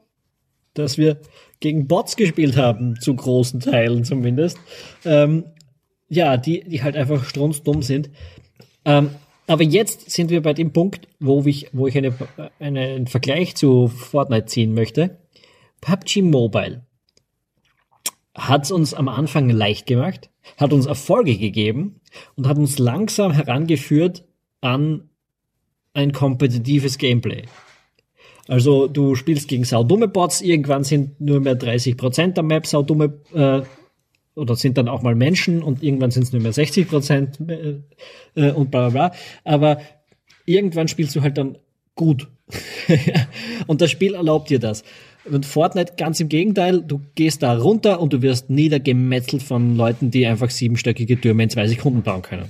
dass 0.77 0.97
wir 0.97 1.17
gegen 1.59 1.87
Bots 1.87 2.15
gespielt 2.15 2.55
haben, 2.55 2.99
zu 2.99 3.15
großen 3.15 3.59
Teilen 3.59 4.03
zumindest. 4.03 4.59
Ähm, 5.05 5.45
ja, 6.07 6.37
die, 6.37 6.63
die 6.63 6.83
halt 6.83 6.95
einfach 6.95 7.23
strunzdumm 7.25 7.81
sind. 7.81 8.09
Ähm, 8.85 9.09
aber 9.47 9.63
jetzt 9.63 10.11
sind 10.11 10.29
wir 10.29 10.41
bei 10.41 10.53
dem 10.53 10.73
Punkt, 10.73 11.07
wo 11.19 11.41
ich, 11.43 11.69
wo 11.73 11.87
ich 11.87 11.97
eine, 11.97 12.13
eine, 12.59 12.81
einen 12.81 13.07
Vergleich 13.07 13.55
zu 13.55 13.87
Fortnite 13.87 14.45
ziehen 14.45 14.73
möchte. 14.73 15.17
PUBG 15.81 16.21
Mobile 16.21 16.85
hat 18.35 18.69
uns 18.71 18.93
am 18.93 19.07
Anfang 19.07 19.49
leicht 19.49 19.87
gemacht, 19.87 20.29
hat 20.57 20.71
uns 20.71 20.85
Erfolge 20.85 21.37
gegeben 21.37 22.01
und 22.35 22.47
hat 22.47 22.57
uns 22.57 22.77
langsam 22.77 23.31
herangeführt 23.31 24.26
an 24.61 25.09
ein 25.93 26.11
kompetitives 26.11 26.97
Gameplay. 26.97 27.43
Also 28.47 28.87
du 28.87 29.15
spielst 29.15 29.47
gegen 29.47 29.65
saudumme 29.65 30.07
Bots, 30.07 30.41
irgendwann 30.41 30.83
sind 30.83 31.19
nur 31.19 31.39
mehr 31.39 31.59
30% 31.59 32.33
der 32.33 32.43
Map 32.43 32.65
saudumme 32.65 33.19
äh, 33.33 33.61
oder 34.35 34.55
sind 34.55 34.77
dann 34.77 34.87
auch 34.87 35.01
mal 35.01 35.15
Menschen 35.15 35.61
und 35.63 35.83
irgendwann 35.83 36.11
sind 36.11 36.23
es 36.23 36.31
nur 36.31 36.41
mehr 36.41 36.53
60% 36.53 37.49
äh, 37.49 37.81
äh, 38.35 38.51
und 38.51 38.71
bla 38.71 38.89
bla 38.89 39.09
bla. 39.09 39.17
Aber 39.43 39.81
irgendwann 40.45 40.87
spielst 40.87 41.15
du 41.15 41.21
halt 41.21 41.37
dann 41.37 41.57
gut. 41.95 42.27
und 43.67 43.81
das 43.81 43.91
Spiel 43.91 44.13
erlaubt 44.13 44.49
dir 44.49 44.59
das. 44.59 44.83
Und 45.25 45.45
Fortnite 45.45 45.93
ganz 45.97 46.21
im 46.21 46.29
Gegenteil, 46.29 46.81
du 46.81 47.01
gehst 47.15 47.43
da 47.43 47.57
runter 47.57 47.99
und 47.99 48.13
du 48.13 48.21
wirst 48.21 48.49
niedergemetzelt 48.49 49.43
von 49.43 49.75
Leuten, 49.75 50.09
die 50.09 50.25
einfach 50.25 50.49
siebenstöckige 50.49 51.19
Türme 51.19 51.43
in 51.43 51.49
zwei 51.49 51.67
Sekunden 51.67 52.01
bauen 52.01 52.21
können. 52.21 52.49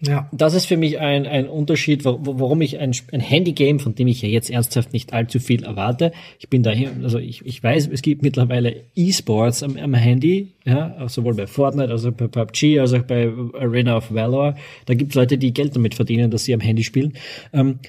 Ja. 0.00 0.28
Das 0.32 0.54
ist 0.54 0.66
für 0.66 0.76
mich 0.76 1.00
ein, 1.00 1.26
ein 1.26 1.48
Unterschied, 1.48 2.04
wa- 2.04 2.18
wa- 2.20 2.34
warum 2.38 2.60
ich 2.60 2.78
ein, 2.78 2.92
ein 3.12 3.20
Handygame, 3.20 3.80
von 3.80 3.94
dem 3.96 4.06
ich 4.06 4.22
ja 4.22 4.28
jetzt 4.28 4.48
ernsthaft 4.48 4.92
nicht 4.92 5.12
allzu 5.12 5.40
viel 5.40 5.64
erwarte. 5.64 6.12
Ich 6.38 6.48
bin 6.48 6.62
daher, 6.62 6.92
also 7.02 7.18
ich, 7.18 7.44
ich 7.44 7.62
weiß, 7.62 7.88
es 7.92 8.02
gibt 8.02 8.22
mittlerweile 8.22 8.76
E-Sports 8.94 9.62
am, 9.64 9.76
am 9.76 9.94
Handy, 9.94 10.52
ja, 10.64 11.08
sowohl 11.08 11.34
bei 11.34 11.46
Fortnite, 11.48 11.90
also 11.90 12.12
bei 12.12 12.28
PUBG, 12.28 12.78
als 12.78 12.92
auch 12.92 13.02
bei 13.02 13.28
Arena 13.58 13.96
of 13.96 14.14
Valor. 14.14 14.54
Da 14.86 14.94
gibt 14.94 15.10
es 15.12 15.14
Leute, 15.16 15.36
die 15.36 15.52
Geld 15.52 15.74
damit 15.74 15.94
verdienen, 15.94 16.30
dass 16.30 16.44
sie 16.44 16.54
am 16.54 16.60
Handy 16.60 16.84
spielen. 16.84 17.14
Ähm, 17.52 17.80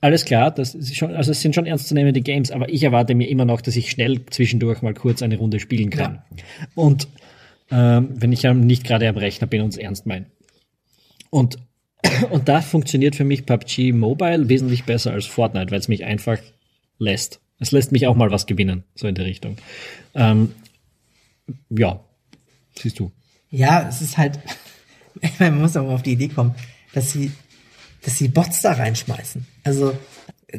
alles 0.00 0.24
klar, 0.24 0.50
das 0.50 0.74
ist 0.74 0.96
schon, 0.96 1.12
also 1.14 1.30
es 1.30 1.40
sind 1.40 1.54
schon 1.54 1.66
ernstzunehmende 1.66 2.20
Games, 2.20 2.50
aber 2.50 2.68
ich 2.68 2.82
erwarte 2.82 3.14
mir 3.14 3.28
immer 3.28 3.44
noch, 3.44 3.60
dass 3.60 3.76
ich 3.76 3.90
schnell 3.90 4.20
zwischendurch 4.26 4.82
mal 4.82 4.94
kurz 4.94 5.22
eine 5.22 5.36
Runde 5.38 5.60
spielen 5.60 5.90
kann. 5.90 6.22
Und 6.74 7.08
ähm, 7.70 8.08
wenn 8.14 8.32
ich 8.32 8.42
ja 8.42 8.52
nicht 8.52 8.84
gerade 8.84 9.08
am 9.08 9.16
Rechner 9.16 9.46
bin 9.46 9.62
und 9.62 9.68
es 9.70 9.76
ernst 9.76 10.06
meine. 10.06 10.26
Und, 11.32 11.56
und 12.30 12.48
da 12.48 12.60
funktioniert 12.60 13.16
für 13.16 13.24
mich 13.24 13.46
PUBG 13.46 13.92
Mobile 13.92 14.48
wesentlich 14.48 14.84
besser 14.84 15.12
als 15.12 15.26
Fortnite, 15.26 15.70
weil 15.70 15.80
es 15.80 15.88
mich 15.88 16.04
einfach 16.04 16.38
lässt. 16.98 17.40
Es 17.58 17.72
lässt 17.72 17.90
mich 17.90 18.06
auch 18.06 18.14
mal 18.14 18.30
was 18.30 18.46
gewinnen, 18.46 18.84
so 18.94 19.08
in 19.08 19.14
der 19.14 19.24
Richtung. 19.24 19.56
Ähm, 20.14 20.52
ja, 21.70 22.04
siehst 22.78 22.98
du. 22.98 23.10
Ja, 23.50 23.88
es 23.88 24.02
ist 24.02 24.18
halt, 24.18 24.38
man 25.38 25.60
muss 25.60 25.76
auch 25.76 25.88
auf 25.88 26.02
die 26.02 26.12
Idee 26.12 26.28
kommen, 26.28 26.54
dass 26.92 27.12
sie, 27.12 27.32
dass 28.02 28.18
sie 28.18 28.28
Bots 28.28 28.60
da 28.60 28.72
reinschmeißen. 28.72 29.46
Also, 29.64 29.96
äh, 30.48 30.58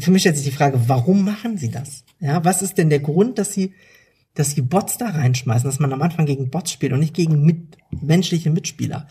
für 0.00 0.12
mich 0.12 0.22
stellt 0.22 0.36
sich 0.36 0.44
die 0.44 0.56
Frage, 0.56 0.80
warum 0.86 1.24
machen 1.24 1.58
sie 1.58 1.70
das? 1.70 2.04
Ja, 2.20 2.44
was 2.44 2.62
ist 2.62 2.78
denn 2.78 2.90
der 2.90 3.00
Grund, 3.00 3.38
dass 3.38 3.52
sie, 3.52 3.74
dass 4.34 4.52
sie 4.52 4.62
Bots 4.62 4.98
da 4.98 5.08
reinschmeißen, 5.08 5.68
dass 5.68 5.80
man 5.80 5.92
am 5.92 6.02
Anfang 6.02 6.26
gegen 6.26 6.48
Bots 6.50 6.70
spielt 6.70 6.92
und 6.92 7.00
nicht 7.00 7.14
gegen 7.14 7.44
mit, 7.44 7.76
menschliche 7.90 8.50
Mitspieler? 8.50 9.08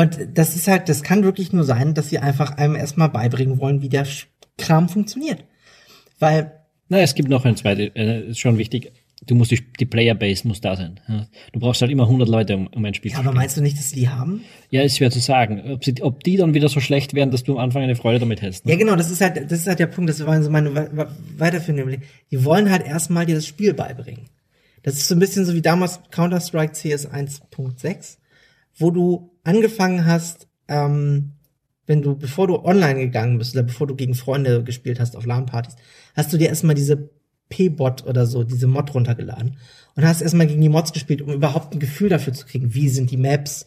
Und 0.00 0.18
das 0.34 0.56
ist 0.56 0.66
halt, 0.68 0.88
das 0.88 1.02
kann 1.02 1.22
wirklich 1.24 1.52
nur 1.52 1.64
sein, 1.64 1.94
dass 1.94 2.08
sie 2.08 2.18
einfach 2.18 2.56
einem 2.56 2.74
erstmal 2.76 3.08
beibringen 3.08 3.58
wollen, 3.58 3.82
wie 3.82 3.88
der 3.88 4.06
Kram 4.58 4.88
funktioniert. 4.88 5.44
Weil 6.18 6.52
Na, 6.88 6.98
es 7.00 7.14
gibt 7.14 7.28
noch 7.28 7.44
ein 7.44 7.56
zweites, 7.56 7.90
äh, 7.94 8.28
ist 8.28 8.38
schon 8.40 8.58
wichtig. 8.58 8.92
Du 9.26 9.34
musst 9.34 9.50
die, 9.50 9.60
die 9.78 9.84
Playerbase 9.84 10.48
muss 10.48 10.62
da 10.62 10.74
sein. 10.76 10.98
Ja. 11.06 11.26
Du 11.52 11.60
brauchst 11.60 11.82
halt 11.82 11.90
immer 11.90 12.04
100 12.04 12.26
Leute, 12.28 12.56
um, 12.56 12.66
um 12.68 12.84
ein 12.86 12.94
Spiel 12.94 13.10
Ja, 13.10 13.16
zu 13.16 13.20
aber 13.20 13.28
spielen. 13.30 13.36
meinst 13.42 13.56
du 13.58 13.60
nicht, 13.60 13.78
dass 13.78 13.90
sie 13.90 13.96
die 13.96 14.08
haben? 14.08 14.42
Ja, 14.70 14.80
ist 14.82 14.96
schwer 14.96 15.10
zu 15.10 15.18
sagen. 15.20 15.60
Ob, 15.72 15.84
sie, 15.84 15.94
ob 16.02 16.24
die 16.24 16.38
dann 16.38 16.54
wieder 16.54 16.68
so 16.70 16.80
schlecht 16.80 17.12
wären, 17.12 17.30
dass 17.30 17.42
du 17.44 17.52
am 17.52 17.58
Anfang 17.64 17.82
eine 17.82 17.96
Freude 17.96 18.18
damit 18.20 18.40
hättest. 18.40 18.64
Ne? 18.64 18.72
Ja, 18.72 18.78
genau, 18.78 18.96
das 18.96 19.10
ist 19.10 19.20
halt, 19.20 19.36
das 19.50 19.60
ist 19.60 19.66
halt 19.66 19.78
der 19.78 19.88
Punkt, 19.88 20.08
das 20.08 20.24
war 20.24 20.42
so 20.42 20.50
meine 20.50 20.74
we- 20.74 20.88
we- 20.92 21.08
weiterführende 21.36 21.82
Überlegung. 21.82 22.06
Die 22.30 22.44
wollen 22.46 22.70
halt 22.70 22.86
erstmal 22.86 23.26
dir 23.26 23.34
das 23.34 23.46
Spiel 23.46 23.74
beibringen. 23.74 24.24
Das 24.82 24.94
ist 24.94 25.08
so 25.08 25.14
ein 25.14 25.18
bisschen 25.18 25.44
so 25.44 25.52
wie 25.52 25.60
damals 25.60 26.00
Counter-Strike 26.10 26.72
CS 26.72 27.06
1.6, 27.06 28.16
wo 28.80 28.90
du 28.90 29.30
angefangen 29.44 30.06
hast, 30.06 30.48
ähm, 30.68 31.32
wenn 31.86 32.02
du, 32.02 32.16
bevor 32.16 32.46
du 32.46 32.64
online 32.64 33.00
gegangen 33.00 33.38
bist 33.38 33.54
oder 33.54 33.64
bevor 33.64 33.86
du 33.86 33.94
gegen 33.94 34.14
Freunde 34.14 34.62
gespielt 34.62 35.00
hast 35.00 35.16
auf 35.16 35.26
LAN-Partys, 35.26 35.76
hast 36.14 36.32
du 36.32 36.38
dir 36.38 36.48
erstmal 36.48 36.74
diese 36.74 37.10
P-Bot 37.48 38.06
oder 38.06 38.26
so, 38.26 38.44
diese 38.44 38.66
Mod 38.66 38.94
runtergeladen 38.94 39.56
und 39.96 40.04
hast 40.04 40.22
erstmal 40.22 40.46
gegen 40.46 40.60
die 40.60 40.68
Mods 40.68 40.92
gespielt, 40.92 41.20
um 41.20 41.32
überhaupt 41.32 41.74
ein 41.74 41.80
Gefühl 41.80 42.08
dafür 42.08 42.32
zu 42.32 42.46
kriegen, 42.46 42.74
wie 42.74 42.88
sind 42.88 43.10
die 43.10 43.16
Maps, 43.16 43.66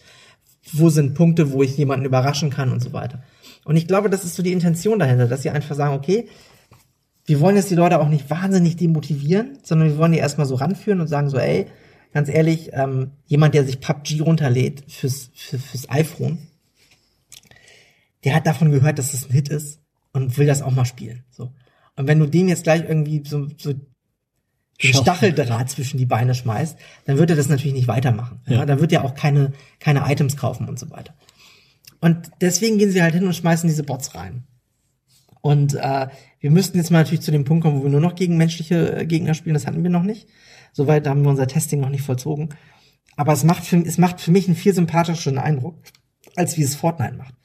wo 0.71 0.89
sind 0.89 1.13
Punkte, 1.13 1.51
wo 1.51 1.61
ich 1.61 1.77
jemanden 1.77 2.05
überraschen 2.05 2.49
kann 2.49 2.71
und 2.71 2.81
so 2.81 2.93
weiter. 2.93 3.23
Und 3.65 3.75
ich 3.75 3.87
glaube, 3.87 4.09
das 4.09 4.23
ist 4.23 4.35
so 4.35 4.43
die 4.43 4.53
Intention 4.53 4.99
dahinter, 4.99 5.27
dass 5.27 5.43
sie 5.43 5.49
einfach 5.49 5.75
sagen, 5.75 5.95
okay, 5.95 6.29
wir 7.25 7.39
wollen 7.39 7.55
jetzt 7.55 7.69
die 7.69 7.75
Leute 7.75 7.99
auch 7.99 8.09
nicht 8.09 8.29
wahnsinnig 8.29 8.77
demotivieren, 8.77 9.57
sondern 9.63 9.89
wir 9.89 9.97
wollen 9.97 10.11
die 10.11 10.17
erstmal 10.17 10.47
so 10.47 10.55
ranführen 10.55 11.01
und 11.01 11.07
sagen 11.07 11.29
so, 11.29 11.37
ey, 11.37 11.67
ganz 12.13 12.29
ehrlich, 12.29 12.69
ähm, 12.73 13.11
jemand, 13.25 13.55
der 13.55 13.65
sich 13.65 13.79
PUBG 13.79 14.21
runterlädt 14.21 14.83
fürs, 14.87 15.31
für, 15.33 15.59
fürs 15.59 15.89
iPhone, 15.89 16.37
der 18.23 18.35
hat 18.35 18.47
davon 18.47 18.71
gehört, 18.71 18.99
dass 18.99 19.11
das 19.11 19.25
ein 19.25 19.33
Hit 19.33 19.49
ist 19.49 19.79
und 20.13 20.37
will 20.37 20.47
das 20.47 20.61
auch 20.61 20.71
mal 20.71 20.85
spielen. 20.85 21.23
So. 21.31 21.51
Und 21.95 22.07
wenn 22.07 22.19
du 22.19 22.27
dem 22.27 22.47
jetzt 22.47 22.63
gleich 22.63 22.83
irgendwie 22.83 23.23
so, 23.25 23.47
so 23.57 23.73
den. 23.73 24.93
Stacheldraht 24.93 25.69
zwischen 25.69 25.97
die 25.97 26.05
Beine 26.05 26.35
schmeißt, 26.35 26.77
dann 27.05 27.17
wird 27.17 27.29
er 27.29 27.35
das 27.35 27.49
natürlich 27.49 27.73
nicht 27.73 27.87
weitermachen. 27.87 28.41
Ja. 28.47 28.59
Ja. 28.59 28.65
Dann 28.65 28.79
wird 28.79 28.91
er 28.91 29.03
auch 29.03 29.15
keine, 29.15 29.53
keine 29.79 30.03
Items 30.11 30.37
kaufen 30.37 30.67
und 30.67 30.79
so 30.79 30.89
weiter. 30.89 31.13
Und 31.99 32.31
deswegen 32.41 32.77
gehen 32.77 32.91
sie 32.91 33.01
halt 33.01 33.13
hin 33.13 33.25
und 33.25 33.35
schmeißen 33.35 33.67
diese 33.67 33.83
Bots 33.83 34.15
rein. 34.15 34.43
Und 35.41 35.75
äh, 35.75 36.07
wir 36.39 36.51
müssten 36.51 36.77
jetzt 36.77 36.91
mal 36.91 36.99
natürlich 36.99 37.21
zu 37.21 37.31
dem 37.31 37.43
Punkt 37.43 37.63
kommen, 37.63 37.79
wo 37.79 37.83
wir 37.83 37.89
nur 37.89 37.99
noch 37.99 38.15
gegen 38.15 38.37
menschliche 38.37 38.99
äh, 38.99 39.05
Gegner 39.05 39.33
spielen. 39.33 39.53
Das 39.53 39.67
hatten 39.67 39.83
wir 39.83 39.89
noch 39.89 40.03
nicht. 40.03 40.27
Soweit 40.73 41.07
haben 41.07 41.21
wir 41.23 41.29
unser 41.29 41.47
Testing 41.47 41.79
noch 41.79 41.89
nicht 41.89 42.03
vollzogen. 42.03 42.49
Aber 43.15 43.31
es 43.31 43.43
macht 43.43 43.63
für, 43.63 43.77
es 43.77 43.97
macht 43.97 44.19
für 44.19 44.31
mich 44.31 44.47
einen 44.47 44.57
viel 44.57 44.73
sympathischeren 44.73 45.37
Eindruck, 45.37 45.77
als 46.35 46.57
wie 46.57 46.63
es 46.63 46.75
Fortnite 46.75 47.15
macht. 47.15 47.35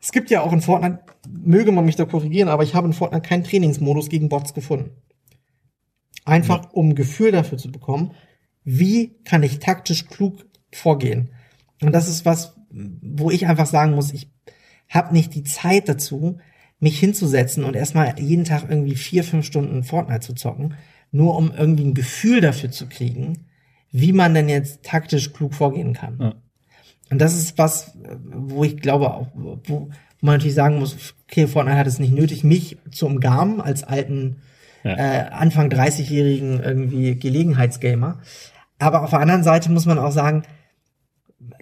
Es 0.00 0.12
gibt 0.12 0.30
ja 0.30 0.42
auch 0.42 0.52
in 0.52 0.62
Fortnite, 0.62 1.00
möge 1.28 1.72
man 1.72 1.84
mich 1.84 1.96
da 1.96 2.04
korrigieren, 2.04 2.48
aber 2.48 2.62
ich 2.62 2.74
habe 2.74 2.86
in 2.86 2.92
Fortnite 2.92 3.28
keinen 3.28 3.44
Trainingsmodus 3.44 4.08
gegen 4.08 4.28
Bots 4.28 4.54
gefunden. 4.54 4.90
Einfach 6.24 6.64
ja. 6.64 6.70
um 6.70 6.90
ein 6.90 6.94
Gefühl 6.94 7.32
dafür 7.32 7.58
zu 7.58 7.70
bekommen, 7.70 8.12
wie 8.62 9.16
kann 9.24 9.42
ich 9.42 9.58
taktisch 9.58 10.06
klug 10.06 10.46
vorgehen. 10.72 11.30
Und 11.82 11.92
das 11.92 12.08
ist 12.08 12.24
was, 12.24 12.56
wo 12.70 13.30
ich 13.30 13.46
einfach 13.46 13.66
sagen 13.66 13.94
muss, 13.94 14.12
ich 14.12 14.30
habe 14.88 15.12
nicht 15.12 15.34
die 15.34 15.44
Zeit 15.44 15.88
dazu, 15.88 16.38
mich 16.78 16.98
hinzusetzen 16.98 17.64
und 17.64 17.74
erstmal 17.74 18.18
jeden 18.20 18.44
Tag 18.44 18.66
irgendwie 18.68 18.96
vier, 18.96 19.24
fünf 19.24 19.46
Stunden 19.46 19.82
Fortnite 19.82 20.20
zu 20.20 20.34
zocken, 20.34 20.74
nur 21.16 21.36
um 21.36 21.52
irgendwie 21.56 21.84
ein 21.84 21.94
Gefühl 21.94 22.40
dafür 22.40 22.70
zu 22.70 22.86
kriegen, 22.86 23.46
wie 23.90 24.12
man 24.12 24.34
denn 24.34 24.48
jetzt 24.48 24.82
taktisch 24.82 25.32
klug 25.32 25.54
vorgehen 25.54 25.94
kann. 25.94 26.18
Ja. 26.20 26.34
Und 27.10 27.20
das 27.20 27.36
ist 27.36 27.56
was, 27.56 27.96
wo 28.24 28.64
ich 28.64 28.76
glaube, 28.78 29.14
auch, 29.14 29.28
wo 29.34 29.90
man 30.20 30.34
natürlich 30.34 30.54
sagen 30.54 30.78
muss, 30.78 31.14
okay, 31.28 31.46
Fortnite 31.46 31.78
hat 31.78 31.86
es 31.86 31.98
nicht 31.98 32.12
nötig, 32.12 32.44
mich 32.44 32.78
zu 32.90 33.06
umgarmen 33.06 33.60
als 33.60 33.84
alten 33.84 34.36
ja. 34.84 34.96
äh, 34.96 35.28
Anfang 35.30 35.68
30-jährigen 35.70 36.62
irgendwie 36.62 37.14
Gelegenheitsgamer. 37.16 38.18
Aber 38.78 39.02
auf 39.02 39.10
der 39.10 39.20
anderen 39.20 39.44
Seite 39.44 39.70
muss 39.70 39.86
man 39.86 39.98
auch 39.98 40.12
sagen, 40.12 40.42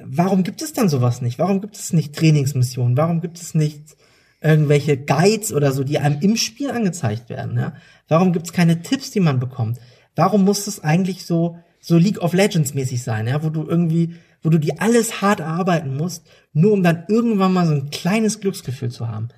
warum 0.02 0.42
gibt 0.42 0.62
es 0.62 0.72
dann 0.72 0.88
sowas 0.88 1.20
nicht? 1.20 1.38
Warum 1.38 1.60
gibt 1.60 1.76
es 1.76 1.92
nicht 1.92 2.14
Trainingsmissionen? 2.14 2.96
Warum 2.96 3.20
gibt 3.20 3.38
es 3.38 3.54
nicht 3.54 3.96
irgendwelche 4.44 4.96
Guides 4.96 5.52
oder 5.52 5.72
so, 5.72 5.82
die 5.82 5.98
einem 5.98 6.20
im 6.20 6.36
Spiel 6.36 6.70
angezeigt 6.70 7.30
werden? 7.30 7.58
Ja? 7.58 7.72
Warum 8.08 8.32
gibt 8.32 8.46
es 8.46 8.52
keine 8.52 8.82
Tipps, 8.82 9.10
die 9.10 9.20
man 9.20 9.40
bekommt? 9.40 9.78
Warum 10.14 10.44
muss 10.44 10.66
es 10.66 10.84
eigentlich 10.84 11.24
so 11.24 11.56
so 11.80 11.98
League 11.98 12.22
of 12.22 12.32
Legends 12.32 12.72
mäßig 12.72 13.02
sein, 13.02 13.26
ja, 13.26 13.42
wo 13.42 13.50
du 13.50 13.66
irgendwie, 13.68 14.14
wo 14.42 14.48
du 14.48 14.56
dir 14.58 14.80
alles 14.80 15.20
hart 15.20 15.40
erarbeiten 15.40 15.96
musst, 15.96 16.26
nur 16.54 16.72
um 16.72 16.82
dann 16.82 17.04
irgendwann 17.08 17.52
mal 17.52 17.66
so 17.66 17.74
ein 17.74 17.90
kleines 17.90 18.40
Glücksgefühl 18.40 18.90
zu 18.90 19.08
haben? 19.08 19.28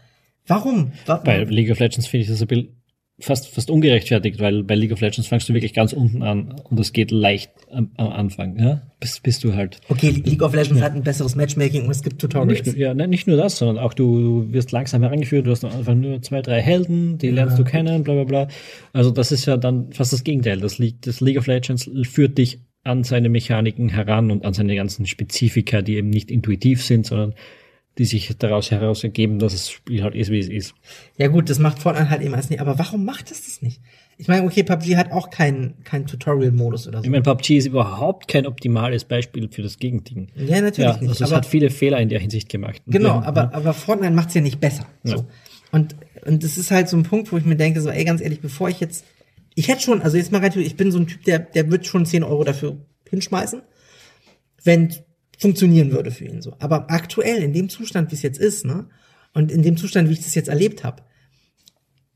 Warum? 0.46 0.92
Bei 1.24 1.42
League 1.42 1.72
of 1.72 1.80
Legends 1.80 2.07
finde 2.07 2.22
ich 2.22 2.28
das 2.28 2.40
ein 2.40 2.46
bisschen 2.46 2.76
fast, 3.19 3.49
fast 3.49 3.71
ungerechtfertigt, 3.71 4.41
weil 4.41 4.62
bei 4.62 4.75
League 4.75 4.93
of 4.93 5.01
Legends 5.01 5.29
fangst 5.29 5.49
du 5.49 5.55
wirklich 5.55 5.73
ganz 5.73 5.93
unten 5.93 6.23
an 6.23 6.55
und 6.64 6.79
es 6.79 6.93
geht 6.93 7.11
leicht 7.11 7.51
am, 7.71 7.91
am 7.97 8.09
Anfang, 8.09 8.59
ja? 8.59 8.83
Bis, 9.01 9.21
bis 9.21 9.41
du 9.41 9.55
halt. 9.55 9.81
Okay, 9.89 10.11
League 10.11 10.43
of 10.43 10.55
Legends 10.55 10.81
ja. 10.81 10.87
hat 10.87 10.95
ein 10.95 11.03
besseres 11.03 11.35
Matchmaking 11.35 11.85
und 11.85 11.91
es 11.91 12.03
gibt 12.03 12.21
Tutorials. 12.21 12.67
Nicht, 12.67 12.77
ja, 12.77 12.93
ne, 12.93 13.09
nicht 13.09 13.27
nur 13.27 13.37
das, 13.37 13.57
sondern 13.57 13.79
auch 13.79 13.95
du, 13.95 14.21
du 14.21 14.53
wirst 14.53 14.73
langsam 14.73 15.03
herangeführt, 15.03 15.47
du 15.47 15.51
hast 15.51 15.64
einfach 15.64 15.95
nur 15.95 16.21
zwei, 16.23 16.43
drei 16.43 16.61
Helden, 16.61 17.17
die 17.19 17.31
lernst 17.31 17.59
ja. 17.59 17.64
du 17.64 17.71
kennen, 17.71 18.03
bla, 18.03 18.14
bla, 18.14 18.25
bla. 18.25 18.49
Also 18.93 19.11
das 19.11 19.33
ist 19.33 19.47
ja 19.47 19.57
dann 19.57 19.93
fast 19.93 20.12
das 20.12 20.23
Gegenteil. 20.23 20.61
Das, 20.61 20.79
League, 20.79 21.01
das 21.03 21.21
League 21.21 21.39
of 21.39 21.47
Legends 21.47 21.91
führt 22.03 22.37
dich 22.37 22.61
an 22.85 23.03
seine 23.03 23.29
Mechaniken 23.29 23.89
heran 23.89 24.31
und 24.31 24.45
an 24.45 24.53
seine 24.53 24.77
ganzen 24.77 25.07
Spezifika, 25.07 25.83
die 25.83 25.97
eben 25.97 26.11
nicht 26.11 26.31
intuitiv 26.31 26.85
sind, 26.85 27.07
sondern 27.07 27.35
die 27.99 28.05
sich 28.05 28.36
daraus 28.38 28.70
heraus 28.70 29.03
ergeben, 29.05 29.38
dass 29.38 29.53
das 29.53 29.70
Spiel 29.70 30.03
halt 30.03 30.14
ist, 30.14 30.30
wie 30.30 30.38
es 30.38 30.49
ist. 30.49 30.74
Ja 31.16 31.28
gut, 31.28 31.49
das 31.49 31.59
macht 31.59 31.78
Fortnite 31.78 32.11
halt 32.11 32.22
eben 32.22 32.34
alles 32.34 32.51
nicht. 32.51 32.61
Aber 32.61 32.78
warum 32.78 33.05
macht 33.05 33.30
es 33.30 33.44
das 33.44 33.62
nicht? 33.62 33.80
Ich 34.18 34.28
meine, 34.28 34.47
okay, 34.47 34.62
PUBG 34.62 34.97
hat 34.97 35.12
auch 35.12 35.30
keinen 35.30 35.82
kein 35.84 36.07
Tutorial-Modus 36.07 36.88
oder 36.88 36.99
so. 36.99 37.05
Ich 37.05 37.11
meine, 37.11 37.22
PUBG 37.22 37.57
ist 37.57 37.66
überhaupt 37.66 38.28
kein 38.28 38.47
optimales 38.47 39.05
Beispiel 39.05 39.49
für 39.51 39.62
das 39.62 39.78
Gegending. 39.78 40.28
Ja, 40.34 40.61
natürlich 40.61 40.90
ja, 40.90 40.97
nicht. 40.99 41.09
Also 41.09 41.24
es 41.24 41.32
hat 41.32 41.47
viele 41.47 41.70
Fehler 41.70 41.99
in 42.01 42.09
der 42.09 42.20
Hinsicht 42.20 42.49
gemacht. 42.49 42.82
Genau, 42.86 43.20
aber, 43.20 43.44
ja. 43.44 43.53
aber 43.53 43.72
Fortnite 43.72 44.12
macht 44.12 44.28
es 44.28 44.34
ja 44.34 44.40
nicht 44.40 44.61
besser. 44.61 44.86
So. 45.05 45.16
Ja. 45.16 45.24
Und, 45.72 45.97
und 46.24 46.42
das 46.42 46.59
ist 46.59 46.70
halt 46.70 46.88
so 46.88 46.97
ein 46.97 47.03
Punkt, 47.03 47.32
wo 47.32 47.38
ich 47.38 47.44
mir 47.44 47.57
denke, 47.57 47.80
so, 47.80 47.90
ey, 47.90 48.05
ganz 48.05 48.20
ehrlich, 48.20 48.40
bevor 48.40 48.68
ich 48.68 48.80
jetzt, 48.80 49.05
ich 49.55 49.68
hätte 49.68 49.82
schon, 49.82 50.03
also 50.03 50.16
jetzt 50.16 50.32
mal 50.32 50.40
rein, 50.40 50.53
ich 50.55 50.76
bin 50.76 50.92
so 50.92 50.99
ein 50.99 51.07
Typ, 51.07 51.24
der, 51.24 51.38
der 51.38 51.70
wird 51.70 51.86
schon 51.86 52.07
10 52.07 52.22
Euro 52.24 52.44
dafür 52.44 52.76
hinschmeißen, 53.09 53.62
wenn 54.64 54.94
funktionieren 55.37 55.93
würde 55.93 56.11
für 56.11 56.24
ihn 56.24 56.43
so. 56.43 56.55
Aber 56.59 56.91
aktuell, 56.91 57.43
in 57.43 57.53
dem 57.53 57.68
Zustand, 57.68 58.11
wie 58.11 58.14
es 58.14 58.22
jetzt 58.22 58.39
ist, 58.39 58.64
ne, 58.64 58.87
und 59.34 59.53
in 59.53 59.62
dem 59.62 59.76
Zustand, 59.76 60.09
wie 60.09 60.14
ich 60.14 60.24
das 60.24 60.34
jetzt 60.34 60.49
erlebt 60.49 60.82
habe, 60.84 61.03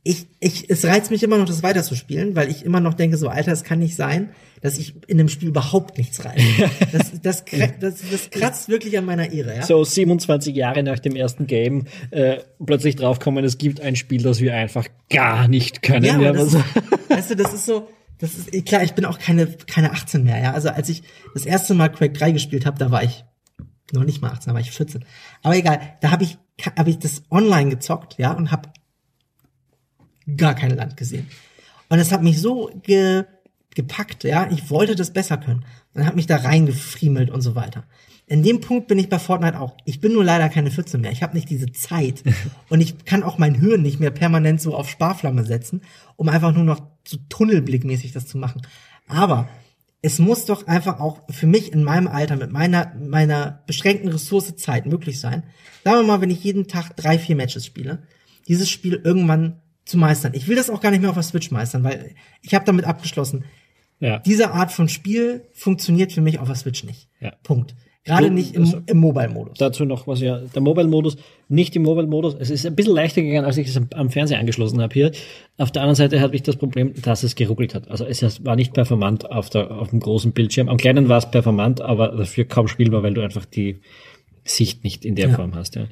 ich, 0.03 0.29
ich, 0.41 0.71
es 0.71 0.87
reizt 0.87 1.11
mich 1.11 1.23
immer 1.23 1.37
noch, 1.37 1.45
das 1.45 1.62
weiterzuspielen, 1.62 2.35
weil 2.35 2.49
ich 2.51 2.64
immer 2.64 2.81
noch 2.81 2.95
denke, 2.95 3.18
so, 3.18 3.29
Alter, 3.29 3.53
es 3.53 3.64
kann 3.64 3.81
nicht 3.81 3.97
sein, 3.97 4.31
dass 4.62 4.79
ich 4.79 4.95
in 5.09 5.18
dem 5.18 5.29
Spiel 5.29 5.49
überhaupt 5.49 5.99
nichts 5.99 6.25
reize. 6.25 6.41
Das, 6.93 7.21
das, 7.21 7.45
das, 7.79 7.95
das, 8.11 8.31
kratzt 8.31 8.68
wirklich 8.68 8.97
an 8.97 9.05
meiner 9.05 9.31
Ehre, 9.31 9.55
ja. 9.55 9.62
So 9.62 9.85
27 9.85 10.57
Jahre 10.57 10.83
nach 10.83 10.99
dem 10.99 11.14
ersten 11.14 11.47
Game 11.47 11.85
äh, 12.11 12.39
plötzlich 12.64 12.97
draufkommen, 12.97 13.45
es 13.45 13.59
gibt 13.59 13.81
ein 13.81 13.95
Spiel, 13.95 14.23
das 14.23 14.41
wir 14.41 14.55
einfach 14.55 14.87
gar 15.11 15.47
nicht 15.49 15.83
können. 15.83 16.05
Ja, 16.05 16.18
ja 16.18 16.33
das, 16.33 16.55
weißt 17.09 17.31
du, 17.31 17.37
das 17.37 17.53
ist 17.53 17.66
so, 17.66 17.87
das 18.21 18.35
ist 18.35 18.55
eh 18.55 18.62
klar, 18.62 18.83
ich 18.83 18.93
bin 18.93 19.05
auch 19.05 19.18
keine, 19.18 19.47
keine 19.47 19.93
18 19.93 20.23
mehr, 20.23 20.39
ja. 20.39 20.53
Also 20.53 20.68
als 20.68 20.89
ich 20.89 21.03
das 21.35 21.47
erste 21.47 21.75
Mal 21.75 21.91
Quake 21.91 22.12
3 22.12 22.33
gespielt 22.33 22.66
habe, 22.66 22.79
da 22.79 22.91
war 22.91 23.03
ich 23.03 23.25
noch 23.93 24.05
nicht 24.05 24.21
mal 24.21 24.31
18, 24.31 24.51
da 24.51 24.55
war 24.55 24.61
ich 24.61 24.71
14. 24.71 25.05
Aber 25.43 25.57
egal, 25.57 25.81
da 26.01 26.11
habe 26.11 26.25
ich, 26.25 26.39
hab 26.64 26.87
ich 26.87 26.99
das 26.99 27.23
online 27.31 27.71
gezockt, 27.71 28.18
ja, 28.18 28.33
und 28.33 28.53
habe 28.53 28.71
gar 30.37 30.55
kein 30.55 30.77
Land 30.77 30.97
gesehen. 30.97 31.29
Und 31.89 31.99
es 31.99 32.12
hat 32.12 32.23
mich 32.23 32.41
so 32.41 32.71
ge, 32.83 33.25
gepackt, 33.75 34.25
ja. 34.25 34.49
Ich 34.51 34.71
wollte 34.71 34.95
das 34.95 35.12
besser 35.12 35.39
können. 35.39 35.64
Und 35.95 36.07
hat 36.07 36.14
mich 36.14 36.27
da 36.27 36.37
reingefriemelt 36.37 37.31
und 37.31 37.41
so 37.41 37.55
weiter. 37.55 37.85
In 38.31 38.45
dem 38.45 38.61
Punkt 38.61 38.87
bin 38.87 38.97
ich 38.97 39.09
bei 39.09 39.18
Fortnite 39.18 39.59
auch. 39.59 39.76
Ich 39.87 40.01
bin 40.01 40.12
nur 40.12 40.22
leider 40.22 40.49
keine 40.49 40.70
14 40.70 41.01
mehr. 41.01 41.11
Ich 41.11 41.24
habe 41.24 41.35
nicht 41.35 41.51
diese 41.51 41.72
Zeit. 41.72 42.22
und 42.68 42.81
ich 42.81 43.05
kann 43.05 43.24
auch 43.24 43.39
mein 43.39 43.57
Hirn 43.57 43.83
nicht 43.83 43.99
mehr 43.99 44.12
permanent 44.12 44.61
so 44.61 44.76
auf 44.76 44.89
Sparflamme 44.89 45.43
setzen, 45.45 45.83
um 46.14 46.28
einfach 46.28 46.55
nur 46.55 46.62
noch 46.62 46.81
so 47.05 47.16
tunnelblickmäßig 47.28 48.12
das 48.12 48.28
zu 48.28 48.39
machen. 48.39 48.62
Aber 49.09 49.49
es 50.01 50.20
muss 50.20 50.45
doch 50.45 50.68
einfach 50.68 51.01
auch 51.01 51.22
für 51.28 51.49
mich 51.49 51.72
in 51.72 51.83
meinem 51.83 52.07
Alter 52.07 52.37
mit 52.37 52.53
meiner, 52.53 52.95
meiner 52.95 53.64
beschränkten 53.66 54.09
Ressource 54.09 54.55
Zeit 54.55 54.87
möglich 54.87 55.18
sein. 55.18 55.43
Sagen 55.83 55.97
wir 55.97 56.05
mal, 56.05 56.20
wenn 56.20 56.31
ich 56.31 56.45
jeden 56.45 56.68
Tag 56.68 56.95
drei, 56.97 57.18
vier 57.18 57.35
Matches 57.35 57.66
spiele, 57.66 58.05
dieses 58.47 58.70
Spiel 58.70 59.01
irgendwann 59.03 59.61
zu 59.85 59.99
meistern. 59.99 60.35
Ich 60.35 60.47
will 60.47 60.55
das 60.55 60.70
auch 60.70 60.81
gar 60.81 60.93
nicht 60.93 61.01
mehr 61.01 61.11
auf 61.11 61.16
der 61.16 61.24
Switch 61.24 61.51
meistern, 61.51 61.83
weil 61.83 62.14
ich 62.43 62.55
habe 62.55 62.64
damit 62.64 62.85
abgeschlossen. 62.85 63.45
Ja. 63.99 64.20
Diese 64.20 64.53
Art 64.53 64.70
von 64.70 64.89
Spiel 64.89 65.49
funktioniert 65.53 66.12
für 66.12 66.20
mich 66.20 66.39
auf 66.39 66.47
der 66.47 66.57
Switch 66.57 66.85
nicht. 66.85 67.09
Ja. 67.18 67.33
Punkt. 67.43 67.74
Gerade 68.05 68.29
du, 68.29 68.33
nicht 68.33 68.55
im, 68.55 68.83
im 68.87 68.99
Mobile-Modus. 68.99 69.59
Dazu 69.59 69.85
noch 69.85 70.07
was, 70.07 70.21
ja. 70.21 70.39
Der 70.39 70.63
Mobile-Modus, 70.63 71.17
nicht 71.49 71.77
im 71.77 71.83
Mobile-Modus. 71.83 72.35
Es 72.39 72.49
ist 72.49 72.65
ein 72.65 72.75
bisschen 72.75 72.95
leichter 72.95 73.21
gegangen, 73.21 73.45
als 73.45 73.59
ich 73.59 73.69
es 73.69 73.77
am, 73.77 73.89
am 73.95 74.09
Fernseher 74.09 74.39
angeschlossen 74.39 74.81
habe 74.81 74.95
hier. 74.95 75.13
Auf 75.59 75.71
der 75.71 75.83
anderen 75.83 75.97
Seite 75.97 76.21
hatte 76.21 76.35
ich 76.35 76.43
das 76.43 76.57
Problem, 76.57 76.95
dass 77.03 77.23
es 77.25 77.35
geruckelt 77.35 77.75
hat. 77.75 77.91
Also 77.91 78.07
es 78.07 78.45
war 78.45 78.57
nicht 78.57 78.73
performant 78.73 79.31
auf, 79.31 79.51
der, 79.51 79.71
auf 79.71 79.91
dem 79.91 80.01
großen 80.01 80.33
Bildschirm. 80.33 80.71
Am 80.71 80.79
kleinen 80.79 81.11
war 81.11 81.19
es 81.19 81.31
performant, 81.31 81.83
aber 81.83 82.09
dafür 82.09 82.47
kaum 82.47 82.69
spielbar, 82.69 83.03
weil 83.03 83.13
du 83.13 83.21
einfach 83.21 83.45
die 83.45 83.81
Sicht 84.45 84.83
nicht 84.83 85.05
in 85.05 85.15
der 85.15 85.29
ja. 85.29 85.35
Form 85.35 85.55
hast. 85.55 85.77
Ja. 85.77 85.87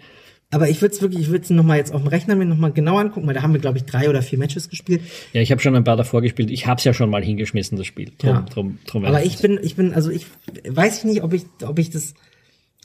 Aber 0.50 0.70
ich 0.70 0.80
würde 0.80 0.94
es 0.94 1.02
wirklich, 1.02 1.22
ich 1.22 1.28
würde 1.28 1.44
es 1.44 1.50
nochmal 1.50 1.76
jetzt 1.76 1.92
auf 1.92 2.00
dem 2.00 2.08
Rechner 2.08 2.34
mir 2.34 2.46
nochmal 2.46 2.72
genau 2.72 2.96
angucken, 2.96 3.26
weil 3.26 3.34
da 3.34 3.42
haben 3.42 3.52
wir, 3.52 3.60
glaube 3.60 3.76
ich, 3.76 3.84
drei 3.84 4.08
oder 4.08 4.22
vier 4.22 4.38
Matches 4.38 4.70
gespielt. 4.70 5.02
Ja, 5.34 5.42
ich 5.42 5.50
habe 5.50 5.60
schon 5.60 5.76
ein 5.76 5.84
paar 5.84 5.96
davor 5.96 6.22
gespielt. 6.22 6.50
Ich 6.50 6.66
habe 6.66 6.78
es 6.78 6.84
ja 6.84 6.94
schon 6.94 7.10
mal 7.10 7.22
hingeschmissen, 7.22 7.76
das 7.76 7.86
Spiel. 7.86 8.12
Drum, 8.16 8.30
ja. 8.30 8.40
drum, 8.42 8.78
drum 8.86 9.04
Aber 9.04 9.22
ich 9.22 9.38
bin, 9.38 9.58
ich 9.62 9.76
bin, 9.76 9.92
also 9.92 10.10
ich 10.10 10.26
weiß 10.66 10.98
ich 10.98 11.04
nicht, 11.04 11.22
ob 11.22 11.34
ich, 11.34 11.44
ob 11.62 11.78
ich 11.78 11.90
das, 11.90 12.14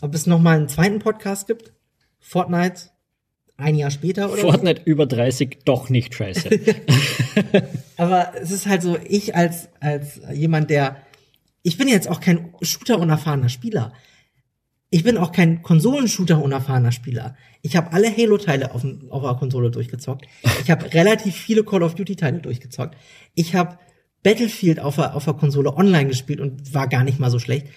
ob 0.02 0.14
es 0.14 0.28
nochmal 0.28 0.58
einen 0.58 0.68
zweiten 0.68 1.00
Podcast 1.00 1.48
gibt. 1.48 1.72
Fortnite 2.20 2.94
ein 3.56 3.76
Jahr 3.76 3.92
später 3.92 4.32
oder 4.32 4.42
Fortnite 4.42 4.82
so. 4.84 4.92
über 4.92 5.06
30 5.06 5.60
doch 5.64 5.90
nicht 5.90 6.16
scheiße. 6.16 6.50
Aber 7.98 8.34
es 8.42 8.52
ist 8.52 8.66
halt 8.66 8.82
so, 8.82 8.98
ich 9.08 9.36
als, 9.36 9.70
als 9.80 10.20
jemand, 10.34 10.70
der, 10.70 10.98
ich 11.62 11.78
bin 11.78 11.88
jetzt 11.88 12.10
auch 12.10 12.20
kein 12.20 12.54
Shooter-unerfahrener 12.62 13.50
Spieler. 13.50 13.94
Ich 14.94 15.04
bin 15.04 15.18
auch 15.18 15.32
kein 15.32 15.64
Konsolenshooter-unerfahrener 15.64 16.92
Spieler. 16.92 17.36
Ich 17.64 17.76
habe 17.76 17.94
alle 17.94 18.16
Halo-Teile 18.16 18.76
auf, 18.76 18.86
auf 19.10 19.24
der 19.24 19.34
Konsole 19.34 19.72
durchgezockt. 19.72 20.28
Ich 20.62 20.70
habe 20.70 20.94
relativ 20.94 21.36
viele 21.36 21.64
Call 21.64 21.82
of 21.82 21.96
Duty-Teile 21.96 22.38
durchgezockt. 22.38 22.96
Ich 23.34 23.56
habe 23.56 23.80
Battlefield 24.22 24.80
auf 24.80 24.98
der, 24.98 25.16
auf 25.16 25.26
der 25.26 25.34
Konsole 25.34 25.76
online 25.76 26.10
gespielt 26.10 26.40
und 26.40 26.76
war 26.76 26.88
gar 26.88 27.04
nicht 27.04 27.18
mal 27.18 27.32
so 27.32 27.40
schlecht. 27.40 27.70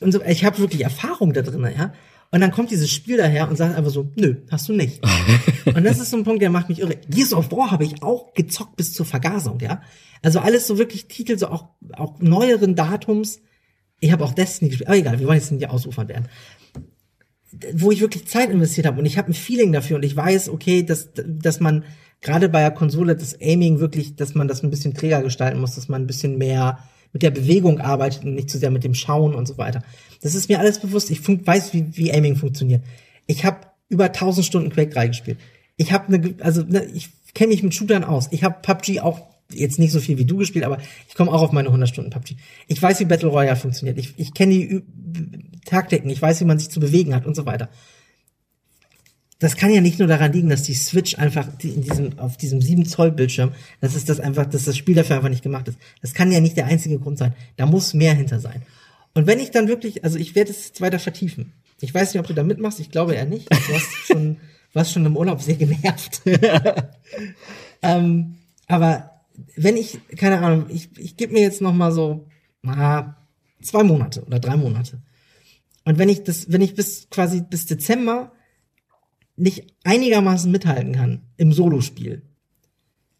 Und 0.00 0.12
so, 0.12 0.22
ich 0.22 0.44
habe 0.44 0.58
wirklich 0.58 0.82
Erfahrung 0.82 1.32
da 1.32 1.40
drin, 1.40 1.66
ja. 1.74 1.94
Und 2.32 2.42
dann 2.42 2.50
kommt 2.50 2.70
dieses 2.70 2.90
Spiel 2.90 3.16
daher 3.16 3.48
und 3.48 3.56
sagt 3.56 3.74
einfach 3.74 3.90
so, 3.90 4.12
nö, 4.16 4.42
hast 4.50 4.68
du 4.68 4.74
nicht. 4.74 5.02
und 5.64 5.84
das 5.84 5.98
ist 5.98 6.10
so 6.10 6.18
ein 6.18 6.24
Punkt, 6.24 6.42
der 6.42 6.50
macht 6.50 6.68
mich 6.68 6.80
irre. 6.80 6.96
Gears 7.08 7.32
of 7.32 7.50
War 7.50 7.70
habe 7.70 7.84
ich 7.84 8.02
auch 8.02 8.34
gezockt 8.34 8.76
bis 8.76 8.92
zur 8.92 9.06
Vergasung, 9.06 9.58
ja. 9.60 9.80
Also 10.20 10.40
alles 10.40 10.66
so 10.66 10.76
wirklich 10.76 11.08
Titel, 11.08 11.38
so 11.38 11.48
auch, 11.48 11.70
auch 11.94 12.20
neueren 12.20 12.74
Datums. 12.74 13.40
Ich 14.00 14.12
habe 14.12 14.24
auch 14.24 14.32
Destiny 14.32 14.70
gespielt, 14.70 14.88
aber 14.88 14.98
egal, 14.98 15.18
wir 15.18 15.26
wollen 15.26 15.38
jetzt 15.38 15.50
nicht 15.50 15.68
ausufern 15.68 16.08
werden 16.08 16.28
wo 17.72 17.90
ich 17.90 18.00
wirklich 18.00 18.26
Zeit 18.26 18.50
investiert 18.50 18.86
habe 18.86 18.98
und 18.98 19.06
ich 19.06 19.18
habe 19.18 19.30
ein 19.30 19.34
Feeling 19.34 19.72
dafür 19.72 19.96
und 19.96 20.04
ich 20.04 20.14
weiß, 20.14 20.48
okay, 20.48 20.82
dass, 20.82 21.10
dass 21.14 21.60
man 21.60 21.84
gerade 22.20 22.48
bei 22.48 22.60
der 22.60 22.70
Konsole 22.70 23.16
das 23.16 23.40
Aiming 23.40 23.80
wirklich, 23.80 24.16
dass 24.16 24.34
man 24.34 24.48
das 24.48 24.62
ein 24.62 24.70
bisschen 24.70 24.94
träger 24.94 25.22
gestalten 25.22 25.60
muss, 25.60 25.74
dass 25.74 25.88
man 25.88 26.02
ein 26.02 26.06
bisschen 26.06 26.36
mehr 26.38 26.78
mit 27.12 27.22
der 27.22 27.30
Bewegung 27.30 27.80
arbeitet 27.80 28.24
und 28.24 28.34
nicht 28.34 28.50
zu 28.50 28.58
sehr 28.58 28.70
mit 28.70 28.84
dem 28.84 28.94
Schauen 28.94 29.34
und 29.34 29.46
so 29.46 29.56
weiter. 29.56 29.82
Das 30.20 30.34
ist 30.34 30.48
mir 30.48 30.58
alles 30.58 30.78
bewusst. 30.78 31.10
Ich 31.10 31.26
weiß, 31.26 31.72
wie, 31.72 31.96
wie 31.96 32.12
Aiming 32.12 32.36
funktioniert. 32.36 32.82
Ich 33.26 33.44
habe 33.44 33.60
über 33.88 34.06
1000 34.06 34.44
Stunden 34.44 34.70
Quake 34.70 34.90
3 34.90 35.08
gespielt. 35.08 35.38
Ich 35.76 35.92
habe 35.92 36.12
eine, 36.12 36.34
also 36.40 36.62
ne, 36.62 36.84
ich 36.92 37.10
kenne 37.32 37.48
mich 37.48 37.62
mit 37.62 37.74
Shootern 37.74 38.04
aus. 38.04 38.28
Ich 38.30 38.44
habe 38.44 38.56
PUBG 38.60 39.00
auch 39.00 39.27
jetzt 39.52 39.78
nicht 39.78 39.92
so 39.92 40.00
viel 40.00 40.18
wie 40.18 40.24
du 40.24 40.36
gespielt, 40.36 40.64
aber 40.64 40.78
ich 41.08 41.14
komme 41.14 41.32
auch 41.32 41.42
auf 41.42 41.52
meine 41.52 41.68
100 41.68 41.88
Stunden 41.88 42.10
PUBG. 42.10 42.36
Ich 42.66 42.80
weiß, 42.80 43.00
wie 43.00 43.04
Battle 43.06 43.28
Royale 43.28 43.56
funktioniert. 43.56 43.98
Ich, 43.98 44.14
ich 44.18 44.34
kenne 44.34 44.54
die 44.54 44.82
Taktiken. 45.64 46.10
Ich 46.10 46.20
weiß, 46.20 46.40
wie 46.40 46.44
man 46.44 46.58
sich 46.58 46.70
zu 46.70 46.80
bewegen 46.80 47.14
hat 47.14 47.26
und 47.26 47.34
so 47.34 47.46
weiter. 47.46 47.68
das 49.38 49.56
kann 49.56 49.72
ja 49.72 49.80
nicht 49.80 49.98
nur 49.98 50.08
daran 50.08 50.32
liegen, 50.32 50.48
dass 50.48 50.64
die 50.64 50.74
Switch 50.74 51.16
einfach 51.18 51.48
in 51.62 51.82
diesem, 51.82 52.18
auf 52.18 52.36
diesem 52.36 52.60
7 52.60 52.84
Zoll 52.84 53.12
Bildschirm, 53.12 53.52
dass 53.80 53.94
es 53.94 54.04
das 54.04 54.20
einfach, 54.20 54.46
dass 54.46 54.64
das 54.64 54.76
Spiel 54.76 54.96
dafür 54.96 55.16
einfach 55.16 55.28
nicht 55.28 55.44
gemacht 55.44 55.68
ist. 55.68 55.78
Das 56.02 56.12
kann 56.12 56.32
ja 56.32 56.40
nicht 56.40 56.56
der 56.56 56.66
einzige 56.66 56.98
Grund 56.98 57.18
sein. 57.18 57.34
Da 57.56 57.66
muss 57.66 57.94
mehr 57.94 58.14
hinter 58.14 58.40
sein. 58.40 58.62
Und 59.14 59.26
wenn 59.26 59.38
ich 59.38 59.50
dann 59.50 59.68
wirklich, 59.68 60.04
also 60.04 60.18
ich 60.18 60.34
werde 60.34 60.50
es 60.50 60.68
jetzt 60.68 60.80
weiter 60.80 60.98
vertiefen. 60.98 61.52
Ich 61.80 61.94
weiß 61.94 62.12
nicht, 62.12 62.20
ob 62.20 62.26
du 62.26 62.34
da 62.34 62.42
mitmachst, 62.42 62.80
ich 62.80 62.90
glaube 62.90 63.14
eher 63.14 63.26
nicht. 63.26 63.50
Du 63.50 63.74
hast 63.74 63.88
schon, 64.06 64.36
warst 64.72 64.92
schon 64.92 65.06
im 65.06 65.16
Urlaub 65.16 65.40
sehr 65.40 65.56
genervt. 65.56 66.22
ähm, 67.82 68.36
aber 68.66 69.17
wenn 69.56 69.76
ich, 69.76 69.98
keine 70.16 70.40
Ahnung, 70.40 70.66
ich, 70.68 70.96
ich 70.98 71.16
gebe 71.16 71.32
mir 71.32 71.42
jetzt 71.42 71.60
noch 71.60 71.72
mal 71.72 71.92
so 71.92 72.26
ah, 72.66 73.14
zwei 73.62 73.82
Monate 73.82 74.24
oder 74.24 74.40
drei 74.40 74.56
Monate. 74.56 75.02
Und 75.84 75.98
wenn 75.98 76.08
ich 76.08 76.24
das, 76.24 76.50
wenn 76.50 76.60
ich 76.60 76.74
bis 76.74 77.08
quasi 77.10 77.42
bis 77.42 77.66
Dezember 77.66 78.32
nicht 79.36 79.74
einigermaßen 79.84 80.50
mithalten 80.50 80.92
kann 80.94 81.22
im 81.36 81.52
Solospiel, 81.52 82.22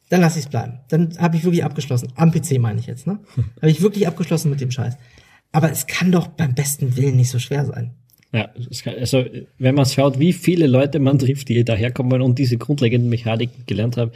dann 0.09 0.21
lasse 0.21 0.39
ich 0.39 0.47
es 0.47 0.51
bleiben. 0.51 0.81
Dann 0.89 1.17
habe 1.19 1.37
ich 1.37 1.45
wirklich 1.45 1.65
abgeschlossen. 1.65 2.13
Am 2.17 2.33
PC 2.33 2.59
meine 2.59 2.81
ich 2.81 2.87
jetzt, 2.87 3.07
ne? 3.07 3.21
Habe 3.57 3.71
ich 3.71 3.83
wirklich 3.83 4.07
abgeschlossen 4.07 4.51
mit 4.51 4.61
dem 4.61 4.71
Scheiß. 4.71 4.97
Aber 5.53 5.71
es 5.71 5.87
kann 5.87 6.13
doch 6.13 6.29
beim 6.29 6.55
besten 6.55 6.97
Willen 6.97 7.17
nicht 7.17 7.31
so 7.31 7.39
schwer 7.39 7.67
sein. 7.67 7.95
Ja, 8.33 8.51
also 8.85 9.25
wenn 9.59 9.75
man 9.75 9.87
schaut, 9.87 10.19
wie 10.19 10.35
viele 10.35 10.67
Leute 10.67 10.99
man 10.99 11.19
trifft, 11.19 11.49
die 11.49 11.65
daherkommen 11.65 12.21
und 12.21 12.39
diese 12.39 12.59
grundlegenden 12.59 13.09
Mechaniken 13.09 13.65
gelernt 13.67 13.97
haben, 13.97 14.11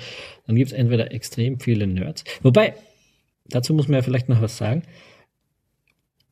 dann 0.47 0.57
gibt 0.57 0.73
es 0.73 0.77
entweder 0.77 1.13
extrem 1.13 1.59
viele 1.61 1.87
Nerds. 1.87 2.25
Wobei, 2.43 2.75
dazu 3.49 3.73
muss 3.73 3.89
man 3.89 3.97
ja 3.97 4.03
vielleicht 4.03 4.29
noch 4.29 4.43
was 4.43 4.59
sagen. 4.59 4.83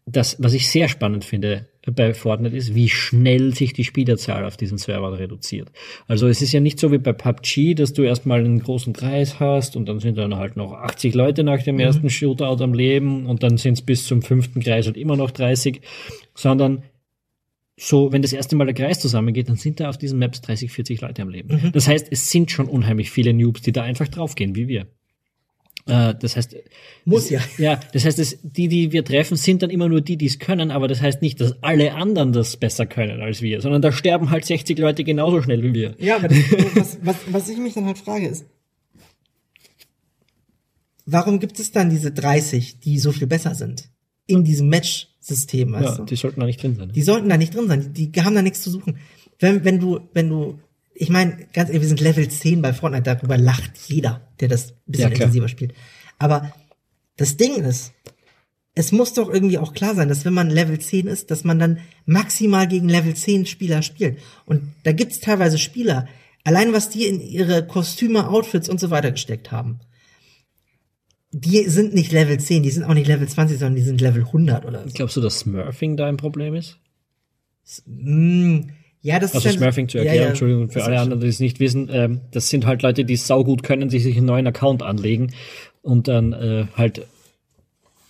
Das, 0.05 0.43
was 0.43 0.53
ich 0.53 0.68
sehr 0.68 0.89
spannend 0.89 1.24
finde 1.24 1.68
bei 1.87 2.12
Fortnite 2.12 2.57
ist, 2.57 2.74
wie 2.74 2.89
schnell 2.89 3.55
sich 3.55 3.72
die 3.72 3.85
Spielerzahl 3.85 4.45
auf 4.45 4.57
diesen 4.57 4.76
Servern 4.76 5.14
reduziert. 5.14 5.70
Also 6.07 6.28
es 6.28 6.43
ist 6.43 6.53
ja 6.53 6.61
nicht 6.61 6.78
so 6.78 6.93
wie 6.93 6.99
bei 6.99 7.12
PUBG, 7.12 7.74
dass 7.74 7.95
du 7.95 8.03
erstmal 8.03 8.41
einen 8.41 8.61
großen 8.61 8.93
Kreis 8.93 9.41
hast 9.41 9.76
und 9.76 9.89
dann 9.89 10.01
sind 10.01 10.18
dann 10.18 10.37
halt 10.37 10.57
noch 10.57 10.72
80 10.72 11.14
Leute 11.14 11.45
nach 11.45 11.62
dem 11.62 11.76
mhm. 11.76 11.81
ersten 11.81 12.11
Shootout 12.11 12.62
am 12.62 12.74
Leben 12.74 13.26
und 13.26 13.43
dann 13.43 13.57
sind 13.57 13.74
es 13.74 13.83
bis 13.83 14.05
zum 14.05 14.20
fünften 14.20 14.61
Kreis 14.61 14.87
halt 14.87 14.99
immer 14.99 15.16
noch 15.16 15.31
30, 15.31 15.81
sondern 16.35 16.83
so, 17.83 18.12
wenn 18.12 18.20
das 18.20 18.35
erste 18.35 18.57
Mal 18.57 18.66
der 18.66 18.74
Kreis 18.74 19.01
zusammengeht, 19.01 19.49
dann 19.49 19.57
sind 19.57 19.81
da 19.81 19.89
auf 19.89 19.97
diesen 19.97 20.18
Maps 20.18 20.43
30, 20.43 20.70
40 20.70 21.01
Leute 21.01 21.22
am 21.22 21.31
Leben. 21.31 21.55
Mhm. 21.55 21.72
Das 21.72 21.89
heißt, 21.89 22.09
es 22.11 22.31
sind 22.31 22.51
schon 22.51 22.68
unheimlich 22.68 23.11
viele 23.11 23.33
Noobs, 23.33 23.62
die 23.62 23.72
da 23.72 23.83
einfach 23.83 24.07
draufgehen, 24.07 24.55
wie 24.55 24.68
wir. 24.68 24.87
Äh, 25.87 26.14
das 26.20 26.37
heißt, 26.37 26.57
muss 27.07 27.31
ja. 27.31 27.41
Ja, 27.59 27.81
das 27.95 28.05
heißt, 28.05 28.18
das, 28.18 28.37
die, 28.43 28.68
die 28.68 28.93
wir 28.93 29.03
treffen, 29.03 29.39
sind 29.39 29.62
dann 29.62 29.70
immer 29.70 29.89
nur 29.89 30.03
die, 30.03 30.18
die 30.18 30.26
es 30.26 30.39
können, 30.39 30.70
aber 30.70 30.89
das 30.89 31.01
heißt 31.01 31.22
nicht, 31.22 31.41
dass 31.41 31.62
alle 31.62 31.95
anderen 31.95 32.35
das 32.35 32.59
besser 32.59 32.85
können 32.85 33.22
als 33.22 33.41
wir, 33.41 33.62
sondern 33.62 33.81
da 33.81 33.93
sterben 33.93 34.31
halt 34.31 34.45
60 34.45 34.78
Leute 34.78 35.03
genauso 35.03 35.41
schnell 35.41 35.62
wie 35.62 35.72
wir. 35.72 35.95
Ja, 35.99 36.16
aber 36.16 36.28
das, 36.28 36.37
was, 36.74 36.99
was, 37.03 37.16
was 37.28 37.49
ich 37.49 37.57
mich 37.57 37.72
dann 37.72 37.87
halt 37.87 37.97
frage 37.97 38.28
ist, 38.28 38.45
warum 41.07 41.41
gibt 41.41 41.59
es 41.59 41.72
dann 41.72 41.89
diese 41.89 42.12
30, 42.12 42.81
die 42.81 42.99
so 42.99 43.11
viel 43.11 43.26
besser 43.26 43.55
sind? 43.55 43.89
In 44.31 44.45
diesem 44.45 44.68
Match 44.68 45.09
System, 45.20 45.72
weißt 45.72 45.85
ja, 45.85 45.97
du? 45.97 46.05
Die 46.05 46.16
sollten 46.16 46.41
da 46.41 46.47
nicht 46.47 46.62
drin 46.62 46.76
sein. 46.76 46.93
Die 46.93 47.03
sollten 47.03 47.28
da 47.28 47.37
nicht 47.37 47.55
drin 47.55 47.68
sein. 47.68 47.93
Die, 47.93 48.11
die 48.11 48.22
haben 48.22 48.35
da 48.35 48.43
nichts 48.43 48.62
zu 48.62 48.70
suchen. 48.70 48.99
Wenn, 49.39 49.64
wenn 49.64 49.78
du, 49.78 50.01
wenn 50.12 50.28
du, 50.28 50.59
ich 50.95 51.11
meine, 51.11 51.47
ganz 51.53 51.68
ehrlich, 51.68 51.83
wir 51.83 51.89
sind 51.89 52.01
Level 52.01 52.26
10 52.28 52.62
bei 52.62 52.72
Fortnite, 52.72 53.03
darüber 53.03 53.37
lacht 53.37 53.72
jeder, 53.87 54.28
der 54.41 54.49
das 54.49 54.70
ein 54.70 54.76
bisschen 54.87 55.09
ja, 55.11 55.14
intensiver 55.14 55.49
spielt. 55.49 55.74
Aber 56.18 56.53
das 57.16 57.37
Ding 57.37 57.57
ist, 57.57 57.93
es 58.74 58.93
muss 58.93 59.12
doch 59.12 59.28
irgendwie 59.28 59.59
auch 59.59 59.74
klar 59.74 59.95
sein, 59.95 60.09
dass 60.09 60.24
wenn 60.24 60.33
man 60.33 60.49
Level 60.49 60.78
10 60.78 61.07
ist, 61.07 61.31
dass 61.31 61.45
man 61.45 61.59
dann 61.59 61.78
maximal 62.07 62.66
gegen 62.66 62.89
Level 62.89 63.14
10 63.14 63.47
Spieler 63.47 63.83
spielt. 63.83 64.18
Und 64.47 64.72
da 64.85 64.93
gibt's 64.93 65.20
teilweise 65.20 65.59
Spieler, 65.59 66.09
allein 66.45 66.72
was 66.72 66.89
die 66.89 67.07
in 67.07 67.20
ihre 67.20 67.66
Kostüme, 67.66 68.28
Outfits 68.28 68.68
und 68.68 68.81
so 68.81 68.91
weiter 68.91 69.11
gesteckt 69.11 69.53
haben 69.53 69.81
die 71.33 71.68
sind 71.68 71.95
nicht 71.95 72.12
Level 72.12 72.39
10, 72.39 72.62
die 72.62 72.70
sind 72.70 72.85
auch 72.85 72.95
nicht 72.95 73.07
Level 73.07 73.28
20, 73.28 73.59
sondern 73.59 73.76
die 73.76 73.83
sind 73.83 74.01
Level 74.01 74.24
100 74.24 74.64
oder 74.64 74.83
so. 74.85 74.91
Glaubst 74.95 75.16
du, 75.16 75.20
dass 75.20 75.41
Smurfing 75.41 75.97
da 75.97 76.07
ein 76.07 76.16
Problem 76.16 76.55
ist? 76.55 76.78
Mm, 77.87 78.61
ja, 79.01 79.18
das 79.18 79.35
also 79.35 79.39
ist. 79.39 79.55
Also 79.55 79.59
Smurfing 79.59 79.89
zu 79.89 79.99
erklären, 79.99 80.16
ja, 80.16 80.22
ja, 80.22 80.28
Entschuldigung, 80.28 80.70
für 80.70 80.85
alle 80.85 81.01
anderen, 81.01 81.20
die 81.20 81.28
es 81.28 81.39
nicht 81.39 81.61
wissen, 81.61 81.89
ähm, 81.93 82.20
das 82.33 82.49
sind 82.49 82.66
halt 82.66 82.83
Leute, 82.83 83.05
die 83.05 83.16
saugut 83.16 83.62
können, 83.62 83.89
die 83.89 84.01
sich 84.01 84.16
einen 84.16 84.26
neuen 84.26 84.47
Account 84.47 84.83
anlegen 84.83 85.33
und 85.83 86.09
dann 86.09 86.33
äh, 86.33 86.66
halt 86.76 87.07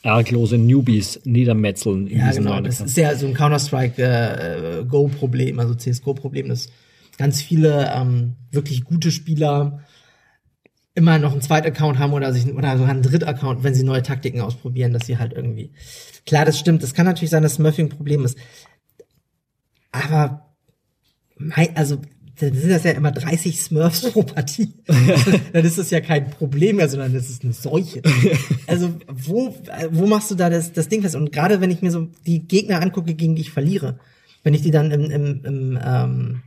arglose 0.02 0.56
Newbies 0.56 1.20
niedermetzeln 1.24 2.06
in 2.06 2.20
ja, 2.20 2.28
diesem 2.28 2.44
genau, 2.44 2.54
neuen 2.54 2.64
das 2.64 2.76
Account. 2.76 2.90
ist 2.90 2.96
ja 2.96 3.14
so 3.14 3.26
ein 3.26 3.34
Counter-Strike 3.34 4.02
äh, 4.02 5.58
also 5.58 5.74
CSGO-Problem, 5.74 6.48
dass 6.48 6.68
ganz 7.18 7.42
viele 7.42 7.92
ähm, 7.94 8.36
wirklich 8.50 8.84
gute 8.84 9.10
Spieler 9.10 9.84
immer 10.94 11.18
noch 11.18 11.32
einen 11.32 11.42
Zweit-Account 11.42 11.98
haben 11.98 12.12
oder 12.12 12.32
sich 12.32 12.46
oder 12.52 12.76
sogar 12.76 12.90
einen 12.90 13.02
Dritt-Account, 13.02 13.62
wenn 13.62 13.74
sie 13.74 13.84
neue 13.84 14.02
Taktiken 14.02 14.40
ausprobieren, 14.40 14.92
dass 14.92 15.06
sie 15.06 15.18
halt 15.18 15.32
irgendwie. 15.32 15.72
Klar, 16.26 16.44
das 16.44 16.58
stimmt. 16.58 16.82
Das 16.82 16.94
kann 16.94 17.06
natürlich 17.06 17.30
sein, 17.30 17.42
dass 17.42 17.54
Smurfing 17.54 17.86
ein 17.86 17.96
Problem 17.96 18.24
ist. 18.24 18.36
Aber 19.92 20.54
also 21.74 22.00
dann 22.40 22.54
sind 22.54 22.70
das 22.70 22.84
ja 22.84 22.92
immer 22.92 23.12
30 23.12 23.60
Smurfs 23.60 24.10
pro 24.12 24.22
Partie. 24.22 24.72
dann 25.52 25.64
ist 25.64 25.78
das 25.78 25.90
ja 25.90 26.00
kein 26.00 26.30
Problem 26.30 26.76
mehr, 26.76 26.88
sondern 26.88 27.12
das 27.12 27.28
ist 27.28 27.44
eine 27.44 27.52
Seuche. 27.52 28.02
Also 28.66 28.94
wo, 29.08 29.54
wo 29.90 30.06
machst 30.06 30.30
du 30.30 30.34
da 30.34 30.48
das, 30.48 30.72
das 30.72 30.88
Ding 30.88 31.02
fest? 31.02 31.16
Und 31.16 31.32
gerade 31.32 31.60
wenn 31.60 31.70
ich 31.70 31.82
mir 31.82 31.90
so 31.90 32.08
die 32.26 32.46
Gegner 32.46 32.80
angucke, 32.80 33.14
gegen 33.14 33.34
die 33.34 33.42
ich 33.42 33.50
verliere, 33.50 33.98
wenn 34.42 34.54
ich 34.54 34.62
die 34.62 34.70
dann 34.70 34.90
im, 34.90 35.10
im, 35.10 35.44
im 35.44 35.78
ähm, 35.84 36.42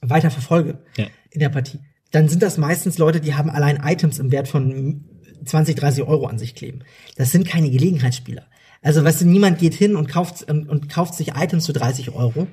weiter 0.00 0.30
verfolge 0.30 0.78
ja. 0.96 1.06
in 1.30 1.40
der 1.40 1.48
Partie, 1.48 1.80
dann 2.14 2.28
sind 2.28 2.42
das 2.42 2.58
meistens 2.58 2.98
Leute, 2.98 3.20
die 3.20 3.34
haben 3.34 3.50
allein 3.50 3.82
Items 3.82 4.18
im 4.18 4.30
Wert 4.30 4.46
von 4.46 5.04
20, 5.44 5.74
30 5.74 6.04
Euro 6.04 6.26
an 6.26 6.38
sich 6.38 6.54
kleben. 6.54 6.80
Das 7.16 7.32
sind 7.32 7.46
keine 7.46 7.70
Gelegenheitsspieler. 7.70 8.46
Also, 8.82 9.02
weißt 9.02 9.22
du, 9.22 9.26
niemand 9.26 9.58
geht 9.58 9.74
hin 9.74 9.96
und 9.96 10.08
kauft, 10.08 10.48
und, 10.48 10.68
und 10.68 10.88
kauft 10.88 11.14
sich 11.14 11.34
Items 11.34 11.66
für 11.66 11.72
30 11.72 12.12
Euro 12.12 12.46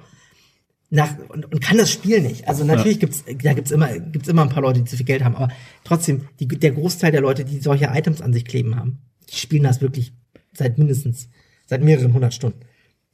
nach, 0.90 1.16
und, 1.30 1.46
und 1.46 1.62
kann 1.62 1.78
das 1.78 1.92
Spiel 1.92 2.22
nicht. 2.22 2.48
Also 2.48 2.66
natürlich 2.66 2.96
ja. 2.96 3.00
gibt's, 3.02 3.24
da 3.26 3.54
gibt's 3.54 3.72
immer, 3.72 3.98
gibt's 4.00 4.28
immer 4.28 4.42
ein 4.42 4.50
paar 4.50 4.64
Leute, 4.64 4.82
die 4.82 4.90
zu 4.90 4.98
viel 4.98 5.06
Geld 5.06 5.24
haben, 5.24 5.36
aber 5.36 5.50
trotzdem, 5.84 6.28
die, 6.40 6.48
der 6.48 6.72
Großteil 6.72 7.12
der 7.12 7.22
Leute, 7.22 7.46
die 7.46 7.60
solche 7.60 7.86
Items 7.86 8.22
an 8.22 8.34
sich 8.34 8.46
kleben 8.46 8.76
haben, 8.76 9.00
die 9.30 9.38
spielen 9.38 9.64
das 9.64 9.80
wirklich 9.82 10.14
seit 10.54 10.78
mindestens, 10.78 11.30
seit 11.66 11.82
mehreren 11.82 12.14
hundert 12.14 12.34
Stunden. 12.34 12.60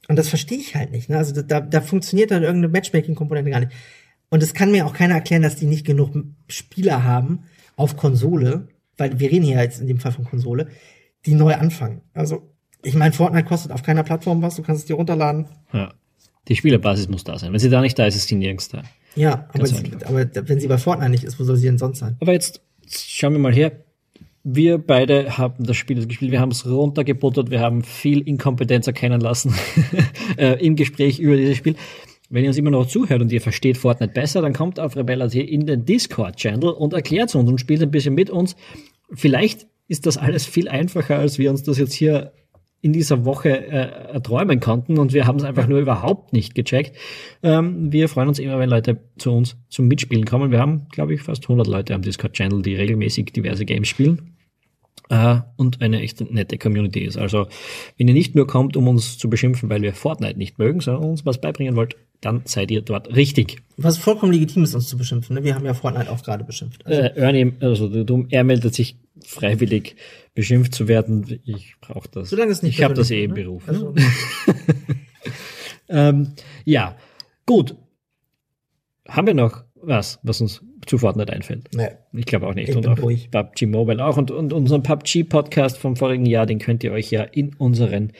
Und 0.08 0.16
das 0.16 0.28
verstehe 0.28 0.58
ich 0.58 0.74
halt 0.74 0.90
nicht. 0.90 1.08
Ne? 1.08 1.18
Also 1.18 1.40
da, 1.42 1.60
da 1.60 1.80
funktioniert 1.80 2.30
dann 2.30 2.42
irgendeine 2.42 2.72
Matchmaking-Komponente 2.72 3.50
gar 3.50 3.60
nicht. 3.60 3.72
Und 4.30 4.42
es 4.42 4.54
kann 4.54 4.70
mir 4.70 4.86
auch 4.86 4.92
keiner 4.92 5.14
erklären, 5.14 5.42
dass 5.42 5.56
die 5.56 5.66
nicht 5.66 5.86
genug 5.86 6.10
Spieler 6.48 7.04
haben 7.04 7.44
auf 7.76 7.96
Konsole, 7.96 8.68
weil 8.96 9.18
wir 9.18 9.30
reden 9.30 9.44
hier 9.44 9.56
jetzt 9.62 9.80
in 9.80 9.86
dem 9.86 9.98
Fall 9.98 10.12
von 10.12 10.24
Konsole, 10.24 10.68
die 11.24 11.34
neu 11.34 11.54
anfangen. 11.54 12.02
Also, 12.12 12.52
ich 12.82 12.94
meine, 12.94 13.12
Fortnite 13.12 13.46
kostet 13.46 13.72
auf 13.72 13.82
keiner 13.82 14.02
Plattform 14.02 14.42
was, 14.42 14.56
du 14.56 14.62
kannst 14.62 14.82
es 14.82 14.86
dir 14.86 14.94
runterladen. 14.94 15.46
Ja. 15.72 15.92
Die 16.48 16.56
Spielerbasis 16.56 17.08
muss 17.08 17.24
da 17.24 17.38
sein. 17.38 17.52
Wenn 17.52 17.58
sie 17.58 17.70
da 17.70 17.80
nicht 17.80 17.98
da 17.98 18.06
ist, 18.06 18.16
ist 18.16 18.28
sie 18.28 18.34
nirgends 18.34 18.68
da. 18.68 18.82
Ja, 19.14 19.48
aber, 19.52 19.66
sie, 19.66 19.92
aber 20.04 20.26
wenn 20.48 20.60
sie 20.60 20.68
bei 20.68 20.78
Fortnite 20.78 21.10
nicht 21.10 21.24
ist, 21.24 21.38
wo 21.38 21.44
soll 21.44 21.56
sie 21.56 21.66
denn 21.66 21.78
sonst 21.78 21.98
sein? 21.98 22.16
Aber 22.20 22.32
jetzt 22.32 22.62
schauen 22.88 23.32
wir 23.32 23.40
mal 23.40 23.54
her. 23.54 23.72
Wir 24.44 24.78
beide 24.78 25.36
haben 25.36 25.64
das 25.64 25.76
Spiel 25.76 26.06
gespielt, 26.06 26.30
wir 26.30 26.40
haben 26.40 26.52
es 26.52 26.64
runtergebuttert, 26.64 27.50
wir 27.50 27.60
haben 27.60 27.82
viel 27.82 28.20
Inkompetenz 28.20 28.86
erkennen 28.86 29.20
lassen 29.20 29.54
äh, 30.38 30.64
im 30.64 30.74
Gespräch 30.76 31.18
über 31.18 31.36
dieses 31.36 31.56
Spiel. 31.56 31.76
Wenn 32.30 32.44
ihr 32.44 32.48
uns 32.48 32.58
immer 32.58 32.70
noch 32.70 32.86
zuhört 32.86 33.22
und 33.22 33.32
ihr 33.32 33.40
versteht 33.40 33.78
Fortnite 33.78 34.12
besser, 34.12 34.42
dann 34.42 34.52
kommt 34.52 34.78
auf 34.78 34.96
Rebellas 34.96 35.32
hier 35.32 35.48
in 35.48 35.66
den 35.66 35.84
Discord-Channel 35.84 36.70
und 36.70 36.92
erklärt 36.92 37.30
es 37.30 37.34
uns 37.34 37.48
und 37.48 37.58
spielt 37.58 37.82
ein 37.82 37.90
bisschen 37.90 38.14
mit 38.14 38.28
uns. 38.28 38.54
Vielleicht 39.12 39.66
ist 39.86 40.04
das 40.04 40.18
alles 40.18 40.44
viel 40.44 40.68
einfacher, 40.68 41.18
als 41.18 41.38
wir 41.38 41.50
uns 41.50 41.62
das 41.62 41.78
jetzt 41.78 41.94
hier 41.94 42.32
in 42.80 42.92
dieser 42.92 43.24
Woche 43.24 43.48
äh, 43.48 44.12
erträumen 44.12 44.60
konnten 44.60 44.98
und 44.98 45.12
wir 45.12 45.26
haben 45.26 45.38
es 45.38 45.44
einfach 45.44 45.66
nur 45.66 45.80
überhaupt 45.80 46.32
nicht 46.32 46.54
gecheckt. 46.54 46.96
Ähm, 47.42 47.90
wir 47.92 48.08
freuen 48.08 48.28
uns 48.28 48.38
immer, 48.38 48.58
wenn 48.58 48.68
Leute 48.68 48.98
zu 49.16 49.32
uns 49.32 49.56
zum 49.68 49.88
Mitspielen 49.88 50.26
kommen. 50.26 50.52
Wir 50.52 50.60
haben, 50.60 50.86
glaube 50.92 51.14
ich, 51.14 51.22
fast 51.22 51.44
100 51.44 51.66
Leute 51.66 51.94
am 51.94 52.02
Discord-Channel, 52.02 52.62
die 52.62 52.76
regelmäßig 52.76 53.32
diverse 53.32 53.64
Games 53.64 53.88
spielen 53.88 54.37
äh, 55.08 55.40
und 55.56 55.80
eine 55.80 56.00
echt 56.00 56.20
nette 56.30 56.58
Community 56.58 57.00
ist. 57.00 57.16
Also 57.16 57.46
wenn 57.96 58.08
ihr 58.08 58.14
nicht 58.14 58.34
nur 58.34 58.46
kommt, 58.46 58.76
um 58.76 58.88
uns 58.88 59.18
zu 59.18 59.28
beschimpfen, 59.30 59.70
weil 59.70 59.82
wir 59.82 59.94
Fortnite 59.94 60.38
nicht 60.38 60.58
mögen, 60.58 60.80
sondern 60.80 61.04
uns 61.04 61.26
was 61.26 61.40
beibringen 61.40 61.76
wollt, 61.76 61.96
dann 62.20 62.42
seid 62.44 62.70
ihr 62.70 62.82
dort 62.82 63.14
richtig. 63.14 63.62
Was 63.76 63.96
vollkommen 63.96 64.32
legitim 64.32 64.64
ist, 64.64 64.74
uns 64.74 64.88
zu 64.88 64.98
beschimpfen. 64.98 65.36
Ne? 65.36 65.44
Wir 65.44 65.54
haben 65.54 65.64
ja 65.64 65.74
Fortnite 65.74 66.10
auch 66.10 66.22
gerade 66.22 66.44
beschimpft. 66.44 66.84
Also. 66.84 67.00
Äh, 67.00 67.16
Ernie, 67.16 67.52
also 67.60 68.04
du, 68.04 68.26
er 68.30 68.44
meldet 68.44 68.74
sich 68.74 68.96
freiwillig, 69.24 69.96
beschimpft 70.34 70.74
zu 70.74 70.88
werden. 70.88 71.40
Ich 71.44 71.76
brauche 71.80 72.08
das. 72.08 72.30
Solange 72.30 72.50
es 72.50 72.62
nicht 72.62 72.78
ich 72.78 72.84
habe 72.84 72.94
das 72.94 73.10
eh 73.10 73.24
im 73.24 73.32
ne? 73.32 73.42
Beruf. 73.42 73.68
Also. 73.68 73.94
ähm, 75.88 76.32
ja, 76.64 76.96
gut. 77.46 77.76
Haben 79.06 79.26
wir 79.28 79.34
noch 79.34 79.64
was, 79.74 80.18
was 80.22 80.40
uns 80.40 80.62
zu 80.88 80.98
Fortnite 80.98 81.32
einfällt. 81.32 81.68
Nee. 81.74 81.88
Ich 82.12 82.26
glaube 82.26 82.46
auch 82.46 82.54
nicht. 82.54 82.70
Ich 82.70 82.76
und 82.76 82.86
auch 82.86 83.00
ruhig. 83.00 83.30
PUBG 83.30 83.66
Mobile 83.66 84.04
auch. 84.04 84.16
Und, 84.16 84.30
und 84.30 84.52
unseren 84.52 84.82
PUBG-Podcast 84.82 85.78
vom 85.78 85.96
vorigen 85.96 86.26
Jahr, 86.26 86.46
den 86.46 86.58
könnt 86.58 86.82
ihr 86.84 86.92
euch 86.92 87.10
ja 87.10 87.22
in 87.22 87.54
unseren 87.54 88.12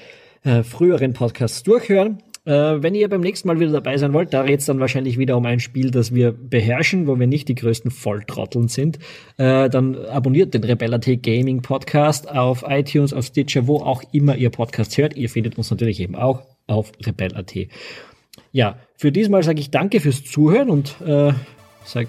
äh, 0.44 0.62
früheren 0.62 1.12
Podcasts 1.12 1.62
durchhören. 1.62 2.18
Äh, 2.44 2.82
wenn 2.82 2.94
ihr 2.94 3.08
beim 3.08 3.20
nächsten 3.20 3.48
Mal 3.48 3.60
wieder 3.60 3.72
dabei 3.72 3.98
sein 3.98 4.12
wollt, 4.14 4.32
da 4.32 4.44
geht 4.44 4.60
es 4.60 4.66
dann 4.66 4.80
wahrscheinlich 4.80 5.18
wieder 5.18 5.36
um 5.36 5.44
ein 5.44 5.60
Spiel, 5.60 5.90
das 5.90 6.14
wir 6.14 6.32
beherrschen, 6.32 7.06
wo 7.06 7.18
wir 7.18 7.26
nicht 7.26 7.48
die 7.48 7.54
größten 7.54 7.90
Volltrotteln 7.90 8.68
sind, 8.68 8.98
äh, 9.36 9.68
dann 9.68 9.96
abonniert 10.06 10.54
den 10.54 10.64
Rebella 10.64 10.98
T 10.98 11.16
Gaming 11.16 11.60
Podcast 11.60 12.30
auf 12.30 12.64
iTunes, 12.66 13.12
auf 13.12 13.26
Stitcher, 13.26 13.66
wo 13.66 13.78
auch 13.78 14.02
immer 14.12 14.36
ihr 14.36 14.48
Podcast 14.50 14.96
hört. 14.96 15.16
Ihr 15.16 15.28
findet 15.28 15.58
uns 15.58 15.70
natürlich 15.70 16.00
eben 16.00 16.14
auch 16.14 16.42
auf 16.66 16.92
Rebell.at. 17.04 17.54
Ja, 18.52 18.78
für 18.96 19.12
diesmal 19.12 19.42
sage 19.42 19.60
ich 19.60 19.70
danke 19.70 20.00
fürs 20.00 20.24
Zuhören 20.24 20.70
und 20.70 20.96
äh, 21.02 21.32
sag 21.84 22.08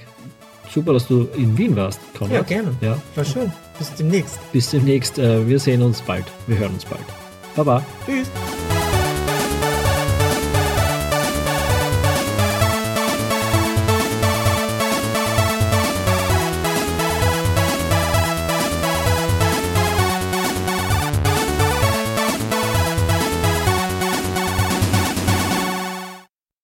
super, 0.70 0.93
dass 0.93 1.07
du 1.07 1.28
in 1.36 1.57
Wien 1.57 1.76
warst, 1.76 1.99
Konrad. 2.17 2.36
Ja, 2.36 2.41
gerne. 2.43 2.76
Ja. 2.82 2.97
War 3.15 3.26
schön. 3.26 3.51
Bis 3.78 3.93
demnächst. 3.95 4.51
Bis 4.51 4.70
demnächst. 4.70 5.17
Äh, 5.20 5.47
wir 5.47 5.59
sehen 5.59 5.82
uns 5.82 6.01
bald. 6.01 6.26
Wir 6.47 6.57
hören 6.57 6.74
uns 6.74 6.86
bald. 6.86 7.05
Baba. 7.55 7.84
Tschüss. 8.05 8.30